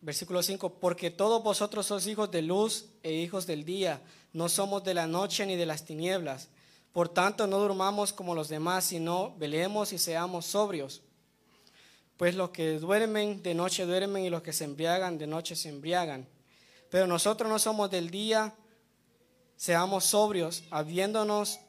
versículo 0.02 0.44
5, 0.44 0.80
porque 0.80 1.12
todos 1.12 1.42
vosotros 1.42 1.86
sois 1.86 2.08
hijos 2.08 2.30
de 2.30 2.42
luz 2.42 2.88
e 3.04 3.14
hijos 3.14 3.48
del 3.48 3.64
día 3.64 4.02
no 4.34 4.50
somos 4.50 4.84
de 4.84 4.94
la 4.94 5.08
noche 5.08 5.46
ni 5.46 5.56
de 5.56 5.66
las 5.66 5.86
tinieblas. 5.86 6.50
Por 6.92 7.08
tanto, 7.08 7.48
no 7.48 7.58
durmamos 7.58 8.12
como 8.12 8.36
los 8.36 8.50
demás, 8.50 8.84
sino 8.84 9.34
velemos 9.38 9.94
y 9.94 9.98
seamos 9.98 10.46
sobrios. 10.46 11.04
Pues 12.18 12.36
los 12.36 12.50
que 12.50 12.80
duermen 12.80 13.42
de 13.42 13.54
noche 13.54 13.86
duermen 13.86 14.26
y 14.26 14.30
los 14.30 14.42
que 14.42 14.52
se 14.52 14.66
embriagan 14.66 15.18
de 15.18 15.26
noche 15.26 15.56
se 15.56 15.70
embriagan. 15.70 16.28
Pero 16.90 17.08
nosotros 17.08 17.50
no 17.50 17.60
somos 17.60 17.90
del 17.90 18.10
día, 18.10 18.54
seamos 19.56 20.06
sobrios, 20.06 20.64
habiéndonos 20.72 21.60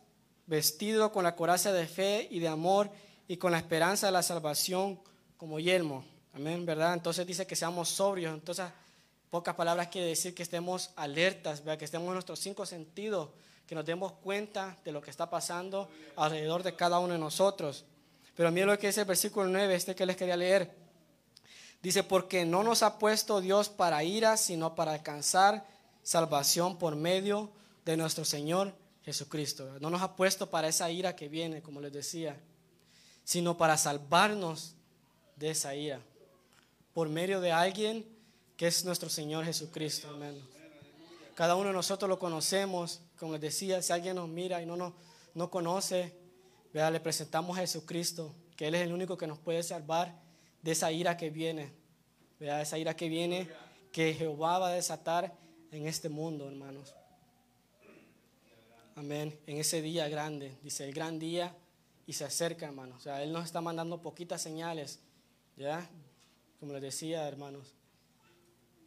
vestido 0.46 1.12
con 1.12 1.24
la 1.24 1.36
coraza 1.36 1.72
de 1.72 1.86
fe 1.86 2.28
y 2.30 2.38
de 2.38 2.48
amor 2.48 2.90
y 3.28 3.36
con 3.36 3.52
la 3.52 3.58
esperanza 3.58 4.06
de 4.06 4.12
la 4.12 4.22
salvación 4.22 5.00
como 5.36 5.58
yelmo. 5.58 6.04
Amén, 6.32 6.64
¿verdad? 6.66 6.94
Entonces 6.94 7.26
dice 7.26 7.46
que 7.46 7.56
seamos 7.56 7.88
sobrios. 7.88 8.34
Entonces, 8.34 8.66
pocas 9.30 9.54
palabras 9.54 9.88
quiere 9.88 10.08
decir 10.08 10.34
que 10.34 10.42
estemos 10.42 10.90
alertas, 10.96 11.62
que 11.62 11.84
estemos 11.84 12.08
en 12.08 12.14
nuestros 12.14 12.38
cinco 12.38 12.66
sentidos 12.66 13.30
que 13.66 13.74
nos 13.74 13.84
demos 13.84 14.12
cuenta 14.12 14.76
de 14.84 14.92
lo 14.92 15.02
que 15.02 15.10
está 15.10 15.28
pasando 15.28 15.88
alrededor 16.14 16.62
de 16.62 16.76
cada 16.76 17.00
uno 17.00 17.14
de 17.14 17.18
nosotros. 17.18 17.84
Pero 18.36 18.50
mira 18.52 18.66
lo 18.66 18.78
que 18.78 18.86
dice 18.86 19.00
el 19.00 19.06
versículo 19.06 19.48
9, 19.48 19.74
este 19.74 19.94
que 19.94 20.06
les 20.06 20.16
quería 20.16 20.36
leer. 20.36 20.70
Dice, 21.82 22.02
porque 22.02 22.44
no 22.44 22.62
nos 22.62 22.82
ha 22.82 22.98
puesto 22.98 23.40
Dios 23.40 23.68
para 23.68 24.04
ira, 24.04 24.36
sino 24.36 24.74
para 24.74 24.92
alcanzar 24.92 25.66
salvación 26.02 26.78
por 26.78 26.94
medio 26.94 27.50
de 27.50 27.56
nuestro 27.94 28.24
Señor 28.24 28.74
Jesucristo. 29.04 29.78
No 29.80 29.90
nos 29.90 30.00
ha 30.00 30.16
puesto 30.16 30.48
para 30.48 30.68
esa 30.68 30.90
ira 30.90 31.14
que 31.14 31.28
viene, 31.28 31.60
como 31.60 31.82
les 31.82 31.92
decía, 31.92 32.40
sino 33.22 33.58
para 33.58 33.76
salvarnos 33.76 34.74
de 35.36 35.50
esa 35.50 35.74
ira, 35.74 36.00
por 36.94 37.10
medio 37.10 37.42
de 37.42 37.52
alguien 37.52 38.06
que 38.56 38.66
es 38.66 38.86
nuestro 38.86 39.10
Señor 39.10 39.44
Jesucristo. 39.44 40.08
Amén. 40.08 40.40
Cada 41.34 41.54
uno 41.54 41.68
de 41.68 41.74
nosotros 41.74 42.08
lo 42.08 42.18
conocemos. 42.18 43.02
Como 43.18 43.32
les 43.32 43.42
decía, 43.42 43.82
si 43.82 43.92
alguien 43.92 44.16
nos 44.16 44.28
mira 44.28 44.62
y 44.62 44.66
no 44.66 44.76
nos 44.76 44.94
no 45.36 45.50
conoce, 45.50 46.14
vea, 46.72 46.90
le 46.90 46.98
presentamos 46.98 47.58
a 47.58 47.60
Jesucristo, 47.60 48.34
que 48.56 48.68
Él 48.68 48.74
es 48.74 48.80
el 48.80 48.92
único 48.94 49.18
que 49.18 49.26
nos 49.26 49.38
puede 49.38 49.62
salvar 49.62 50.18
de 50.62 50.72
esa 50.72 50.90
ira 50.90 51.18
que 51.18 51.28
viene. 51.28 51.74
Vea, 52.40 52.62
esa 52.62 52.78
ira 52.78 52.96
que 52.96 53.10
viene, 53.10 53.46
que 53.92 54.14
Jehová 54.14 54.58
va 54.58 54.68
a 54.68 54.72
desatar 54.72 55.36
en 55.72 55.86
este 55.86 56.08
mundo, 56.08 56.48
hermanos. 56.48 56.94
Amén. 58.98 59.38
En 59.46 59.58
ese 59.58 59.82
día 59.82 60.08
grande, 60.08 60.56
dice 60.62 60.88
el 60.88 60.94
gran 60.94 61.18
día 61.18 61.54
y 62.06 62.14
se 62.14 62.24
acerca, 62.24 62.64
hermanos. 62.64 62.96
O 62.96 63.00
sea, 63.02 63.22
Él 63.22 63.30
nos 63.30 63.44
está 63.44 63.60
mandando 63.60 64.00
poquitas 64.00 64.40
señales, 64.40 65.00
¿ya? 65.54 65.86
Como 66.58 66.72
les 66.72 66.80
decía, 66.80 67.28
hermanos. 67.28 67.74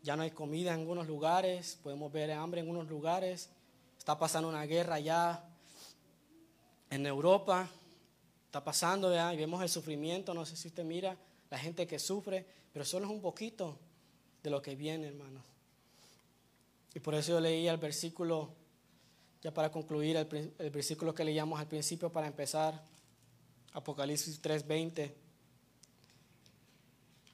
Ya 0.02 0.16
no 0.16 0.24
hay 0.24 0.32
comida 0.32 0.74
en 0.74 0.80
algunos 0.80 1.06
lugares, 1.06 1.78
podemos 1.84 2.12
ver 2.12 2.32
hambre 2.32 2.62
en 2.62 2.66
algunos 2.66 2.90
lugares. 2.90 3.52
Está 4.00 4.18
pasando 4.18 4.50
una 4.50 4.66
guerra 4.66 5.00
ya 5.00 5.48
en 6.90 7.06
Europa. 7.06 7.70
Está 8.48 8.64
pasando, 8.64 9.14
y 9.14 9.38
vemos 9.38 9.62
el 9.62 9.70
sufrimiento. 9.70 10.34
No 10.34 10.44
sé 10.44 10.56
si 10.56 10.70
usted 10.70 10.84
mira 10.84 11.16
la 11.52 11.60
gente 11.60 11.86
que 11.86 12.00
sufre, 12.00 12.48
pero 12.74 12.84
solo 12.84 13.06
es 13.06 13.12
un 13.12 13.22
poquito 13.22 13.78
de 14.42 14.50
lo 14.50 14.60
que 14.60 14.76
viene, 14.76 15.06
hermanos. 15.06 15.44
Y 16.96 17.00
por 17.00 17.14
eso 17.14 17.34
yo 17.34 17.40
leí 17.40 17.68
el 17.68 17.78
versículo, 17.78 18.56
ya 19.42 19.54
para 19.54 19.72
concluir, 19.72 20.18
el, 20.18 20.54
el 20.58 20.70
versículo 20.70 21.14
que 21.14 21.24
leíamos 21.24 21.60
al 21.60 21.68
principio 21.68 22.12
para 22.12 22.28
empezar, 22.28 22.84
Apocalipsis 23.74 24.42
3:20. 24.42 25.14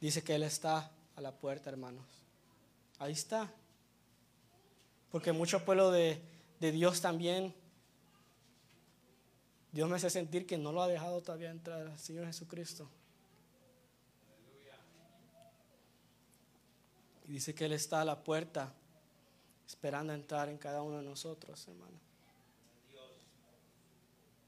Dice 0.02 0.24
que 0.24 0.36
Él 0.36 0.44
está 0.44 0.92
a 1.16 1.22
la 1.22 1.32
puerta, 1.32 1.70
hermanos. 1.70 2.06
Ahí 3.00 3.14
está. 3.14 3.52
Porque 5.12 5.32
mucho 5.32 5.64
pueblo 5.64 5.92
de, 5.92 6.22
Dios 6.60 7.02
también, 7.02 7.54
Dios 9.72 9.90
me 9.90 9.96
hace 9.96 10.10
sentir 10.10 10.46
que 10.46 10.58
no 10.58 10.72
lo 10.72 10.82
ha 10.82 10.88
dejado 10.88 11.22
todavía 11.22 11.52
entrar 11.52 11.88
al 11.88 12.00
Señor 12.00 12.26
Jesucristo. 12.26 12.90
Y 17.28 17.34
dice 17.34 17.56
que 17.56 17.66
Él 17.66 17.74
está 17.74 18.02
a 18.02 18.06
la 18.06 18.24
puerta 18.24 18.74
esperando 19.68 20.14
entrar 20.14 20.50
en 20.50 20.58
cada 20.58 20.82
uno 20.82 20.98
de 20.98 21.04
nosotros, 21.04 21.68
hermano. 21.68 22.00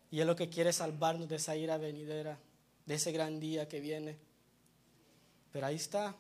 Y 0.10 0.20
Él 0.20 0.28
lo 0.28 0.36
que 0.36 0.50
quiere 0.50 0.70
es 0.70 0.78
salvarnos 0.78 1.28
de 1.28 1.36
esa 1.36 1.56
ira 1.56 1.78
venidera, 1.78 2.38
de 2.86 2.96
ese 2.96 3.12
gran 3.12 3.40
día 3.40 3.68
que 3.68 3.82
viene. 3.82 4.18
Pero 5.52 5.66
ahí 5.66 5.76
está, 5.76 6.16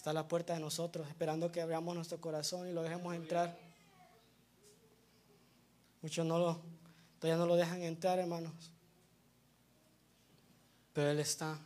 Está 0.00 0.10
a 0.10 0.14
la 0.14 0.26
puerta 0.26 0.54
de 0.54 0.60
nosotros, 0.60 1.06
esperando 1.08 1.52
que 1.52 1.60
abramos 1.60 1.94
nuestro 1.94 2.18
corazón 2.20 2.66
y 2.66 2.72
lo 2.72 2.82
dejemos 2.82 3.14
entrar. 3.14 3.54
Muchos 6.00 6.24
no 6.24 6.38
lo, 6.38 6.60
todavía 7.18 7.36
no 7.36 7.46
lo 7.46 7.56
dejan 7.56 7.82
entrar, 7.82 8.18
hermanos. 8.18 8.52
Pero 10.94 11.10
Él 11.10 11.20
está. 11.20 11.58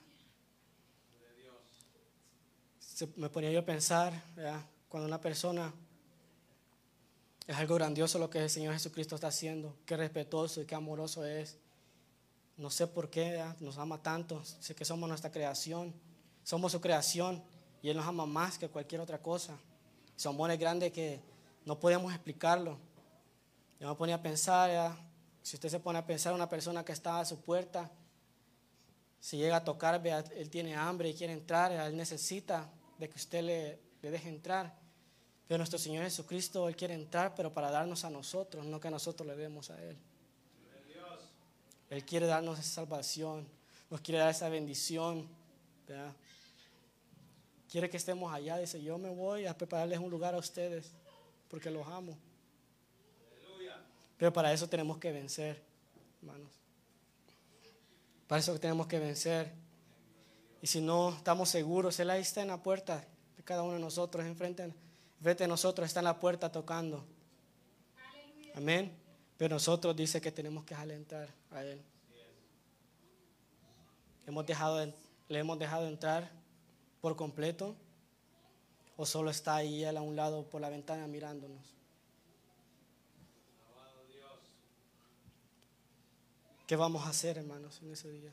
me 3.15 3.29
ponía 3.29 3.53
yo 3.53 3.61
a 3.61 3.65
pensar, 3.65 4.21
cuando 4.89 5.07
una 5.07 5.21
persona 5.21 5.73
es 7.47 7.57
algo 7.57 7.75
grandioso 7.75 8.19
lo 8.19 8.31
que 8.31 8.43
el 8.43 8.51
Señor 8.51 8.73
Jesucristo 8.73 9.15
está 9.15 9.29
haciendo, 9.29 9.77
qué 9.85 9.97
respetuoso 9.97 10.63
y 10.63 10.67
qué 10.67 10.75
amoroso 10.75 11.25
es. 11.25 11.59
No 12.57 12.71
sé 12.71 12.87
por 12.87 13.11
qué 13.11 13.45
nos 13.61 13.79
ama 13.79 14.03
tanto, 14.03 14.43
sé 14.45 14.75
que 14.75 14.85
somos 14.85 15.09
nuestra 15.09 15.31
creación, 15.31 15.93
somos 16.43 16.73
su 16.73 16.81
creación 16.81 17.43
y 17.83 17.91
Él 17.91 17.97
nos 17.97 18.07
ama 18.07 18.25
más 18.25 18.57
que 18.57 18.69
cualquier 18.69 19.01
otra 19.01 19.21
cosa. 19.21 19.59
Su 20.17 20.29
amor 20.29 20.51
es 20.53 20.59
grande 20.59 20.91
que 20.91 21.21
no 21.67 21.79
podemos 21.79 22.13
explicarlo. 22.15 22.79
Yo 23.81 23.89
me 23.89 23.95
ponía 23.97 24.15
a 24.15 24.23
pensar, 24.23 24.97
si 25.43 25.57
usted 25.57 25.69
se 25.69 25.81
pone 25.81 25.99
a 25.99 26.07
pensar 26.07 26.33
una 26.33 26.49
persona 26.49 26.85
que 26.85 26.93
está 26.93 27.21
a 27.21 27.25
su 27.25 27.41
puerta, 27.41 27.91
si 29.21 29.37
llega 29.37 29.57
a 29.57 29.65
tocar, 29.65 30.01
él 30.07 30.49
tiene 30.49 30.77
hambre 30.77 31.11
y 31.11 31.15
quiere 31.15 31.33
entrar, 31.33 31.73
él 31.73 31.97
necesita 31.97 32.71
de 32.99 33.09
que 33.09 33.17
usted 33.17 33.43
le, 33.43 33.81
le 34.01 34.11
deje 34.11 34.29
entrar. 34.29 34.84
Pero 35.47 35.59
nuestro 35.59 35.79
Señor 35.79 36.05
Jesucristo, 36.05 36.69
Él 36.69 36.77
quiere 36.77 36.95
entrar, 36.95 37.35
pero 37.35 37.53
para 37.53 37.71
darnos 37.71 38.05
a 38.05 38.11
nosotros, 38.11 38.65
no 38.65 38.81
que 38.81 38.91
nosotros 38.91 39.27
le 39.27 39.37
demos 39.37 39.71
a 39.71 39.83
Él. 39.83 39.97
Él 41.91 42.05
quiere 42.05 42.27
darnos 42.27 42.59
esa 42.59 42.71
salvación, 42.71 43.47
nos 43.91 44.01
quiere 44.01 44.19
dar 44.19 44.31
esa 44.31 44.49
bendición. 44.49 45.29
quiere 47.71 47.91
que 47.91 47.97
estemos 47.97 48.33
allá. 48.33 48.57
Dice, 48.59 48.83
yo 48.83 48.99
me 48.99 49.11
voy 49.11 49.47
a 49.47 49.57
prepararles 49.57 49.99
un 49.99 50.11
lugar 50.11 50.35
a 50.35 50.39
ustedes 50.39 50.93
porque 51.49 51.71
los 51.71 51.87
amo. 51.87 52.17
Pero 54.17 54.33
para 54.33 54.53
eso 54.53 54.69
tenemos 54.69 54.99
que 54.99 55.13
vencer, 55.13 55.63
hermanos. 56.21 56.53
Para 58.27 58.41
eso 58.41 58.59
tenemos 58.59 58.87
que 58.87 58.99
vencer. 58.99 59.53
Y 60.63 60.67
si 60.67 60.81
no 60.81 61.11
estamos 61.11 61.51
seguros, 61.51 62.01
Él 62.01 62.11
ahí 62.11 62.23
está 62.23 62.41
en 62.41 62.49
la 62.49 62.63
puerta 62.63 63.07
de 63.37 63.43
cada 63.43 63.63
uno 63.63 63.75
de 63.75 63.81
nosotros, 63.81 64.25
enfrente, 64.25 64.73
enfrente 65.25 65.45
de 65.45 65.49
nosotros 65.49 65.87
está 65.87 66.01
en 66.01 66.05
la 66.05 66.21
puerta 66.21 66.53
tocando. 66.53 67.03
Amén. 68.55 68.95
Pero 69.39 69.55
nosotros 69.55 69.97
dice 69.97 70.21
que 70.21 70.31
tenemos 70.31 70.65
que 70.65 70.75
alentar 70.75 71.31
a 71.51 71.65
Él. 71.65 71.81
Hemos 74.27 74.45
dejado, 74.45 74.85
le 75.29 75.39
hemos 75.39 75.59
dejado 75.59 75.89
entrar 75.89 76.31
por 77.01 77.17
completo? 77.17 77.75
¿O 78.99 79.07
solo 79.07 79.31
está 79.31 79.57
ahí 79.57 79.83
a 79.87 79.99
un 80.03 80.15
lado 80.15 80.45
por 80.45 80.61
la 80.61 80.69
ventana 80.69 81.07
mirándonos? 81.07 81.75
¿Qué 86.67 86.77
vamos 86.77 87.07
a 87.07 87.09
hacer, 87.09 87.39
hermanos, 87.39 87.81
en 87.81 87.93
ese 87.93 88.11
día? 88.11 88.33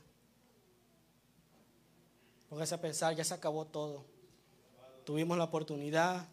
Póngase 2.49 2.75
a 2.75 2.81
pensar, 2.81 3.15
ya 3.15 3.23
se 3.23 3.33
acabó 3.33 3.63
todo. 3.63 4.03
Tuvimos 5.05 5.37
la 5.37 5.45
oportunidad, 5.45 6.27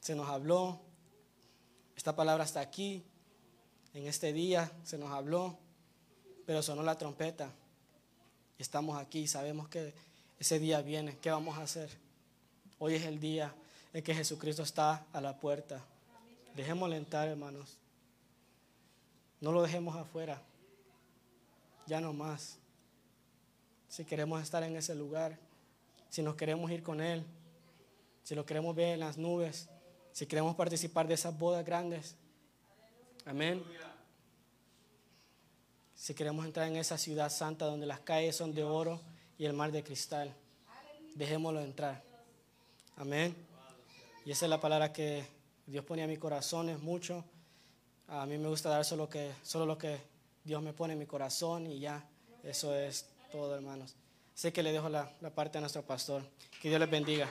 se 0.00 0.14
nos 0.14 0.28
habló, 0.28 0.80
esta 1.96 2.16
palabra 2.16 2.44
está 2.44 2.60
aquí, 2.60 3.04
en 3.94 4.06
este 4.06 4.32
día 4.32 4.70
se 4.84 4.98
nos 4.98 5.10
habló, 5.10 5.58
pero 6.46 6.62
sonó 6.62 6.82
la 6.82 6.98
trompeta. 6.98 7.52
Y 8.58 8.62
estamos 8.62 8.98
aquí, 8.98 9.26
sabemos 9.26 9.68
que 9.68 9.94
ese 10.38 10.58
día 10.58 10.82
viene, 10.82 11.18
¿qué 11.18 11.30
vamos 11.30 11.58
a 11.58 11.62
hacer? 11.62 11.90
Hoy 12.78 12.94
es 12.94 13.04
el 13.04 13.20
día 13.20 13.54
en 13.92 14.02
que 14.02 14.14
Jesucristo 14.14 14.62
está 14.62 15.04
a 15.12 15.20
la 15.20 15.38
puerta. 15.38 15.82
Dejémosle 16.54 16.96
entrar, 16.96 17.28
hermanos. 17.28 17.76
No 19.40 19.52
lo 19.52 19.62
dejemos 19.62 19.96
afuera. 19.96 20.40
Ya 21.86 22.00
no 22.00 22.12
más. 22.12 22.56
Si 23.88 24.04
queremos 24.04 24.42
estar 24.42 24.62
en 24.62 24.76
ese 24.76 24.94
lugar, 24.94 25.38
si 26.08 26.22
nos 26.22 26.36
queremos 26.36 26.70
ir 26.70 26.82
con 26.82 27.00
Él, 27.00 27.24
si 28.22 28.34
lo 28.34 28.46
queremos 28.46 28.76
ver 28.76 28.94
en 28.94 29.00
las 29.00 29.18
nubes, 29.18 29.68
si 30.12 30.26
queremos 30.26 30.54
participar 30.56 31.06
de 31.06 31.14
esas 31.14 31.36
bodas 31.38 31.64
grandes. 31.64 32.16
Amén. 33.24 33.62
Si 35.94 36.14
queremos 36.14 36.46
entrar 36.46 36.66
en 36.66 36.76
esa 36.76 36.96
ciudad 36.96 37.30
santa 37.30 37.66
donde 37.66 37.86
las 37.86 38.00
calles 38.00 38.36
son 38.36 38.54
de 38.54 38.64
oro 38.64 39.00
y 39.38 39.44
el 39.44 39.52
mar 39.52 39.70
de 39.70 39.82
cristal. 39.82 40.34
Dejémoslo 41.14 41.60
entrar. 41.60 42.02
Amén. 42.96 43.36
Y 44.24 44.30
esa 44.30 44.46
es 44.46 44.50
la 44.50 44.60
palabra 44.60 44.92
que 44.92 45.24
Dios 45.66 45.84
pone 45.84 46.02
a 46.02 46.06
mi 46.06 46.16
corazón, 46.16 46.68
es 46.68 46.80
mucho. 46.80 47.24
A 48.08 48.26
mí 48.26 48.38
me 48.38 48.48
gusta 48.48 48.68
dar 48.68 48.84
solo, 48.84 49.08
que, 49.08 49.32
solo 49.42 49.66
lo 49.66 49.78
que 49.78 49.98
Dios 50.44 50.60
me 50.62 50.72
pone 50.72 50.94
en 50.94 50.98
mi 50.98 51.06
corazón 51.06 51.66
y 51.66 51.78
ya. 51.78 52.04
Eso 52.42 52.74
es 52.74 53.06
todo, 53.30 53.54
hermanos. 53.54 53.94
Sé 54.34 54.52
que 54.52 54.62
le 54.62 54.72
dejo 54.72 54.88
la, 54.88 55.12
la 55.20 55.30
parte 55.30 55.58
a 55.58 55.60
nuestro 55.60 55.82
pastor. 55.82 56.22
Que 56.60 56.68
Dios 56.68 56.80
les 56.80 56.90
bendiga. 56.90 57.30